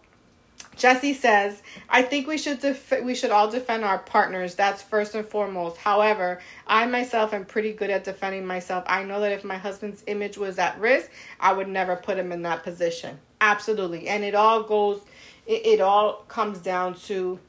Jesse 0.75 1.13
says, 1.13 1.61
"I 1.89 2.01
think 2.01 2.27
we 2.27 2.37
should 2.37 2.59
def- 2.59 3.01
we 3.03 3.15
should 3.15 3.31
all 3.31 3.49
defend 3.49 3.85
our 3.85 3.99
partners. 3.99 4.55
That's 4.55 4.81
first 4.81 5.15
and 5.15 5.25
foremost. 5.25 5.77
However, 5.77 6.39
I 6.67 6.85
myself 6.85 7.33
am 7.33 7.45
pretty 7.45 7.71
good 7.73 7.89
at 7.89 8.03
defending 8.03 8.45
myself. 8.45 8.83
I 8.87 9.03
know 9.03 9.21
that 9.21 9.31
if 9.31 9.43
my 9.43 9.57
husband's 9.57 10.03
image 10.07 10.37
was 10.37 10.59
at 10.59 10.79
risk, 10.79 11.09
I 11.39 11.53
would 11.53 11.67
never 11.67 11.95
put 11.95 12.17
him 12.17 12.31
in 12.31 12.41
that 12.43 12.63
position. 12.63 13.19
Absolutely. 13.41 14.07
And 14.07 14.23
it 14.23 14.35
all 14.35 14.63
goes 14.63 15.01
it, 15.45 15.65
it 15.65 15.81
all 15.81 16.25
comes 16.27 16.59
down 16.59 16.95
to 17.05 17.39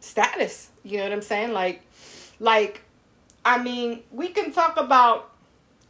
status. 0.00 0.70
You 0.82 0.98
know 0.98 1.04
what 1.04 1.12
I'm 1.12 1.22
saying? 1.22 1.52
Like 1.52 1.82
like 2.40 2.82
I 3.44 3.62
mean, 3.62 4.02
we 4.10 4.28
can 4.28 4.52
talk 4.52 4.76
about 4.76 5.30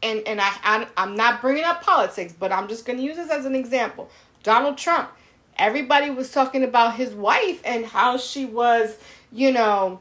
and 0.03 0.23
and 0.27 0.41
I, 0.41 0.51
I 0.63 0.87
I'm 0.97 1.17
not 1.17 1.41
bringing 1.41 1.65
up 1.65 1.83
politics, 1.83 2.35
but 2.39 2.53
I'm 2.53 2.69
just 2.69 2.87
going 2.87 2.99
to 2.99 3.05
use 3.05 3.17
this 3.17 3.31
as 3.31 3.47
an 3.47 3.55
example. 3.55 4.11
Donald 4.43 4.79
Trump 4.79 5.11
everybody 5.59 6.11
was 6.11 6.31
talking 6.31 6.63
about 6.63 6.95
his 6.95 7.13
wife 7.13 7.61
and 7.65 7.85
how 7.85 8.17
she 8.17 8.45
was, 8.45 8.97
you 9.33 9.53
know, 9.53 10.01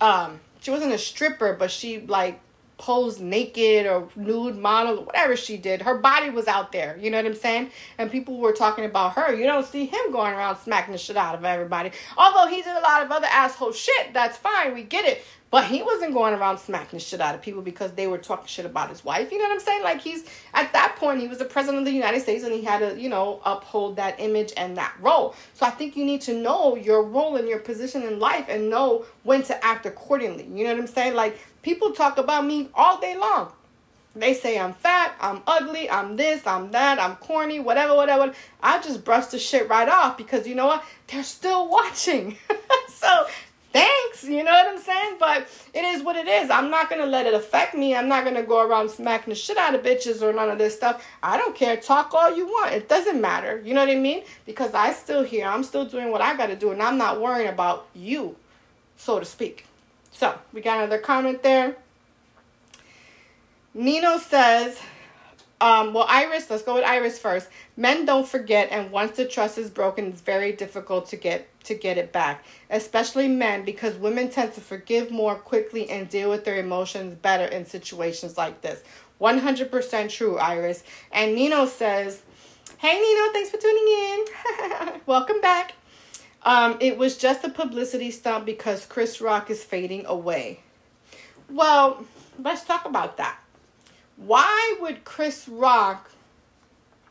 um, 0.00 0.40
she 0.60 0.70
wasn't 0.70 0.92
a 0.92 0.98
stripper, 0.98 1.54
but 1.58 1.70
she 1.70 2.00
like 2.00 2.40
posed 2.78 3.20
naked 3.20 3.86
or 3.86 4.08
nude 4.16 4.56
model, 4.56 5.04
whatever 5.04 5.36
she 5.36 5.56
did. 5.56 5.82
Her 5.82 5.98
body 5.98 6.30
was 6.30 6.46
out 6.46 6.72
there. 6.72 6.96
You 7.00 7.10
know 7.10 7.18
what 7.18 7.26
I'm 7.26 7.34
saying? 7.34 7.70
And 7.98 8.10
people 8.10 8.38
were 8.38 8.52
talking 8.52 8.84
about 8.84 9.14
her. 9.14 9.34
You 9.34 9.44
don't 9.44 9.66
see 9.66 9.84
him 9.84 10.12
going 10.12 10.32
around 10.32 10.56
smacking 10.58 10.92
the 10.92 10.98
shit 10.98 11.16
out 11.16 11.34
of 11.34 11.44
everybody. 11.44 11.90
Although 12.16 12.46
he 12.46 12.62
did 12.62 12.76
a 12.76 12.80
lot 12.80 13.04
of 13.04 13.10
other 13.10 13.26
asshole 13.30 13.72
shit, 13.72 14.14
that's 14.14 14.36
fine. 14.36 14.74
We 14.74 14.84
get 14.84 15.04
it. 15.04 15.24
But 15.50 15.64
he 15.64 15.82
wasn't 15.82 16.12
going 16.12 16.34
around 16.34 16.58
smacking 16.58 16.98
the 16.98 17.04
shit 17.04 17.22
out 17.22 17.34
of 17.34 17.40
people 17.40 17.62
because 17.62 17.92
they 17.92 18.06
were 18.06 18.18
talking 18.18 18.46
shit 18.46 18.66
about 18.66 18.90
his 18.90 19.02
wife. 19.02 19.32
You 19.32 19.38
know 19.38 19.44
what 19.44 19.54
I'm 19.54 19.60
saying? 19.60 19.82
Like 19.82 20.00
he's 20.02 20.24
at 20.52 20.72
that 20.74 20.96
point, 20.96 21.20
he 21.20 21.28
was 21.28 21.38
the 21.38 21.46
president 21.46 21.78
of 21.78 21.84
the 21.86 21.92
United 21.92 22.20
States 22.20 22.44
and 22.44 22.52
he 22.52 22.62
had 22.62 22.80
to, 22.80 23.00
you 23.00 23.08
know, 23.08 23.40
uphold 23.44 23.96
that 23.96 24.20
image 24.20 24.52
and 24.58 24.76
that 24.76 24.94
role. 25.00 25.34
So 25.54 25.64
I 25.64 25.70
think 25.70 25.96
you 25.96 26.04
need 26.04 26.20
to 26.22 26.34
know 26.34 26.76
your 26.76 27.02
role 27.02 27.36
and 27.36 27.48
your 27.48 27.60
position 27.60 28.02
in 28.02 28.18
life 28.18 28.44
and 28.48 28.68
know 28.68 29.06
when 29.22 29.42
to 29.44 29.64
act 29.64 29.86
accordingly. 29.86 30.44
You 30.44 30.64
know 30.64 30.74
what 30.74 30.80
I'm 30.80 30.86
saying? 30.86 31.14
Like 31.14 31.38
people 31.62 31.92
talk 31.92 32.18
about 32.18 32.44
me 32.44 32.68
all 32.74 33.00
day 33.00 33.16
long. 33.16 33.52
They 34.14 34.34
say 34.34 34.58
I'm 34.58 34.74
fat, 34.74 35.14
I'm 35.20 35.42
ugly, 35.46 35.88
I'm 35.88 36.16
this, 36.16 36.46
I'm 36.46 36.70
that, 36.72 36.98
I'm 36.98 37.16
corny, 37.16 37.60
whatever, 37.60 37.94
whatever. 37.94 38.32
I 38.62 38.80
just 38.80 39.04
brush 39.04 39.26
the 39.26 39.38
shit 39.38 39.68
right 39.68 39.88
off 39.88 40.16
because 40.16 40.46
you 40.46 40.54
know 40.54 40.66
what? 40.66 40.84
They're 41.06 41.22
still 41.22 41.68
watching. 41.70 42.36
so 42.88 43.26
thanks, 43.72 44.24
you 44.24 44.42
know 44.42 44.50
what 44.50 44.66
I'm 44.66 44.80
saying? 44.80 45.16
But 45.20 45.46
it 45.72 45.84
is 45.84 46.02
what 46.02 46.16
it 46.16 46.26
is. 46.26 46.50
I'm 46.50 46.70
not 46.70 46.90
gonna 46.90 47.06
let 47.06 47.26
it 47.26 47.34
affect 47.34 47.74
me. 47.74 47.94
I'm 47.94 48.08
not 48.08 48.24
gonna 48.24 48.42
go 48.42 48.66
around 48.66 48.90
smacking 48.90 49.30
the 49.30 49.36
shit 49.36 49.56
out 49.56 49.74
of 49.74 49.82
bitches 49.82 50.20
or 50.20 50.32
none 50.32 50.50
of 50.50 50.58
this 50.58 50.74
stuff. 50.74 51.06
I 51.22 51.36
don't 51.36 51.54
care. 51.54 51.76
Talk 51.76 52.12
all 52.12 52.34
you 52.34 52.46
want. 52.46 52.72
It 52.72 52.88
doesn't 52.88 53.20
matter. 53.20 53.62
You 53.64 53.74
know 53.74 53.84
what 53.84 53.90
I 53.90 53.98
mean? 54.00 54.24
Because 54.46 54.74
I 54.74 54.92
still 54.94 55.22
here. 55.22 55.46
I'm 55.46 55.62
still 55.62 55.84
doing 55.84 56.10
what 56.10 56.22
I 56.22 56.36
gotta 56.36 56.56
do, 56.56 56.72
and 56.72 56.82
I'm 56.82 56.98
not 56.98 57.20
worrying 57.20 57.50
about 57.50 57.86
you, 57.94 58.34
so 58.96 59.20
to 59.20 59.24
speak. 59.24 59.67
So 60.18 60.36
we 60.52 60.62
got 60.62 60.78
another 60.78 60.98
comment 60.98 61.44
there. 61.44 61.76
Nino 63.72 64.18
says, 64.18 64.76
um, 65.60 65.94
well, 65.94 66.06
Iris, 66.08 66.50
let's 66.50 66.64
go 66.64 66.74
with 66.74 66.82
Iris 66.82 67.20
first. 67.20 67.48
Men 67.76 68.04
don't 68.04 68.26
forget, 68.26 68.66
and 68.72 68.90
once 68.90 69.16
the 69.16 69.24
trust 69.26 69.58
is 69.58 69.70
broken, 69.70 70.06
it's 70.06 70.20
very 70.20 70.50
difficult 70.50 71.06
to 71.10 71.16
get 71.16 71.46
to 71.66 71.74
get 71.74 71.98
it 71.98 72.10
back. 72.10 72.44
Especially 72.68 73.28
men, 73.28 73.64
because 73.64 73.94
women 73.94 74.28
tend 74.28 74.54
to 74.54 74.60
forgive 74.60 75.12
more 75.12 75.36
quickly 75.36 75.88
and 75.88 76.08
deal 76.08 76.30
with 76.30 76.44
their 76.44 76.56
emotions 76.56 77.14
better 77.14 77.44
in 77.44 77.64
situations 77.64 78.36
like 78.36 78.60
this. 78.60 78.82
100% 79.20 80.10
true, 80.10 80.36
Iris. 80.38 80.82
And 81.12 81.36
Nino 81.36 81.66
says, 81.66 82.22
Hey 82.78 83.00
Nino, 83.00 83.32
thanks 83.32 83.50
for 83.50 83.58
tuning 83.58 83.86
in. 83.86 85.00
Welcome 85.06 85.40
back. 85.40 85.74
Um, 86.42 86.76
it 86.80 86.96
was 86.96 87.16
just 87.16 87.44
a 87.44 87.48
publicity 87.48 88.10
stunt 88.10 88.46
because 88.46 88.86
Chris 88.86 89.20
Rock 89.20 89.50
is 89.50 89.64
fading 89.64 90.06
away. 90.06 90.60
Well, 91.50 92.04
let's 92.38 92.64
talk 92.64 92.84
about 92.84 93.16
that. 93.16 93.38
Why 94.16 94.76
would 94.80 95.04
Chris 95.04 95.48
Rock 95.48 96.10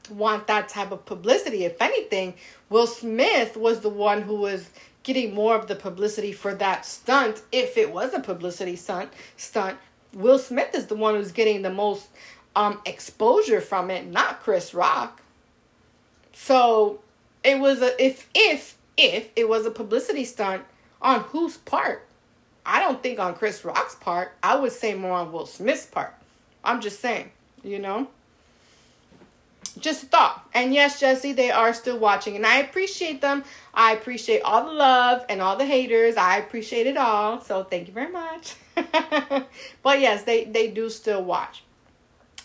want 0.10 0.48
that 0.48 0.70
type 0.70 0.92
of 0.92 1.06
publicity? 1.06 1.66
If 1.66 1.82
anything, 1.82 2.36
Will 2.70 2.88
Smith 2.88 3.58
was 3.58 3.82
the 3.82 3.90
one 3.90 4.22
who 4.22 4.36
was 4.36 4.70
getting 5.04 5.34
more 5.34 5.56
of 5.56 5.68
the 5.68 5.76
publicity 5.76 6.34
for 6.34 6.54
that 6.56 6.86
stunt. 6.86 7.42
If 7.52 7.78
it 7.78 7.94
was 7.94 8.14
a 8.14 8.20
publicity 8.20 8.76
stunt, 8.76 9.12
stunt, 9.38 9.78
Will 10.14 10.40
Smith 10.40 10.76
is 10.76 10.88
the 10.88 10.96
one 10.96 11.16
who's 11.16 11.32
getting 11.32 11.62
the 11.62 11.70
most 11.70 12.08
um, 12.56 12.82
exposure 12.86 13.62
from 13.62 13.90
it, 13.90 14.08
not 14.08 14.42
Chris 14.42 14.74
Rock. 14.74 15.22
So 16.34 17.00
it 17.44 17.60
was 17.60 17.82
a 17.82 18.04
if 18.04 18.30
if 18.36 18.77
if 18.98 19.30
it 19.36 19.48
was 19.48 19.66
a 19.66 19.72
publicity 19.72 20.26
stunt 20.26 20.64
on 21.02 21.22
whose 21.22 21.58
part? 21.58 22.06
I 22.66 22.80
don't 22.80 23.02
think 23.02 23.20
on 23.20 23.36
Chris 23.36 23.64
Rock's 23.64 23.96
part. 23.96 24.34
I 24.44 24.58
would 24.58 24.74
say 24.74 24.94
more 24.94 25.14
on 25.14 25.32
Will 25.32 25.46
Smith's 25.46 25.86
part. 25.86 26.14
I'm 26.64 26.82
just 26.82 27.00
saying, 27.00 27.32
you 27.64 27.80
know? 27.80 28.08
Just 29.80 30.04
a 30.04 30.06
thought. 30.08 30.46
And 30.54 30.74
yes, 30.74 31.00
Jesse, 31.00 31.34
they 31.34 31.52
are 31.52 31.74
still 31.74 31.98
watching. 31.98 32.36
And 32.36 32.46
I 32.46 32.58
appreciate 32.58 33.22
them. 33.22 33.44
I 33.74 33.94
appreciate 33.94 34.42
all 34.42 34.66
the 34.66 34.74
love 34.74 35.26
and 35.30 35.42
all 35.42 35.56
the 35.56 35.66
haters. 35.66 36.18
I 36.18 36.38
appreciate 36.38 36.88
it 36.88 36.98
all. 36.98 37.42
So 37.42 37.64
thank 37.64 37.88
you 37.88 37.94
very 37.94 38.12
much. 38.12 38.56
but 39.84 40.02
yes, 40.02 40.24
they, 40.24 40.46
they 40.46 40.70
do 40.70 40.90
still 40.90 41.24
watch. 41.24 41.64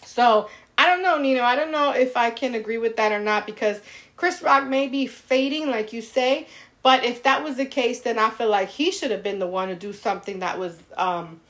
So 0.05 0.49
I 0.77 0.87
don't 0.87 1.03
know, 1.03 1.19
Nino. 1.19 1.43
I 1.43 1.57
don't 1.57 1.73
know 1.73 1.93
if 1.93 2.17
I 2.17 2.31
can 2.31 2.55
agree 2.55 2.79
with 2.79 2.97
that 2.97 3.13
or 3.13 3.21
not 3.21 3.47
because 3.47 3.81
Chris 4.17 4.43
Rock 4.43 4.69
may 4.69 4.89
be 4.89 5.07
fading, 5.07 5.71
like 5.71 5.93
you 5.93 6.03
say. 6.03 6.47
But 6.83 7.05
if 7.05 7.23
that 7.23 7.45
was 7.45 7.57
the 7.57 7.67
case, 7.67 8.01
then 8.01 8.19
I 8.19 8.31
feel 8.31 8.49
like 8.49 8.69
he 8.69 8.91
should 8.91 9.11
have 9.11 9.23
been 9.23 9.39
the 9.39 9.47
one 9.47 9.69
to 9.69 9.75
do 9.75 9.93
something 9.93 10.41
that 10.41 10.59
was 10.59 10.77
um, 10.97 11.41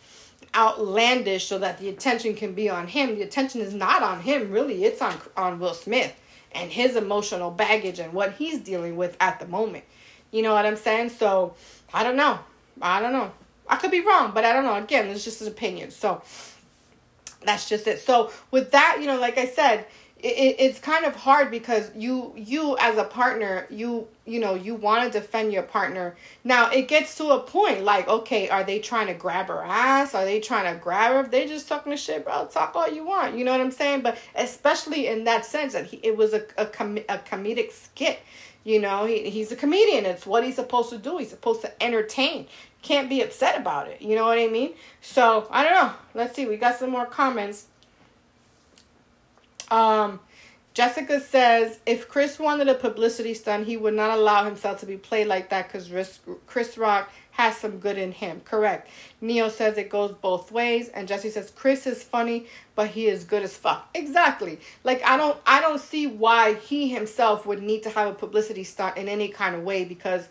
outlandish 0.55 1.47
so 1.47 1.59
that 1.59 1.79
the 1.79 1.89
attention 1.89 2.35
can 2.35 2.53
be 2.53 2.69
on 2.69 2.87
him. 2.87 3.17
The 3.17 3.23
attention 3.23 3.63
is 3.63 3.73
not 3.73 4.03
on 4.03 4.21
him, 4.21 4.51
really. 4.51 4.85
It's 4.85 5.01
on 5.01 5.17
on 5.37 5.59
Will 5.59 5.75
Smith 5.75 6.15
and 6.55 6.71
his 6.71 6.97
emotional 6.97 7.51
baggage 7.51 7.99
and 7.99 8.13
what 8.13 8.35
he's 8.35 8.59
dealing 8.61 8.97
with 8.97 9.17
at 9.21 9.41
the 9.41 9.47
moment. 9.47 9.85
You 10.31 10.43
know 10.43 10.53
what 10.53 10.67
I'm 10.67 10.77
saying? 10.77 11.11
So, 11.11 11.55
I 11.93 12.03
don't 12.03 12.17
know. 12.17 12.39
I 12.81 13.01
don't 13.01 13.13
know. 13.13 13.33
I 13.69 13.77
could 13.77 13.91
be 13.91 14.01
wrong, 14.01 14.33
but 14.35 14.45
I 14.45 14.53
don't 14.53 14.65
know. 14.65 14.75
Again, 14.75 15.09
it's 15.09 15.25
just 15.25 15.41
an 15.41 15.49
opinion. 15.49 15.91
So, 15.91 16.23
that's 17.43 17.69
just 17.69 17.87
it. 17.87 18.01
So, 18.01 18.31
with 18.51 18.71
that, 18.73 18.99
you 19.01 19.07
know, 19.07 19.19
like 19.19 19.39
I 19.39 19.47
said, 19.47 19.87
it, 20.23 20.57
it's 20.59 20.79
kind 20.79 21.05
of 21.05 21.17
hard 21.17 21.51
because 21.51 21.91
you 21.97 22.33
you 22.37 22.77
as 22.79 22.97
a 22.97 23.05
partner 23.05 23.67
you 23.71 24.07
you 24.25 24.39
know 24.39 24.55
you 24.55 24.75
want 24.75 25.13
to 25.13 25.19
defend 25.21 25.53
your 25.53 25.65
partner. 25.65 26.15
Now 26.45 26.71
it 26.71 26.87
gets 26.87 27.17
to 27.17 27.31
a 27.31 27.41
point 27.41 27.83
like 27.83 28.09
okay 28.09 28.49
are 28.49 28.63
they 28.63 28.79
trying 28.79 29.09
to 29.09 29.15
grab 29.15 29.49
her 29.49 29.63
ass? 29.65 30.15
Are 30.15 30.25
they 30.25 30.39
trying 30.39 30.73
to 30.73 30.81
grab 30.81 31.13
her? 31.13 31.29
They 31.29 31.47
just 31.47 31.67
talking 31.69 31.95
shit 31.97 32.25
bro 32.25 32.47
talk 32.47 32.75
all 32.77 32.89
you 32.89 33.05
want 33.05 33.37
you 33.37 33.45
know 33.45 33.51
what 33.53 33.61
i'm 33.61 33.73
saying? 33.73 34.03
But 34.03 34.19
especially 34.35 35.09
in 35.09 35.25
that 35.25 35.45
sense 35.45 35.73
that 35.73 35.87
he, 35.87 35.99
it 35.99 36.17
was 36.17 36.33
a, 36.33 36.45
a, 36.57 36.67
com- 36.67 36.99
a 36.99 37.19
comedic 37.19 37.73
skit 37.73 38.21
you 38.65 38.81
know? 38.81 39.07
He, 39.07 39.29
he's 39.29 39.51
a 39.51 39.57
comedian. 39.57 40.07
It's 40.07 40.25
what 40.25 40.45
he's 40.45 40.55
supposed 40.55 40.91
to 40.91 40.99
do. 40.99 41.19
He's 41.19 41.31
supposed 41.31 41.63
to 41.63 41.83
entertain. 41.83 42.47
Can't 42.81 43.09
be 43.09 43.21
upset 43.23 43.59
about 43.59 43.89
it 43.89 44.01
you 44.01 44.15
know 44.15 44.27
what 44.27 44.39
i 44.39 44.47
mean? 44.47 44.75
So 45.01 45.49
i 45.51 45.65
don't 45.65 45.75
know. 45.75 45.93
Let's 46.15 46.37
see. 46.37 46.47
We 46.47 46.57
got 46.57 46.79
some 46.79 46.91
more 46.91 47.07
comments 47.07 47.67
um, 49.73 50.21
Jessica 50.75 51.21
says 51.21 51.81
if 51.85 52.09
Chris 52.09 52.39
wanted 52.39 52.69
a 52.69 52.75
publicity 52.75 53.35
stunt, 53.35 53.67
he 53.67 53.77
would 53.77 53.95
not 53.95 54.17
allow 54.17 54.45
himself 54.45 54.81
to 54.81 54.87
be 54.87 54.97
played 54.97 55.27
like 55.27 55.51
that 55.51 55.71
because 55.71 55.91
Chris 56.47 56.79
Rock 56.79 57.13
has 57.33 57.57
some 57.57 57.79
good 57.79 57.99
in 57.99 58.13
him. 58.13 58.41
Correct. 58.45 58.89
Neo 59.21 59.49
says 59.49 59.77
it 59.77 59.89
goes 59.89 60.13
both 60.13 60.53
ways, 60.53 60.89
and 60.91 61.09
Jesse 61.09 61.31
says 61.31 61.51
Chris 61.51 61.87
is 61.87 62.03
funny, 62.03 62.47
but 62.75 62.89
he 62.89 63.07
is 63.07 63.25
good 63.25 63.43
as 63.43 63.57
fuck. 63.57 63.89
Exactly. 63.95 64.61
Like 64.85 65.03
I 65.05 65.17
don't, 65.17 65.39
I 65.47 65.61
don't 65.61 65.81
see 65.81 66.07
why 66.07 66.55
he 66.55 66.89
himself 66.89 67.47
would 67.47 67.63
need 67.63 67.83
to 67.83 67.91
have 67.91 68.09
a 68.09 68.15
publicity 68.15 68.65
stunt 68.65 68.97
in 68.97 69.09
any 69.09 69.29
kind 69.29 69.55
of 69.55 69.63
way 69.63 69.85
because 69.85 70.29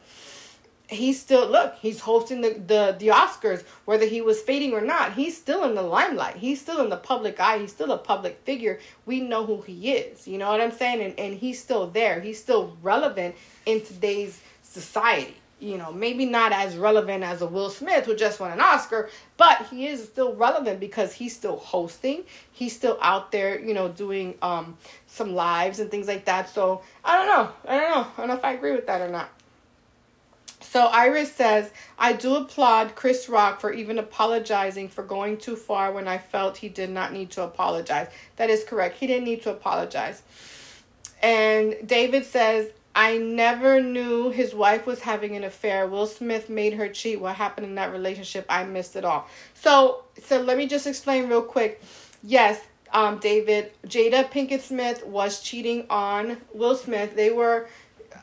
he's 0.91 1.19
still 1.19 1.47
look 1.47 1.75
he's 1.81 2.01
hosting 2.01 2.41
the, 2.41 2.49
the 2.67 2.95
the 2.99 3.07
oscars 3.07 3.63
whether 3.85 4.05
he 4.05 4.21
was 4.21 4.41
fading 4.41 4.73
or 4.73 4.81
not. 4.81 5.13
He's 5.13 5.37
still 5.37 5.63
in 5.63 5.73
the 5.73 5.81
limelight. 5.81 6.35
He's 6.35 6.61
still 6.61 6.83
in 6.83 6.89
the 6.89 6.97
public 6.97 7.39
eye. 7.39 7.59
He's 7.59 7.71
still 7.71 7.91
a 7.91 7.97
public 7.97 8.41
figure. 8.43 8.79
We 9.05 9.21
know 9.21 9.45
who 9.45 9.61
he 9.61 9.93
is. 9.93 10.27
You 10.27 10.37
know 10.37 10.49
what 10.49 10.61
i'm 10.61 10.71
saying? 10.71 11.01
And, 11.01 11.19
and 11.19 11.37
he's 11.37 11.61
still 11.61 11.87
there. 11.87 12.19
He's 12.19 12.39
still 12.39 12.77
relevant 12.81 13.35
in 13.65 13.81
today's 13.81 14.41
society. 14.63 15.35
You 15.59 15.77
know 15.77 15.91
maybe 15.93 16.25
not 16.25 16.51
as 16.51 16.75
relevant 16.75 17.23
as 17.23 17.41
a 17.41 17.47
will 17.47 17.69
smith 17.69 18.05
who 18.05 18.15
just 18.15 18.39
won 18.39 18.51
an 18.51 18.59
oscar 18.59 19.11
but 19.37 19.67
he 19.67 19.85
is 19.85 20.03
still 20.03 20.33
relevant 20.33 20.79
because 20.79 21.13
he's 21.13 21.35
still 21.35 21.57
hosting. 21.57 22.23
He's 22.51 22.75
still 22.75 22.97
out 23.01 23.31
there 23.31 23.59
you 23.59 23.73
know 23.73 23.87
doing 23.87 24.35
um 24.41 24.77
some 25.07 25.35
lives 25.35 25.79
and 25.79 25.89
things 25.89 26.07
like 26.07 26.25
that. 26.25 26.49
So 26.49 26.81
i 27.05 27.17
don't 27.17 27.27
know. 27.27 27.51
I 27.65 27.79
don't 27.79 27.91
know. 27.91 28.07
I 28.17 28.17
don't 28.17 28.27
know 28.27 28.35
if 28.35 28.43
i 28.43 28.53
agree 28.53 28.73
with 28.73 28.87
that 28.87 29.01
or 29.01 29.09
not 29.09 29.29
so 30.71 30.85
Iris 30.85 31.33
says, 31.33 31.69
I 31.99 32.13
do 32.13 32.35
applaud 32.35 32.95
Chris 32.95 33.27
Rock 33.27 33.59
for 33.59 33.73
even 33.73 33.99
apologizing 33.99 34.87
for 34.87 35.03
going 35.03 35.35
too 35.35 35.57
far 35.57 35.91
when 35.91 36.07
I 36.07 36.17
felt 36.17 36.55
he 36.55 36.69
did 36.69 36.89
not 36.89 37.11
need 37.11 37.29
to 37.31 37.43
apologize. 37.43 38.07
That 38.37 38.49
is 38.49 38.63
correct. 38.63 38.97
He 38.97 39.05
didn't 39.05 39.25
need 39.25 39.41
to 39.41 39.51
apologize. 39.51 40.21
And 41.21 41.75
David 41.85 42.23
says, 42.23 42.69
I 42.95 43.17
never 43.17 43.81
knew 43.81 44.29
his 44.29 44.55
wife 44.55 44.85
was 44.85 45.01
having 45.01 45.35
an 45.35 45.43
affair. 45.43 45.87
Will 45.87 46.07
Smith 46.07 46.49
made 46.49 46.75
her 46.75 46.87
cheat. 46.87 47.19
What 47.19 47.35
happened 47.35 47.67
in 47.67 47.75
that 47.75 47.91
relationship? 47.91 48.45
I 48.47 48.63
missed 48.63 48.95
it 48.95 49.03
all. 49.03 49.27
So, 49.53 50.05
so 50.23 50.39
let 50.39 50.57
me 50.57 50.67
just 50.67 50.87
explain 50.87 51.27
real 51.27 51.41
quick. 51.41 51.81
Yes, 52.23 52.61
um, 52.93 53.17
David, 53.17 53.73
Jada 53.85 54.31
Pinkett 54.31 54.61
Smith 54.61 55.05
was 55.05 55.41
cheating 55.41 55.85
on 55.89 56.37
Will 56.53 56.77
Smith. 56.77 57.13
They 57.13 57.31
were 57.31 57.67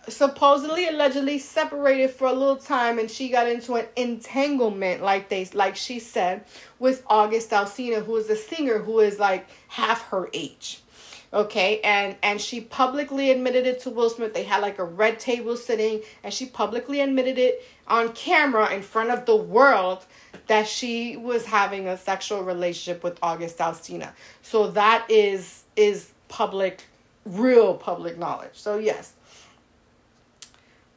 supposedly 0.09 0.89
allegedly 0.89 1.39
separated 1.39 2.11
for 2.11 2.26
a 2.26 2.32
little 2.32 2.57
time 2.57 2.99
and 2.99 3.11
she 3.11 3.28
got 3.28 3.49
into 3.49 3.74
an 3.74 3.86
entanglement 3.97 5.03
like 5.03 5.28
they 5.28 5.45
like 5.55 5.76
she 5.76 5.99
said 5.99 6.45
with 6.78 7.03
August 7.07 7.51
Alsina 7.51 8.05
who 8.05 8.16
is 8.16 8.30
a 8.30 8.36
singer 8.36 8.78
who 8.78 9.01
is 9.01 9.18
like 9.18 9.49
half 9.68 10.09
her 10.09 10.28
age. 10.32 10.82
Okay, 11.30 11.80
and 11.82 12.16
and 12.22 12.41
she 12.41 12.62
publicly 12.62 13.30
admitted 13.30 13.66
it 13.66 13.80
to 13.80 13.91
Will 13.91 14.09
Smith. 14.09 14.32
They 14.32 14.45
had 14.45 14.62
like 14.62 14.78
a 14.78 14.84
red 14.84 15.20
table 15.20 15.59
sitting, 15.59 16.01
and 16.24 16.32
she 16.32 16.47
publicly 16.47 17.03
admitted 17.03 17.36
it 17.36 17.66
on 17.86 18.14
camera 18.14 18.72
in 18.72 18.80
front 18.80 19.11
of 19.11 19.26
the 19.26 19.36
world 19.36 20.07
that 20.47 20.66
she 20.66 21.18
was 21.18 21.45
having 21.45 21.86
a 21.86 21.99
sexual 21.99 22.43
relationship 22.43 23.05
with 23.05 23.18
August 23.22 23.59
Alsina. 23.59 24.12
So 24.41 24.70
that 24.70 25.05
is 25.11 25.64
is 25.76 26.12
public, 26.28 26.84
real 27.26 27.74
public 27.74 28.16
knowledge. 28.16 28.55
So 28.55 28.78
yes, 28.78 29.12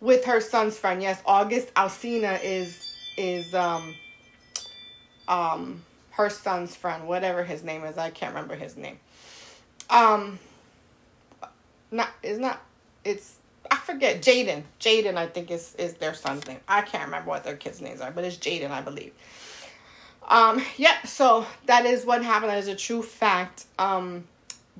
with 0.02 0.26
her 0.26 0.42
son's 0.42 0.78
friend, 0.78 1.02
yes, 1.02 1.22
August 1.26 1.74
Alsina 1.76 2.44
is 2.44 2.94
is 3.18 3.54
um 3.54 3.96
um 5.28 5.84
her 6.12 6.30
son's 6.30 6.76
friend, 6.76 7.08
whatever 7.08 7.44
his 7.44 7.64
name 7.64 7.84
is. 7.86 7.98
I 7.98 8.10
can't 8.10 8.34
remember 8.34 8.56
his 8.56 8.76
name. 8.76 9.00
Um, 9.90 10.40
not 11.92 12.10
it's 12.24 12.40
not 12.40 12.62
it's 13.06 13.36
I 13.70 13.76
forget 13.78 14.22
Jaden. 14.22 14.64
Jaden, 14.80 15.16
I 15.16 15.28
think 15.28 15.52
is 15.52 15.76
is 15.76 15.94
their 15.94 16.16
son's 16.16 16.46
name. 16.48 16.60
I 16.68 16.82
can't 16.82 17.06
remember 17.06 17.30
what 17.30 17.44
their 17.44 17.56
kids' 17.56 17.80
names 17.80 18.02
are, 18.02 18.12
but 18.12 18.24
it's 18.26 18.38
Jaden, 18.38 18.72
I 18.72 18.82
believe. 18.82 19.14
Um, 20.28 20.64
yeah, 20.78 21.02
so 21.04 21.46
that 21.66 21.86
is 21.86 22.06
what 22.06 22.24
happened. 22.24 22.52
That 22.52 22.60
is 22.60 22.68
a 22.68 22.76
true 22.76 23.04
fact. 23.04 23.66
Um, 23.78 24.26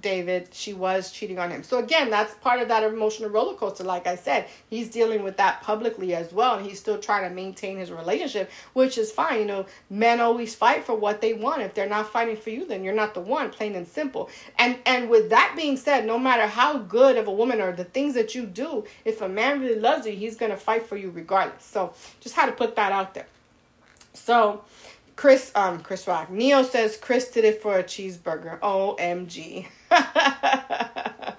David, 0.02 0.50
she 0.52 0.74
was 0.74 1.12
cheating 1.12 1.40
on 1.40 1.52
him. 1.52 1.64
So 1.64 1.78
again, 1.78 2.10
that's 2.10 2.34
part 2.36 2.62
of 2.62 2.68
that 2.68 2.84
emotional 2.84 3.30
roller 3.30 3.56
coaster. 3.56 3.84
Like 3.84 4.08
I 4.08 4.16
said, 4.16 4.48
he's 4.70 4.90
dealing 4.90 5.24
with 5.24 5.38
that 5.38 5.62
publicly 5.62 6.14
as 6.16 6.34
well, 6.34 6.58
and 6.58 6.66
he's 6.66 6.80
still 6.80 7.00
trying 7.00 7.28
to 7.30 7.34
maintain 7.34 7.78
his 7.78 7.92
relationship, 7.92 8.50
which 8.74 8.98
is 8.98 9.12
fine. 9.12 9.40
You 9.40 9.46
know, 9.46 9.66
men 9.90 10.20
always 10.20 10.56
fight 10.56 10.84
for 10.84 10.96
what 10.96 11.22
they 11.22 11.34
want. 11.34 11.62
If 11.62 11.74
they're 11.74 11.88
not 11.88 12.12
fighting 12.12 12.38
for 12.38 12.50
you, 12.50 12.66
then 12.66 12.84
you're 12.84 12.94
not 12.94 13.14
the 13.14 13.22
one, 13.22 13.50
plain 13.50 13.76
and 13.76 13.88
simple. 13.88 14.30
And 14.58 14.78
and 14.86 15.10
with 15.10 15.30
that 15.30 15.54
being 15.56 15.78
said, 15.78 16.06
no 16.06 16.20
matter 16.20 16.48
how 16.48 16.80
good 16.80 17.18
of 17.18 17.28
a 17.28 17.32
woman 17.32 17.62
or 17.62 17.72
the 17.72 17.86
things 17.86 18.14
that 18.16 18.36
you 18.36 18.46
do, 18.46 18.86
if 19.06 19.22
a 19.22 19.30
man 19.30 19.62
really 19.62 19.80
loves 19.80 20.06
you, 20.06 20.14
he's 20.14 20.36
gonna 20.36 20.58
fight 20.58 20.86
for 20.88 20.98
you 20.98 21.12
regardless. 21.12 21.64
So 21.64 21.94
just 22.20 22.36
had 22.36 22.48
to 22.48 22.52
put 22.54 22.76
that 22.76 22.92
out 22.92 23.14
there. 23.14 23.28
So 24.14 24.64
Chris, 25.16 25.52
um, 25.56 25.82
Chris 25.82 26.08
Rock. 26.08 26.30
Neo 26.30 26.64
says 26.64 26.98
Chris 26.98 27.30
did 27.32 27.46
it 27.46 27.62
for 27.62 27.78
a 27.78 27.84
cheeseburger. 27.84 28.60
OMG. 28.60 29.68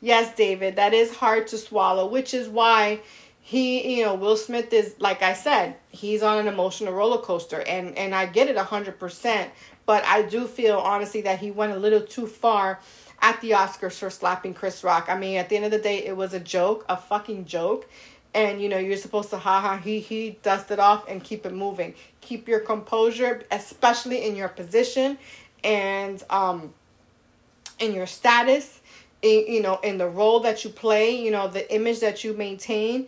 yes, 0.00 0.34
David, 0.34 0.76
that 0.76 0.94
is 0.94 1.14
hard 1.14 1.46
to 1.48 1.58
swallow, 1.58 2.06
which 2.06 2.32
is 2.34 2.48
why 2.48 3.00
he, 3.40 3.98
you 3.98 4.04
know, 4.04 4.14
Will 4.14 4.36
Smith 4.36 4.72
is 4.72 4.94
like 4.98 5.22
I 5.22 5.34
said, 5.34 5.76
he's 5.90 6.22
on 6.22 6.38
an 6.38 6.46
emotional 6.46 6.92
roller 6.92 7.18
coaster, 7.18 7.60
and 7.60 7.98
and 7.98 8.14
I 8.14 8.26
get 8.26 8.48
it 8.48 8.56
hundred 8.56 8.98
percent, 8.98 9.50
but 9.84 10.04
I 10.06 10.22
do 10.22 10.46
feel 10.46 10.78
honestly 10.78 11.22
that 11.22 11.40
he 11.40 11.50
went 11.50 11.72
a 11.72 11.78
little 11.78 12.02
too 12.02 12.26
far 12.26 12.80
at 13.20 13.40
the 13.40 13.50
Oscars 13.50 13.98
for 13.98 14.10
slapping 14.10 14.54
Chris 14.54 14.84
Rock. 14.84 15.06
I 15.08 15.18
mean, 15.18 15.36
at 15.36 15.48
the 15.48 15.56
end 15.56 15.64
of 15.64 15.70
the 15.70 15.78
day, 15.78 16.04
it 16.04 16.16
was 16.16 16.34
a 16.34 16.40
joke, 16.40 16.84
a 16.88 16.96
fucking 16.96 17.46
joke 17.46 17.88
and 18.34 18.60
you 18.60 18.68
know 18.68 18.78
you're 18.78 18.96
supposed 18.96 19.30
to 19.30 19.38
ha 19.38 19.60
ha 19.60 19.76
he 19.76 20.00
he 20.00 20.38
dust 20.42 20.70
it 20.70 20.78
off 20.78 21.08
and 21.08 21.22
keep 21.22 21.44
it 21.46 21.52
moving 21.52 21.94
keep 22.20 22.48
your 22.48 22.60
composure 22.60 23.42
especially 23.50 24.24
in 24.24 24.36
your 24.36 24.48
position 24.48 25.18
and 25.64 26.22
um 26.30 26.72
in 27.78 27.92
your 27.92 28.06
status 28.06 28.80
in, 29.22 29.44
you 29.46 29.62
know 29.62 29.78
in 29.82 29.98
the 29.98 30.08
role 30.08 30.40
that 30.40 30.64
you 30.64 30.70
play 30.70 31.10
you 31.10 31.30
know 31.30 31.48
the 31.48 31.72
image 31.74 32.00
that 32.00 32.24
you 32.24 32.32
maintain 32.34 33.06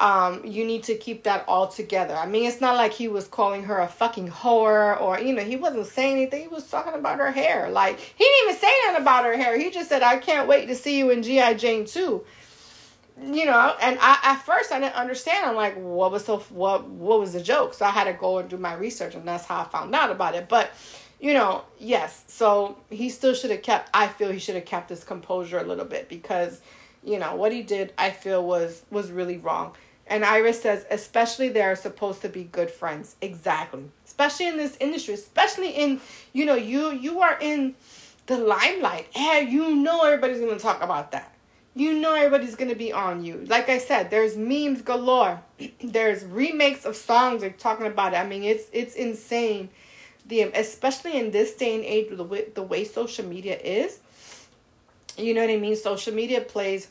um, 0.00 0.44
you 0.44 0.64
need 0.64 0.82
to 0.84 0.96
keep 0.96 1.22
that 1.24 1.44
all 1.46 1.68
together. 1.68 2.16
I 2.16 2.26
mean, 2.26 2.44
it's 2.44 2.60
not 2.60 2.76
like 2.76 2.92
he 2.92 3.06
was 3.06 3.28
calling 3.28 3.62
her 3.64 3.78
a 3.78 3.86
fucking 3.86 4.28
whore 4.30 5.00
or, 5.00 5.20
you 5.20 5.32
know, 5.32 5.42
he 5.42 5.54
wasn't 5.54 5.86
saying 5.86 6.16
anything. 6.16 6.42
He 6.42 6.48
was 6.48 6.66
talking 6.68 6.94
about 6.94 7.18
her 7.18 7.30
hair. 7.30 7.70
Like, 7.70 8.00
he 8.00 8.24
didn't 8.24 8.48
even 8.48 8.60
say 8.60 8.72
nothing 8.86 9.02
about 9.02 9.24
her 9.24 9.36
hair. 9.36 9.56
He 9.56 9.70
just 9.70 9.88
said, 9.88 10.02
I 10.02 10.16
can't 10.16 10.48
wait 10.48 10.66
to 10.66 10.74
see 10.74 10.98
you 10.98 11.10
in 11.10 11.22
G.I. 11.22 11.54
Jane 11.54 11.84
2 11.84 12.24
you 13.20 13.44
know, 13.44 13.74
and 13.80 13.98
I 14.00 14.18
at 14.22 14.36
first 14.36 14.72
I 14.72 14.80
didn't 14.80 14.94
understand. 14.94 15.46
I'm 15.46 15.54
like, 15.54 15.74
what 15.76 16.10
was 16.10 16.24
so 16.24 16.38
what 16.50 16.88
what 16.88 17.20
was 17.20 17.32
the 17.32 17.42
joke? 17.42 17.74
So 17.74 17.84
I 17.84 17.90
had 17.90 18.04
to 18.04 18.12
go 18.12 18.38
and 18.38 18.48
do 18.48 18.56
my 18.56 18.74
research, 18.74 19.14
and 19.14 19.26
that's 19.26 19.44
how 19.44 19.60
I 19.60 19.64
found 19.64 19.94
out 19.94 20.10
about 20.10 20.34
it. 20.34 20.48
But 20.48 20.70
you 21.20 21.34
know, 21.34 21.62
yes. 21.78 22.24
So 22.26 22.78
he 22.90 23.08
still 23.10 23.34
should 23.34 23.50
have 23.50 23.62
kept. 23.62 23.90
I 23.94 24.08
feel 24.08 24.30
he 24.32 24.38
should 24.38 24.54
have 24.54 24.64
kept 24.64 24.90
his 24.90 25.04
composure 25.04 25.58
a 25.58 25.64
little 25.64 25.84
bit 25.84 26.08
because, 26.08 26.60
you 27.04 27.18
know, 27.18 27.36
what 27.36 27.52
he 27.52 27.62
did 27.62 27.92
I 27.98 28.10
feel 28.10 28.44
was 28.44 28.82
was 28.90 29.10
really 29.10 29.38
wrong. 29.38 29.74
And 30.06 30.24
Iris 30.24 30.60
says, 30.60 30.84
especially 30.90 31.48
they're 31.48 31.76
supposed 31.76 32.22
to 32.22 32.28
be 32.28 32.44
good 32.44 32.70
friends. 32.70 33.16
Exactly. 33.22 33.84
Especially 34.04 34.48
in 34.48 34.56
this 34.56 34.76
industry, 34.80 35.14
especially 35.14 35.70
in 35.70 36.00
you 36.32 36.44
know 36.44 36.56
you 36.56 36.92
you 36.92 37.20
are 37.20 37.38
in 37.40 37.74
the 38.26 38.38
limelight, 38.38 39.08
and 39.14 39.50
you 39.50 39.76
know 39.76 40.02
everybody's 40.04 40.40
gonna 40.40 40.58
talk 40.58 40.82
about 40.82 41.12
that 41.12 41.31
you 41.74 41.94
know 41.94 42.14
everybody's 42.14 42.54
gonna 42.54 42.74
be 42.74 42.92
on 42.92 43.24
you. 43.24 43.44
Like 43.48 43.68
I 43.68 43.78
said, 43.78 44.10
there's 44.10 44.36
memes 44.36 44.82
galore. 44.82 45.40
there's 45.82 46.24
remakes 46.24 46.84
of 46.84 46.96
songs 46.96 47.40
they're 47.40 47.50
talking 47.50 47.86
about 47.86 48.12
it. 48.12 48.16
I 48.16 48.26
mean, 48.26 48.44
it's 48.44 48.64
it's 48.72 48.94
insane. 48.94 49.70
The 50.26 50.42
especially 50.42 51.18
in 51.18 51.30
this 51.30 51.54
day 51.54 51.74
and 51.74 51.84
age, 51.84 52.08
the 52.10 52.24
way 52.24 52.46
the 52.54 52.62
way 52.62 52.84
social 52.84 53.24
media 53.26 53.58
is. 53.58 54.00
You 55.16 55.34
know 55.34 55.42
what 55.42 55.50
I 55.50 55.56
mean? 55.56 55.76
Social 55.76 56.14
media 56.14 56.40
plays 56.40 56.88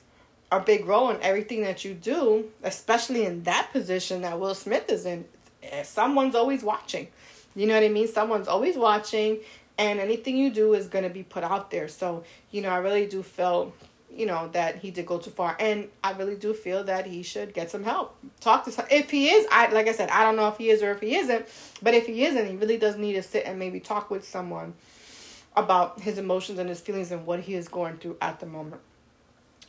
a 0.51 0.59
big 0.59 0.85
role 0.85 1.09
in 1.09 1.21
everything 1.21 1.61
that 1.63 1.85
you 1.85 1.93
do, 1.93 2.45
especially 2.63 3.25
in 3.25 3.43
that 3.43 3.69
position 3.71 4.21
that 4.21 4.39
Will 4.39 4.53
Smith 4.53 4.89
is 4.89 5.05
in. 5.05 5.25
Eh, 5.63 5.83
someone's 5.83 6.35
always 6.35 6.63
watching. 6.63 7.07
You 7.55 7.67
know 7.67 7.73
what 7.73 7.83
I 7.83 7.89
mean? 7.89 8.07
Someone's 8.07 8.47
always 8.47 8.77
watching, 8.77 9.39
and 9.77 9.99
anything 9.99 10.37
you 10.37 10.51
do 10.51 10.73
is 10.73 10.87
going 10.87 11.03
to 11.03 11.09
be 11.09 11.23
put 11.23 11.43
out 11.43 11.71
there. 11.71 11.87
So, 11.87 12.23
you 12.51 12.61
know, 12.61 12.69
I 12.69 12.77
really 12.77 13.05
do 13.05 13.23
feel 13.23 13.73
you 14.15 14.25
know 14.25 14.49
that 14.53 14.77
he 14.77 14.91
did 14.91 15.05
go 15.05 15.17
too 15.17 15.31
far. 15.31 15.55
And 15.59 15.87
i 16.03 16.11
really 16.13 16.35
do 16.35 16.53
feel 16.53 16.83
that 16.85 17.05
he 17.05 17.23
should 17.23 17.53
get 17.53 17.71
some 17.71 17.83
help. 17.83 18.17
Talk 18.39 18.65
to 18.65 18.71
some 18.71 18.85
if 18.91 19.09
he 19.09 19.29
is 19.29 19.47
i 19.51 19.71
like 19.71 19.87
i 19.87 19.91
said 19.91 20.09
i 20.09 20.23
don't 20.23 20.35
know 20.35 20.47
if 20.47 20.57
he 20.57 20.69
is 20.69 20.81
or 20.83 20.91
if 20.91 21.01
he 21.01 21.15
isn't 21.15 21.45
but 21.81 21.93
if 21.93 22.07
he 22.07 22.25
isn't 22.25 22.47
he 22.47 22.55
really 22.55 22.77
does 22.77 22.97
need 22.97 23.13
to 23.13 23.23
sit 23.23 23.45
and 23.45 23.57
maybe 23.59 23.79
talk 23.79 24.09
with 24.09 24.27
someone 24.27 24.73
about 25.55 25.99
his 26.01 26.17
emotions 26.17 26.59
and 26.59 26.69
his 26.69 26.79
feelings 26.79 27.11
and 27.11 27.25
what 27.25 27.41
he 27.41 27.55
is 27.55 27.67
going 27.67 27.97
through 27.97 28.17
at 28.21 28.39
the 28.39 28.45
moment. 28.45 28.81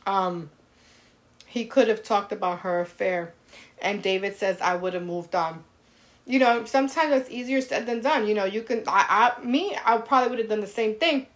Um 0.05 0.49
he 1.45 1.65
could 1.65 1.87
have 1.87 2.03
talked 2.03 2.31
about 2.31 2.59
her 2.59 2.81
affair 2.81 3.33
and 3.81 4.01
david 4.01 4.35
says 4.35 4.59
i 4.61 4.75
would 4.75 4.93
have 4.93 5.03
moved 5.03 5.35
on. 5.35 5.63
You 6.25 6.39
know 6.39 6.65
sometimes 6.65 7.13
it's 7.13 7.29
easier 7.29 7.61
said 7.61 7.85
than 7.85 8.01
done. 8.01 8.27
You 8.27 8.33
know 8.33 8.45
you 8.45 8.63
can 8.63 8.83
i, 8.87 9.33
I 9.39 9.45
me 9.45 9.77
i 9.85 9.97
probably 9.97 10.29
would 10.29 10.39
have 10.39 10.49
done 10.49 10.61
the 10.61 10.67
same 10.67 10.95
thing 10.95 11.27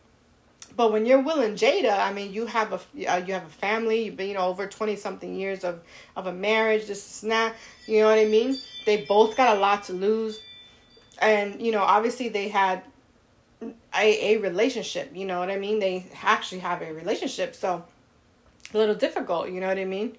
but 0.78 0.92
when 0.92 1.08
you're 1.08 1.22
Will 1.22 1.42
and 1.42 1.58
Jada, 1.58 2.00
I 2.00 2.14
mean, 2.14 2.32
you 2.32 2.46
have 2.46 2.72
a 2.72 3.12
uh, 3.12 3.18
you 3.18 3.34
have 3.34 3.46
a 3.46 3.50
family. 3.50 4.04
You've 4.04 4.16
been 4.16 4.30
you 4.30 4.36
know 4.36 4.48
over 4.48 4.68
twenty 4.68 4.96
something 4.96 5.36
years 5.36 5.64
of 5.64 5.82
of 6.16 6.28
a 6.28 6.34
marriage. 6.34 6.86
This 6.86 7.18
is 7.18 7.24
not, 7.24 7.56
you 7.88 8.00
know 8.00 8.08
what 8.08 8.20
I 8.20 8.26
mean. 8.26 8.56
They 8.86 9.06
both 9.06 9.36
got 9.36 9.58
a 9.58 9.60
lot 9.60 9.84
to 9.86 9.94
lose, 9.94 10.40
and 11.20 11.60
you 11.60 11.72
know 11.72 11.82
obviously 11.82 12.30
they 12.30 12.48
had 12.48 12.84
a 13.62 14.36
a 14.36 14.38
relationship. 14.38 15.12
You 15.16 15.26
know 15.26 15.40
what 15.40 15.50
I 15.50 15.58
mean. 15.58 15.80
They 15.80 16.06
actually 16.22 16.60
have 16.60 16.84
a 16.84 16.94
relationship, 16.94 17.56
so 17.56 17.84
a 18.72 18.78
little 18.78 18.96
difficult. 18.96 19.50
You 19.50 19.60
know 19.60 19.68
what 19.68 19.80
I 19.80 19.86
mean. 19.86 20.16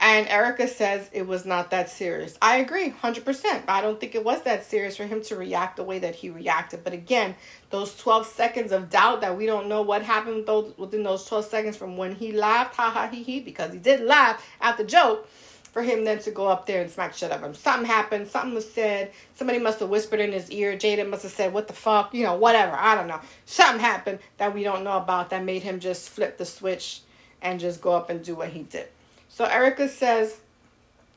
And 0.00 0.28
Erica 0.28 0.68
says 0.68 1.10
it 1.12 1.26
was 1.26 1.44
not 1.44 1.72
that 1.72 1.90
serious. 1.90 2.38
I 2.40 2.58
agree, 2.58 2.90
100%. 2.90 3.64
I 3.66 3.80
don't 3.80 3.98
think 3.98 4.14
it 4.14 4.24
was 4.24 4.42
that 4.42 4.64
serious 4.64 4.96
for 4.96 5.04
him 5.04 5.22
to 5.22 5.34
react 5.34 5.76
the 5.76 5.82
way 5.82 5.98
that 5.98 6.14
he 6.14 6.30
reacted. 6.30 6.84
But 6.84 6.92
again, 6.92 7.34
those 7.70 7.96
12 7.96 8.26
seconds 8.26 8.70
of 8.70 8.90
doubt 8.90 9.22
that 9.22 9.36
we 9.36 9.44
don't 9.44 9.66
know 9.68 9.82
what 9.82 10.02
happened 10.02 10.46
those, 10.46 10.72
within 10.78 11.02
those 11.02 11.24
12 11.24 11.46
seconds 11.46 11.76
from 11.76 11.96
when 11.96 12.14
he 12.14 12.30
laughed, 12.30 12.76
ha 12.76 12.90
ha 12.90 13.08
he 13.08 13.24
he, 13.24 13.40
because 13.40 13.72
he 13.72 13.78
did 13.78 14.00
laugh 14.00 14.46
at 14.60 14.76
the 14.76 14.84
joke, 14.84 15.28
for 15.72 15.82
him 15.82 16.04
then 16.04 16.20
to 16.20 16.30
go 16.30 16.46
up 16.46 16.66
there 16.66 16.80
and 16.80 16.90
smack 16.90 17.12
shit 17.12 17.32
of 17.32 17.42
him. 17.42 17.52
Something 17.54 17.86
happened, 17.86 18.28
something 18.28 18.54
was 18.54 18.70
said, 18.70 19.10
somebody 19.34 19.58
must 19.58 19.80
have 19.80 19.88
whispered 19.88 20.20
in 20.20 20.30
his 20.30 20.48
ear, 20.52 20.76
Jada 20.76 21.08
must 21.08 21.24
have 21.24 21.32
said, 21.32 21.52
what 21.52 21.66
the 21.66 21.74
fuck, 21.74 22.14
you 22.14 22.22
know, 22.22 22.36
whatever, 22.36 22.76
I 22.76 22.94
don't 22.94 23.08
know. 23.08 23.20
Something 23.46 23.80
happened 23.80 24.20
that 24.36 24.54
we 24.54 24.62
don't 24.62 24.84
know 24.84 24.96
about 24.96 25.30
that 25.30 25.44
made 25.44 25.62
him 25.62 25.80
just 25.80 26.08
flip 26.08 26.38
the 26.38 26.44
switch 26.44 27.00
and 27.42 27.58
just 27.58 27.80
go 27.80 27.92
up 27.92 28.10
and 28.10 28.22
do 28.24 28.36
what 28.36 28.50
he 28.50 28.62
did. 28.62 28.88
So 29.38 29.44
Erica 29.44 29.88
says 29.88 30.36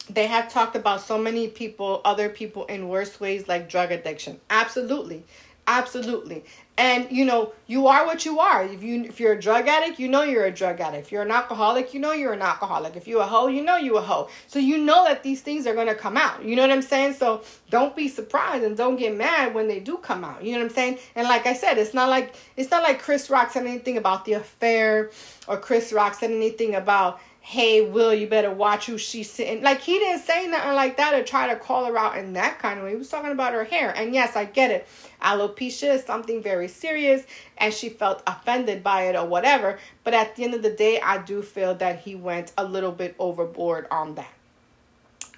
they 0.07 0.27
have 0.27 0.47
talked 0.53 0.75
about 0.75 1.01
so 1.01 1.17
many 1.17 1.47
people, 1.47 2.01
other 2.05 2.29
people 2.29 2.65
in 2.67 2.87
worse 2.87 3.19
ways 3.19 3.47
like 3.47 3.67
drug 3.67 3.91
addiction. 3.91 4.39
Absolutely. 4.47 5.23
Absolutely. 5.65 6.43
And 6.77 7.11
you 7.11 7.25
know, 7.25 7.53
you 7.65 7.87
are 7.87 8.05
what 8.05 8.23
you 8.23 8.39
are. 8.39 8.63
If 8.63 8.83
you 8.83 9.05
if 9.05 9.19
you're 9.19 9.33
a 9.33 9.41
drug 9.41 9.67
addict, 9.67 9.97
you 9.97 10.07
know 10.07 10.21
you're 10.21 10.45
a 10.45 10.51
drug 10.51 10.79
addict. 10.79 11.07
If 11.07 11.11
you're 11.11 11.23
an 11.23 11.31
alcoholic, 11.31 11.95
you 11.95 11.99
know 11.99 12.11
you're 12.11 12.33
an 12.33 12.43
alcoholic. 12.43 12.95
If 12.95 13.07
you're 13.07 13.21
a 13.21 13.25
hoe, 13.25 13.47
you 13.47 13.63
know 13.63 13.77
you're 13.77 13.97
a 13.97 14.01
hoe. 14.01 14.29
So 14.45 14.59
you 14.59 14.77
know 14.77 15.03
that 15.05 15.23
these 15.23 15.41
things 15.41 15.65
are 15.65 15.73
gonna 15.73 15.95
come 15.95 16.15
out. 16.15 16.45
You 16.45 16.55
know 16.55 16.61
what 16.61 16.71
I'm 16.71 16.83
saying? 16.83 17.13
So 17.15 17.43
don't 17.71 17.95
be 17.95 18.07
surprised 18.07 18.63
and 18.63 18.77
don't 18.77 18.97
get 18.97 19.17
mad 19.17 19.55
when 19.55 19.67
they 19.67 19.79
do 19.79 19.97
come 19.97 20.23
out. 20.23 20.43
You 20.43 20.51
know 20.51 20.59
what 20.59 20.69
I'm 20.69 20.75
saying? 20.75 20.99
And 21.15 21.27
like 21.27 21.47
I 21.47 21.53
said, 21.53 21.79
it's 21.79 21.95
not 21.95 22.09
like 22.09 22.35
it's 22.55 22.69
not 22.69 22.83
like 22.83 23.01
Chris 23.01 23.31
Rock 23.31 23.51
said 23.51 23.65
anything 23.65 23.97
about 23.97 24.25
the 24.25 24.33
affair 24.33 25.09
or 25.47 25.57
Chris 25.57 25.91
Rock 25.91 26.13
said 26.13 26.29
anything 26.29 26.75
about 26.75 27.19
hey, 27.43 27.81
Will, 27.81 28.13
you 28.13 28.27
better 28.27 28.51
watch 28.51 28.85
who 28.85 28.97
she's 28.97 29.29
sitting. 29.29 29.63
Like, 29.63 29.81
he 29.81 29.97
didn't 29.97 30.21
say 30.21 30.47
nothing 30.47 30.73
like 30.73 30.97
that 30.97 31.15
or 31.15 31.23
try 31.23 31.51
to 31.51 31.59
call 31.59 31.85
her 31.85 31.97
out 31.97 32.17
in 32.17 32.33
that 32.33 32.59
kind 32.59 32.77
of 32.77 32.85
way. 32.85 32.91
He 32.91 32.95
was 32.95 33.09
talking 33.09 33.31
about 33.31 33.53
her 33.53 33.63
hair. 33.63 33.91
And 33.95 34.13
yes, 34.13 34.35
I 34.35 34.45
get 34.45 34.69
it. 34.69 34.87
Alopecia 35.21 35.95
is 35.95 36.03
something 36.03 36.41
very 36.41 36.67
serious, 36.67 37.23
and 37.57 37.73
she 37.73 37.89
felt 37.89 38.23
offended 38.27 38.83
by 38.83 39.03
it 39.03 39.15
or 39.15 39.25
whatever. 39.25 39.79
But 40.03 40.13
at 40.13 40.35
the 40.35 40.43
end 40.43 40.53
of 40.53 40.61
the 40.61 40.71
day, 40.71 41.01
I 41.01 41.17
do 41.17 41.41
feel 41.41 41.73
that 41.75 41.99
he 41.99 42.15
went 42.15 42.53
a 42.57 42.63
little 42.63 42.91
bit 42.91 43.15
overboard 43.17 43.87
on 43.89 44.15
that. 44.15 44.33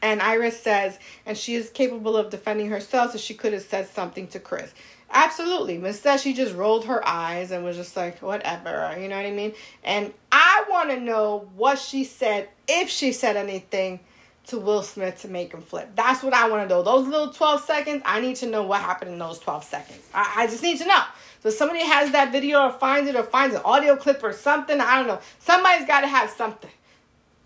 And 0.02 0.22
Iris 0.22 0.60
says, 0.60 1.00
and 1.26 1.38
she 1.38 1.56
is 1.56 1.70
capable 1.70 2.18
of 2.18 2.30
defending 2.30 2.70
herself, 2.70 3.14
so 3.14 3.18
she 3.18 3.34
could 3.34 3.54
have 3.54 3.64
said 3.64 3.88
something 3.88 4.28
to 4.28 4.40
Chris. 4.40 4.74
Absolutely. 5.14 5.76
Instead, 5.76 6.20
she 6.20 6.34
just 6.34 6.56
rolled 6.56 6.86
her 6.86 7.08
eyes 7.08 7.52
and 7.52 7.64
was 7.64 7.78
just 7.78 7.96
like, 7.96 8.20
whatever. 8.22 8.98
You 9.00 9.08
know 9.08 9.16
what 9.16 9.26
I 9.28 9.32
mean? 9.32 9.54
And 9.84 10.12
I 10.32 10.66
want 10.70 10.90
to 10.90 11.00
know 11.00 11.48
what 11.56 11.78
she 11.78 12.04
said, 12.04 12.50
if 12.68 12.90
she 12.90 13.12
said 13.12 13.38
anything 13.38 14.00
to 14.48 14.60
Will 14.60 14.82
Smith 14.82 15.22
to 15.22 15.28
make 15.28 15.54
him 15.54 15.62
flip. 15.62 15.92
That's 15.96 16.24
what 16.24 16.34
I 16.34 16.50
want 16.50 16.68
to 16.68 16.76
know. 16.76 16.82
Those 16.82 17.08
little 17.08 17.32
12 17.32 17.62
seconds, 17.62 18.02
I 18.06 18.20
need 18.22 18.38
to 18.38 18.48
know 18.48 18.64
what 18.64 18.82
happened 18.82 19.12
in 19.12 19.20
those 19.20 19.40
12 19.40 19.64
seconds. 19.64 20.00
I, 20.14 20.34
I 20.38 20.48
just 20.48 20.64
need 20.64 20.80
to 20.80 20.86
know. 20.86 21.04
So 21.44 21.50
somebody 21.50 21.82
has 21.86 22.12
that 22.12 22.32
video 22.32 22.62
or 22.64 22.72
finds 22.72 23.08
it 23.08 23.16
or 23.16 23.24
finds 23.24 23.56
an 23.56 23.62
audio 23.64 23.96
clip 23.96 24.24
or 24.24 24.34
something. 24.34 24.82
I 24.82 24.98
don't 24.98 25.08
know. 25.08 25.20
Somebody's 25.40 25.88
got 25.88 26.02
to 26.02 26.08
have 26.08 26.30
something. 26.32 26.72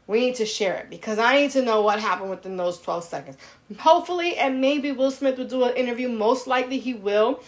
We 0.07 0.21
need 0.21 0.35
to 0.35 0.45
share 0.45 0.75
it 0.75 0.89
because 0.89 1.19
I 1.19 1.41
need 1.41 1.51
to 1.51 1.61
know 1.61 1.81
what 1.81 1.99
happened 1.99 2.29
within 2.29 2.55
those 2.55 2.79
12 2.79 3.03
seconds. 3.03 3.37
Hopefully, 3.77 4.37
and 4.37 4.61
maybe 4.61 4.91
Will 4.93 5.11
Smith 5.11 5.37
will 5.37 5.47
do 5.47 5.65
an 5.65 5.75
interview. 5.75 6.07
Most 6.07 6.47
likely 6.47 6.79
he 6.79 6.93
will 6.93 7.41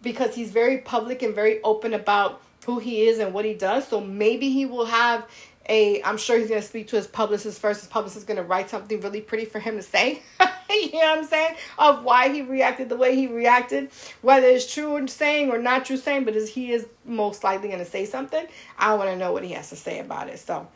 because 0.00 0.34
he's 0.34 0.52
very 0.52 0.78
public 0.78 1.22
and 1.22 1.34
very 1.34 1.60
open 1.62 1.92
about 1.92 2.40
who 2.66 2.78
he 2.78 3.08
is 3.08 3.18
and 3.18 3.34
what 3.34 3.44
he 3.44 3.54
does. 3.54 3.88
So 3.88 4.00
maybe 4.00 4.50
he 4.50 4.64
will 4.64 4.86
have 4.86 5.26
a 5.68 6.02
I'm 6.02 6.18
sure 6.18 6.38
he's 6.38 6.48
gonna 6.48 6.62
speak 6.62 6.88
to 6.88 6.96
his 6.96 7.06
publicist 7.06 7.60
first. 7.60 7.80
His 7.80 7.88
publicist 7.88 8.18
is 8.18 8.24
gonna 8.24 8.42
write 8.42 8.70
something 8.70 9.00
really 9.00 9.20
pretty 9.20 9.44
for 9.44 9.58
him 9.58 9.76
to 9.76 9.82
say. 9.82 10.22
you 10.70 10.92
know 10.92 10.98
what 10.98 11.18
I'm 11.18 11.24
saying? 11.24 11.56
Of 11.78 12.04
why 12.04 12.28
he 12.28 12.42
reacted 12.42 12.88
the 12.88 12.96
way 12.96 13.16
he 13.16 13.26
reacted. 13.26 13.90
Whether 14.22 14.46
it's 14.46 14.72
true 14.72 14.96
and 14.96 15.10
saying 15.10 15.50
or 15.50 15.58
not 15.58 15.84
true 15.84 15.96
saying, 15.96 16.24
but 16.24 16.34
he 16.34 16.72
is 16.72 16.86
most 17.04 17.44
likely 17.44 17.68
gonna 17.68 17.84
say 17.84 18.04
something. 18.04 18.46
I 18.78 18.94
wanna 18.94 19.16
know 19.16 19.32
what 19.32 19.42
he 19.42 19.52
has 19.52 19.70
to 19.70 19.76
say 19.76 20.00
about 20.00 20.28
it. 20.28 20.38
So 20.38 20.68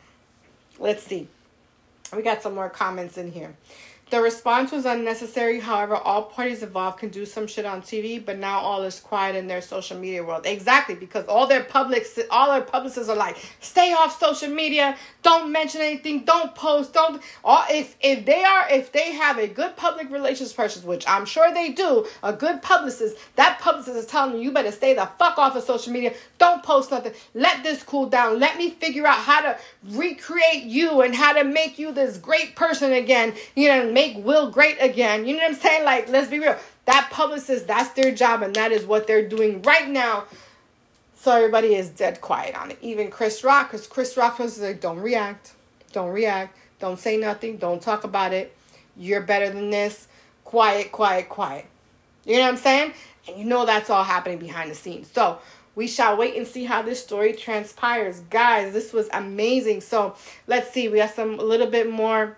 let's 0.79 1.03
see. 1.03 1.27
We 2.15 2.23
got 2.23 2.41
some 2.41 2.55
more 2.55 2.69
comments 2.69 3.17
in 3.17 3.31
here. 3.31 3.55
The 4.09 4.19
response 4.19 4.71
was 4.71 4.85
unnecessary. 4.85 5.59
However, 5.59 5.95
all 5.95 6.23
parties 6.23 6.63
involved 6.63 6.97
can 6.97 7.09
do 7.09 7.27
some 7.27 7.45
shit 7.45 7.63
on 7.63 7.83
TV, 7.83 8.23
but 8.23 8.39
now 8.39 8.59
all 8.59 8.81
is 8.81 8.99
quiet 8.99 9.35
in 9.35 9.45
their 9.45 9.61
social 9.61 9.99
media 9.99 10.23
world. 10.23 10.47
Exactly, 10.47 10.95
because 10.95 11.25
all 11.25 11.45
their 11.45 11.63
publics, 11.63 12.17
all 12.31 12.51
their 12.51 12.61
publicists 12.61 13.07
are 13.07 13.15
like, 13.15 13.37
stay 13.59 13.93
off 13.93 14.19
social 14.19 14.49
media, 14.49 14.97
don't 15.21 15.51
mention 15.51 15.81
anything, 15.81 16.23
don't 16.23 16.55
post, 16.55 16.93
don't. 16.93 17.21
All 17.43 17.63
if 17.69 17.95
if 18.01 18.25
they 18.25 18.43
are 18.43 18.67
if 18.71 18.91
they 18.91 19.11
have 19.11 19.37
a 19.37 19.47
good 19.47 19.75
public 19.75 20.09
relations 20.09 20.53
person, 20.53 20.87
which 20.87 21.07
I'm 21.07 21.25
sure 21.25 21.53
they 21.53 21.69
do, 21.69 22.07
a 22.23 22.33
good 22.33 22.63
publicist, 22.63 23.15
that 23.35 23.59
publicist 23.59 23.95
is 23.95 24.05
telling 24.07 24.37
you 24.37 24.41
you 24.41 24.51
better 24.51 24.71
stay 24.71 24.95
the 24.95 25.07
fuck 25.19 25.37
off 25.37 25.55
of 25.55 25.63
social 25.63 25.93
media, 25.93 26.13
don't 26.39 26.63
post 26.63 26.89
nothing, 26.89 27.13
let 27.35 27.63
this 27.63 27.83
cool 27.83 28.07
down, 28.07 28.39
let 28.39 28.57
me 28.57 28.71
figure 28.71 29.05
out 29.05 29.17
how 29.17 29.41
to 29.41 29.57
recreate 29.89 30.63
you 30.63 31.01
and 31.01 31.13
how 31.13 31.33
to 31.33 31.43
make 31.43 31.77
you 31.77 31.91
this 31.91 32.17
great 32.17 32.55
person 32.55 32.91
again, 32.93 33.35
you 33.55 33.67
know 33.67 33.98
make 33.99 34.25
Will 34.25 34.49
great 34.49 34.77
again. 34.79 35.25
You 35.25 35.33
know 35.33 35.43
what 35.43 35.51
I'm 35.51 35.59
saying? 35.59 35.83
Like, 35.83 36.09
let's 36.09 36.29
be 36.29 36.39
real. 36.39 36.57
That 36.85 37.09
publicist, 37.11 37.67
that's 37.67 37.89
their 37.91 38.13
job, 38.13 38.41
and 38.41 38.55
that 38.55 38.71
is 38.71 38.85
what 38.85 39.07
they're 39.07 39.27
doing 39.27 39.61
right 39.61 39.87
now. 39.87 40.25
So 41.15 41.31
everybody 41.35 41.75
is 41.75 41.89
dead 41.89 42.21
quiet 42.21 42.55
on 42.55 42.71
it. 42.71 42.77
Even 42.81 43.09
Chris 43.09 43.43
Rock, 43.43 43.71
because 43.71 43.87
Chris 43.87 44.15
Rock 44.15 44.39
was 44.39 44.59
like, 44.59 44.79
don't 44.79 44.99
react. 44.99 45.53
Don't 45.91 46.11
react. 46.11 46.57
Don't 46.79 46.97
say 46.97 47.17
nothing. 47.17 47.57
Don't 47.57 47.81
talk 47.81 48.05
about 48.05 48.31
it. 48.31 48.55
You're 48.95 49.21
better 49.21 49.49
than 49.49 49.69
this. 49.69 50.07
Quiet, 50.45 50.91
quiet, 50.91 51.27
quiet. 51.27 51.65
You 52.25 52.37
know 52.37 52.43
what 52.43 52.53
I'm 52.53 52.57
saying? 52.57 52.93
And 53.27 53.37
you 53.37 53.43
know 53.43 53.65
that's 53.65 53.89
all 53.89 54.03
happening 54.03 54.39
behind 54.39 54.71
the 54.71 54.75
scenes. 54.75 55.11
So 55.11 55.39
we 55.75 55.87
shall 55.87 56.15
wait 56.15 56.35
and 56.37 56.47
see 56.47 56.63
how 56.63 56.81
this 56.81 57.03
story 57.03 57.33
transpires. 57.33 58.21
Guys, 58.29 58.71
this 58.71 58.93
was 58.93 59.09
amazing. 59.11 59.81
So 59.81 60.15
let's 60.47 60.71
see. 60.71 60.87
We 60.87 60.99
have 60.99 61.11
some 61.11 61.37
a 61.37 61.43
little 61.43 61.67
bit 61.67 61.91
more 61.91 62.37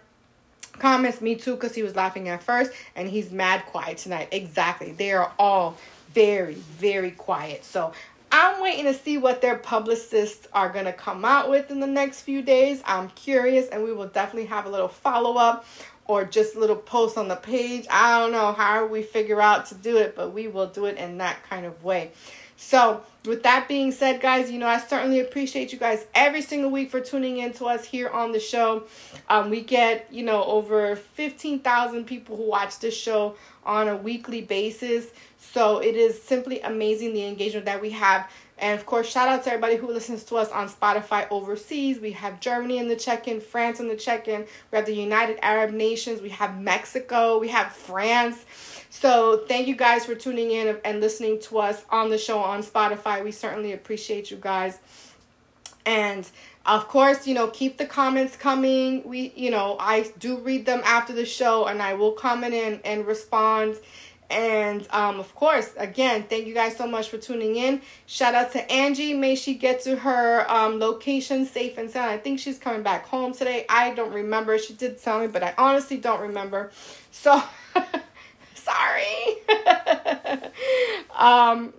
comments. 0.82 1.22
Me 1.22 1.36
too, 1.36 1.54
because 1.54 1.76
he 1.76 1.84
was 1.84 1.96
laughing 1.96 2.28
at 2.28 2.44
first, 2.44 2.72
and 2.96 3.08
he's 3.08 3.32
mad 3.32 3.66
quiet 3.68 4.00
tonight. 4.00 4.30
Exactly. 4.32 4.92
They 4.92 5.14
are 5.14 5.32
all 5.40 5.78
very, 6.14 6.56
very 6.56 7.12
quiet. 7.12 7.64
So 7.64 7.94
I'm 8.32 8.62
waiting 8.62 8.86
to 8.86 8.94
see 8.94 9.18
what 9.18 9.42
their 9.42 9.58
publicists 9.58 10.48
are 10.54 10.70
going 10.70 10.86
to 10.86 10.94
come 10.94 11.24
out 11.24 11.50
with 11.50 11.70
in 11.70 11.80
the 11.80 11.88
next 11.88 12.22
few 12.22 12.42
days. 12.42 12.82
I'm 12.86 13.10
curious, 13.10 13.68
and 13.70 13.84
we 13.84 13.94
will 13.94 14.08
definitely 14.08 14.48
have 14.48 14.66
a 14.66 14.70
little 14.70 14.88
follow 14.88 15.38
up 15.38 15.66
or 16.06 16.26
just 16.26 16.56
little 16.56 16.76
post 16.76 17.18
on 17.18 17.28
the 17.28 17.36
page. 17.36 17.86
I 17.90 18.20
don't 18.20 18.32
know 18.32 18.52
how 18.52 18.86
we 18.86 19.04
figure 19.04 19.42
out 19.42 19.68
to 19.68 19.76
do 19.76 19.98
it, 19.98 20.16
but 20.16 20.34
we 20.34 20.48
will 20.48 20.68
do 20.68 20.86
it 20.86 20.98
in 20.98 21.20
that 21.20 21.44
kind 21.50 21.66
of 21.66 21.84
way. 21.84 22.12
So, 22.58 23.04
with 23.26 23.43
that 23.43 23.67
being 23.67 23.91
said, 23.91 24.19
guys, 24.19 24.49
you 24.49 24.57
know, 24.57 24.67
I 24.67 24.80
certainly 24.80 25.19
appreciate 25.19 25.72
you 25.72 25.78
guys 25.78 26.05
every 26.15 26.41
single 26.41 26.72
week 26.72 26.89
for 26.89 26.99
tuning 26.99 27.38
in 27.38 27.53
to 27.53 27.65
us 27.65 27.86
here 27.86 28.09
on 28.09 28.32
the 28.32 28.39
show. 28.39 28.86
Um, 29.30 29.49
we 29.49 29.61
get, 29.61 30.07
you 30.11 30.24
know, 30.24 30.43
over 30.43 30.95
15,000 30.95 32.05
people 32.05 32.36
who 32.36 32.43
watch 32.43 32.80
this 32.80 32.97
show 32.97 33.36
on 33.63 33.88
a 33.88 33.95
weekly 33.95 34.41
basis. 34.41 35.07
So, 35.38 35.80
it 35.80 35.95
is 35.95 36.22
simply 36.22 36.61
amazing 36.61 37.13
the 37.13 37.26
engagement 37.26 37.65
that 37.65 37.82
we 37.82 37.91
have. 37.91 38.30
And 38.61 38.80
of 38.80 38.86
course, 38.86 39.09
shout 39.09 39.28
out 39.28 39.43
to 39.43 39.49
everybody 39.49 39.76
who 39.76 39.88
listens 39.88 40.24
to 40.26 40.36
us 40.36 40.51
on 40.51 40.69
Spotify 40.69 41.28
overseas. 41.32 41.99
We 41.99 42.11
have 42.11 42.39
Germany 42.39 42.78
in 42.78 42.88
the 42.88 42.95
check 42.95 43.28
in, 43.28 43.41
France 43.41 43.80
in 43.80 43.88
the 43.88 43.95
check 43.95 44.28
in, 44.28 44.45
we 44.72 44.76
have 44.76 44.86
the 44.86 44.93
United 44.93 45.43
Arab 45.43 45.72
Nations, 45.72 46.22
we 46.22 46.30
have 46.30 46.59
Mexico, 46.59 47.39
we 47.39 47.47
have 47.47 47.74
France. 47.74 48.45
So 48.94 49.46
thank 49.48 49.70
you 49.70 49.76
guys 49.76 50.06
for 50.06 50.16
tuning 50.16 50.52
in 50.52 50.78
and 50.84 51.00
listening 51.00 51.39
to 51.44 51.60
us 51.60 51.86
on 51.89 52.10
the 52.10 52.18
show 52.18 52.39
on 52.39 52.62
Spotify. 52.62 53.24
We 53.24 53.32
certainly 53.32 53.72
appreciate 53.72 54.30
you 54.30 54.36
guys. 54.36 54.80
And 55.86 56.30
of 56.66 56.89
course, 56.89 57.26
you 57.26 57.34
know, 57.34 57.48
keep 57.48 57.78
the 57.78 57.86
comments 57.86 58.36
coming. 58.36 59.08
We, 59.08 59.32
you 59.34 59.50
know, 59.50 59.78
I 59.80 60.12
do 60.20 60.39
read 60.39 60.66
them 60.66 60.82
after 60.84 61.14
the 61.14 61.26
show 61.26 61.68
and 61.68 61.82
I 61.82 61.94
will 61.94 62.12
comment 62.12 62.54
in 62.54 62.82
and 62.84 63.08
respond. 63.08 63.78
And 64.30 64.86
um, 64.92 65.22
of 65.22 65.34
course, 65.36 65.72
again, 65.78 66.24
thank 66.24 66.46
you 66.46 66.54
guys 66.54 66.76
so 66.76 66.86
much 66.86 67.08
for 67.08 67.18
tuning 67.18 67.56
in. 67.56 67.82
Shout 68.08 68.36
out 68.36 68.52
to 68.52 68.72
Angie. 68.72 69.14
May 69.14 69.36
she 69.36 69.54
get 69.54 69.82
to 69.84 69.96
her 69.96 70.46
um, 70.52 70.80
location 70.80 71.46
safe 71.46 71.78
and 71.78 71.89
sound. 71.89 72.12
I 72.12 72.18
think 72.18 72.39
she's 72.39 72.60
coming 72.60 72.84
back 72.84 73.06
home 73.08 73.34
today. 73.34 73.66
I 73.70 73.94
don't 73.94 74.12
remember. 74.12 74.58
She 74.58 74.74
did 74.74 75.02
tell 75.02 75.22
me, 75.22 75.28
but 75.28 75.44
I 75.44 75.54
honestly 75.58 75.96
don't 75.96 76.20
remember. 76.20 76.72
So 77.12 77.42
sorry. 78.72 80.51
um, 81.17 81.74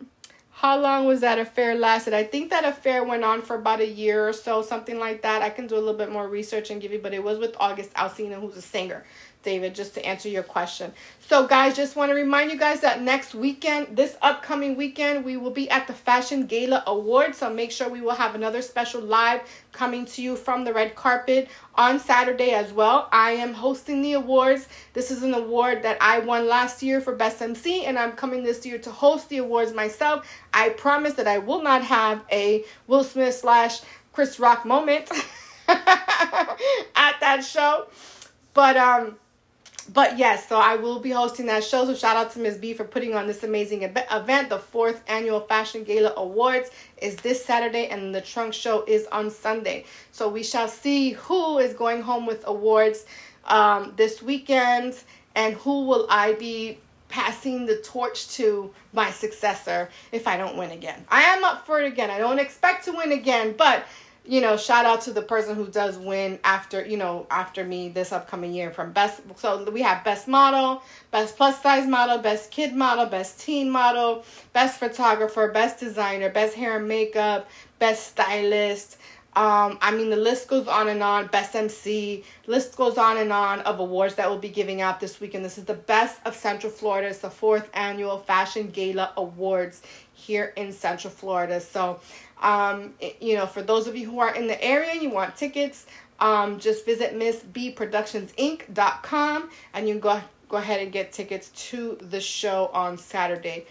how 0.50 0.78
long 0.78 1.06
was 1.06 1.20
that 1.22 1.38
affair 1.38 1.74
lasted? 1.74 2.14
I 2.14 2.24
think 2.24 2.50
that 2.50 2.64
affair 2.64 3.02
went 3.02 3.24
on 3.24 3.42
for 3.42 3.56
about 3.56 3.80
a 3.80 3.88
year 3.88 4.28
or 4.28 4.32
so, 4.32 4.62
something 4.62 4.98
like 4.98 5.22
that. 5.22 5.42
I 5.42 5.50
can 5.50 5.66
do 5.66 5.74
a 5.74 5.82
little 5.82 5.94
bit 5.94 6.12
more 6.12 6.28
research 6.28 6.70
and 6.70 6.80
give 6.80 6.92
you, 6.92 7.00
but 7.00 7.12
it 7.12 7.22
was 7.22 7.38
with 7.38 7.56
August 7.58 7.92
Alsina, 7.94 8.40
who's 8.40 8.56
a 8.56 8.62
singer. 8.62 9.04
David, 9.42 9.74
just 9.74 9.94
to 9.94 10.04
answer 10.04 10.28
your 10.28 10.42
question. 10.42 10.92
So, 11.20 11.46
guys, 11.46 11.76
just 11.76 11.96
want 11.96 12.10
to 12.10 12.14
remind 12.14 12.50
you 12.50 12.58
guys 12.58 12.80
that 12.80 13.02
next 13.02 13.34
weekend, 13.34 13.96
this 13.96 14.16
upcoming 14.22 14.76
weekend, 14.76 15.24
we 15.24 15.36
will 15.36 15.50
be 15.50 15.68
at 15.70 15.86
the 15.86 15.92
Fashion 15.92 16.46
Gala 16.46 16.82
Awards. 16.86 17.38
So, 17.38 17.52
make 17.52 17.70
sure 17.70 17.88
we 17.88 18.00
will 18.00 18.14
have 18.14 18.34
another 18.34 18.62
special 18.62 19.00
live 19.00 19.40
coming 19.72 20.04
to 20.06 20.22
you 20.22 20.36
from 20.36 20.64
the 20.64 20.72
red 20.72 20.94
carpet 20.94 21.48
on 21.74 21.98
Saturday 21.98 22.50
as 22.50 22.72
well. 22.72 23.08
I 23.12 23.32
am 23.32 23.54
hosting 23.54 24.02
the 24.02 24.14
awards. 24.14 24.68
This 24.92 25.10
is 25.10 25.22
an 25.22 25.34
award 25.34 25.82
that 25.82 25.98
I 26.00 26.18
won 26.20 26.46
last 26.46 26.82
year 26.82 27.00
for 27.00 27.14
Best 27.14 27.40
MC, 27.40 27.84
and 27.84 27.98
I'm 27.98 28.12
coming 28.12 28.44
this 28.44 28.64
year 28.66 28.78
to 28.78 28.90
host 28.90 29.28
the 29.28 29.38
awards 29.38 29.72
myself. 29.72 30.28
I 30.52 30.70
promise 30.70 31.14
that 31.14 31.26
I 31.26 31.38
will 31.38 31.62
not 31.62 31.82
have 31.82 32.22
a 32.30 32.64
Will 32.86 33.04
Smith 33.04 33.34
slash 33.34 33.80
Chris 34.12 34.38
Rock 34.38 34.64
moment 34.66 35.10
at 35.68 37.14
that 37.20 37.44
show. 37.44 37.86
But, 38.54 38.76
um, 38.76 39.16
but 39.92 40.18
yes, 40.18 40.48
so 40.48 40.56
I 40.56 40.76
will 40.76 41.00
be 41.00 41.10
hosting 41.10 41.46
that 41.46 41.64
show. 41.64 41.84
So 41.84 41.94
shout 41.94 42.16
out 42.16 42.32
to 42.32 42.38
Ms. 42.38 42.58
B 42.58 42.72
for 42.72 42.84
putting 42.84 43.14
on 43.14 43.26
this 43.26 43.42
amazing 43.42 43.82
event. 43.82 44.48
The 44.48 44.58
fourth 44.58 45.02
annual 45.06 45.40
Fashion 45.40 45.84
Gala 45.84 46.14
Awards 46.16 46.70
is 47.00 47.16
this 47.16 47.44
Saturday, 47.44 47.88
and 47.88 48.14
the 48.14 48.20
trunk 48.20 48.54
show 48.54 48.84
is 48.86 49.06
on 49.12 49.30
Sunday. 49.30 49.84
So 50.10 50.28
we 50.28 50.42
shall 50.42 50.68
see 50.68 51.10
who 51.12 51.58
is 51.58 51.74
going 51.74 52.02
home 52.02 52.26
with 52.26 52.46
awards 52.46 53.04
um, 53.44 53.92
this 53.96 54.22
weekend, 54.22 54.94
and 55.34 55.54
who 55.54 55.86
will 55.86 56.06
I 56.08 56.34
be 56.34 56.78
passing 57.08 57.66
the 57.66 57.76
torch 57.76 58.28
to 58.28 58.72
my 58.94 59.10
successor 59.10 59.90
if 60.12 60.26
I 60.26 60.38
don't 60.38 60.56
win 60.56 60.70
again. 60.70 61.04
I 61.10 61.22
am 61.24 61.44
up 61.44 61.66
for 61.66 61.78
it 61.82 61.86
again. 61.86 62.08
I 62.08 62.18
don't 62.18 62.38
expect 62.38 62.86
to 62.86 62.92
win 62.92 63.12
again, 63.12 63.54
but 63.58 63.84
you 64.24 64.40
know, 64.40 64.56
shout 64.56 64.86
out 64.86 65.00
to 65.02 65.12
the 65.12 65.22
person 65.22 65.56
who 65.56 65.66
does 65.66 65.98
win 65.98 66.38
after, 66.44 66.84
you 66.86 66.96
know, 66.96 67.26
after 67.30 67.64
me 67.64 67.88
this 67.88 68.12
upcoming 68.12 68.52
year 68.54 68.70
from 68.70 68.92
best. 68.92 69.20
So 69.36 69.68
we 69.70 69.82
have 69.82 70.04
best 70.04 70.28
model, 70.28 70.82
best 71.10 71.36
plus 71.36 71.60
size 71.60 71.88
model, 71.88 72.18
best 72.18 72.50
kid 72.50 72.74
model, 72.74 73.06
best 73.06 73.40
teen 73.40 73.68
model, 73.70 74.24
best 74.52 74.78
photographer, 74.78 75.50
best 75.50 75.80
designer, 75.80 76.30
best 76.30 76.54
hair 76.54 76.76
and 76.78 76.86
makeup, 76.88 77.48
best 77.80 78.08
stylist, 78.08 78.96
Um, 79.34 79.78
I 79.80 79.92
mean, 79.92 80.10
the 80.10 80.16
list 80.16 80.46
goes 80.48 80.68
on 80.68 80.88
and 80.88 81.02
on. 81.02 81.28
Best 81.28 81.56
MC, 81.56 82.22
list 82.46 82.76
goes 82.76 82.98
on 82.98 83.16
and 83.16 83.32
on 83.32 83.60
of 83.60 83.80
awards 83.80 84.14
that 84.16 84.28
we'll 84.28 84.38
be 84.38 84.50
giving 84.50 84.82
out 84.82 85.00
this 85.00 85.20
weekend. 85.20 85.42
This 85.42 85.56
is 85.56 85.64
the 85.64 85.74
best 85.74 86.20
of 86.26 86.36
Central 86.36 86.70
Florida. 86.70 87.08
It's 87.08 87.20
the 87.20 87.30
fourth 87.30 87.70
annual 87.72 88.18
Fashion 88.18 88.68
Gala 88.68 89.12
Awards 89.16 89.80
here 90.12 90.52
in 90.56 90.70
Central 90.70 91.10
Florida. 91.10 91.60
So, 91.60 92.00
um, 92.42 92.92
you 93.20 93.36
know, 93.36 93.46
for 93.46 93.62
those 93.62 93.86
of 93.86 93.94
you 93.96 94.10
who 94.10 94.18
are 94.18 94.34
in 94.34 94.48
the 94.48 94.60
area, 94.62 94.90
and 94.90 95.00
you 95.00 95.08
want 95.10 95.36
tickets, 95.36 95.86
um, 96.20 96.58
just 96.58 96.84
visit 96.84 97.16
MissBProductionsinc.com 97.18 99.50
and 99.74 99.88
you 99.88 99.94
can 99.94 100.00
go 100.00 100.20
go 100.48 100.56
ahead 100.58 100.82
and 100.82 100.92
get 100.92 101.12
tickets 101.12 101.48
to 101.70 101.96
the 102.00 102.20
show 102.20 102.70
on 102.74 102.98
Saturday. 102.98 103.64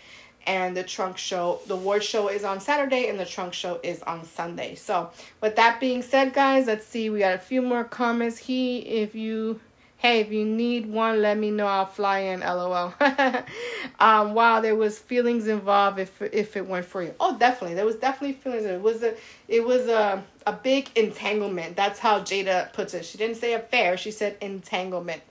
And 0.47 0.75
the 0.75 0.81
trunk 0.81 1.19
show, 1.19 1.59
the 1.67 1.75
award 1.75 2.03
show 2.03 2.27
is 2.27 2.43
on 2.43 2.59
Saturday, 2.59 3.09
and 3.09 3.19
the 3.19 3.27
trunk 3.27 3.53
show 3.53 3.79
is 3.83 4.01
on 4.01 4.25
Sunday. 4.25 4.73
So, 4.73 5.11
with 5.39 5.55
that 5.57 5.79
being 5.79 6.01
said, 6.01 6.33
guys, 6.33 6.65
let's 6.65 6.87
see. 6.87 7.11
We 7.11 7.19
got 7.19 7.35
a 7.35 7.37
few 7.37 7.61
more 7.61 7.83
comments. 7.83 8.39
He, 8.39 8.79
if 8.79 9.13
you, 9.13 9.59
hey, 10.01 10.19
if 10.19 10.31
you 10.31 10.43
need 10.43 10.87
one, 10.87 11.21
let 11.21 11.37
me 11.37 11.51
know. 11.51 11.67
I'll 11.67 11.85
fly 11.85 12.19
in. 12.19 12.39
LOL. 12.39 12.93
um, 13.99 14.33
wow, 14.33 14.59
there 14.59 14.75
was 14.75 14.97
feelings 14.97 15.47
involved. 15.47 15.99
If 15.99 16.19
if 16.21 16.57
it 16.57 16.67
went 16.67 16.87
for 16.87 17.03
you, 17.03 17.13
oh, 17.19 17.37
definitely, 17.37 17.75
there 17.75 17.85
was 17.85 17.97
definitely 17.97 18.33
feelings. 18.33 18.65
It 18.65 18.81
was 18.81 19.03
a, 19.03 19.13
it 19.47 19.63
was 19.63 19.87
a 19.87 20.23
a 20.47 20.53
big 20.53 20.89
entanglement. 20.95 21.75
That's 21.75 21.99
how 21.99 22.21
Jada 22.21 22.73
puts 22.73 22.95
it. 22.95 23.05
She 23.05 23.19
didn't 23.19 23.37
say 23.37 23.53
affair. 23.53 23.95
She 23.95 24.09
said 24.09 24.37
entanglement. 24.41 25.21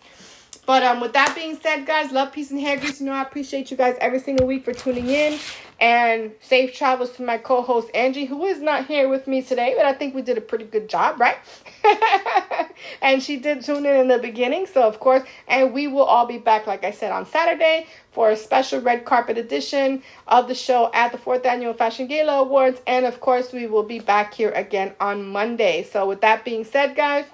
But 0.67 0.85
um, 0.85 1.01
with 1.01 1.15
that 1.15 1.35
being 1.35 1.59
said, 1.59 1.85
guys, 1.85 2.13
love, 2.13 2.33
peace, 2.33 2.53
and 2.53 2.61
hair 2.61 2.79
grease. 2.79 3.01
You 3.01 3.07
know, 3.07 3.13
I 3.13 3.23
appreciate 3.23 3.73
you 3.73 3.77
guys 3.77 3.97
every 4.01 4.21
single 4.21 4.47
week 4.47 4.65
for 4.65 4.73
tuning 4.73 5.09
in. 5.09 5.37
And 5.81 6.33
safe 6.41 6.75
travels 6.75 7.13
to 7.13 7.23
my 7.23 7.39
co 7.39 7.63
host, 7.63 7.89
Angie, 7.95 8.27
who 8.27 8.45
is 8.45 8.61
not 8.61 8.87
here 8.87 9.09
with 9.09 9.27
me 9.27 9.43
today, 9.43 9.75
but 9.77 9.87
I 9.87 9.95
think 9.95 10.15
we 10.15 10.23
did 10.23 10.37
a 10.37 10.43
pretty 10.43 10.65
good 10.65 10.89
job, 10.89 11.19
right? 11.19 11.39
and 13.03 13.23
she 13.23 13.39
did 13.39 13.65
tune 13.65 13.87
in 13.87 13.97
in 13.97 14.09
the 14.09 14.19
beginning. 14.19 14.67
So, 14.67 14.83
of 14.83 15.01
course, 15.01 15.23
and 15.49 15.73
we 15.73 15.87
will 15.87 16.05
all 16.05 16.27
be 16.27 16.39
back, 16.39 16.67
like 16.67 16.85
I 16.85 16.91
said, 16.91 17.13
on 17.13 17.25
Saturday 17.25 17.87
for 18.11 18.31
a 18.31 18.37
special 18.37 18.81
red 18.81 19.07
carpet 19.07 19.39
edition 19.39 20.03
of 20.27 20.49
the 20.49 20.55
show 20.55 20.91
at 20.93 21.13
the 21.13 21.19
fourth 21.19 21.47
annual 21.47 21.73
Fashion 21.73 22.07
Gala 22.07 22.41
Awards. 22.41 22.81
And, 22.87 23.07
of 23.07 23.21
course, 23.21 23.53
we 23.53 23.67
will 23.67 23.85
be 23.85 24.01
back 24.01 24.35
here 24.35 24.51
again 24.51 24.95
on 25.01 25.27
Monday. 25.27 25.85
So, 25.85 26.07
with 26.07 26.21
that 26.21 26.45
being 26.45 26.65
said, 26.65 26.95
guys, 26.95 27.25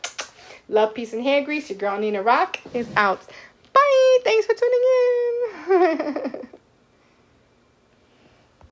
Love, 0.69 0.95
peace, 0.95 1.13
and 1.13 1.23
hair 1.23 1.43
grease. 1.45 1.71
Your 1.71 1.79
girl 1.79 1.99
Nina 1.99 2.23
Rock 2.23 2.59
is 2.75 2.89
out. 2.97 3.21
Bye. 3.73 4.19
Thanks 4.25 4.47
for 4.47 4.55
tuning 4.55 6.33
in. 6.43 6.49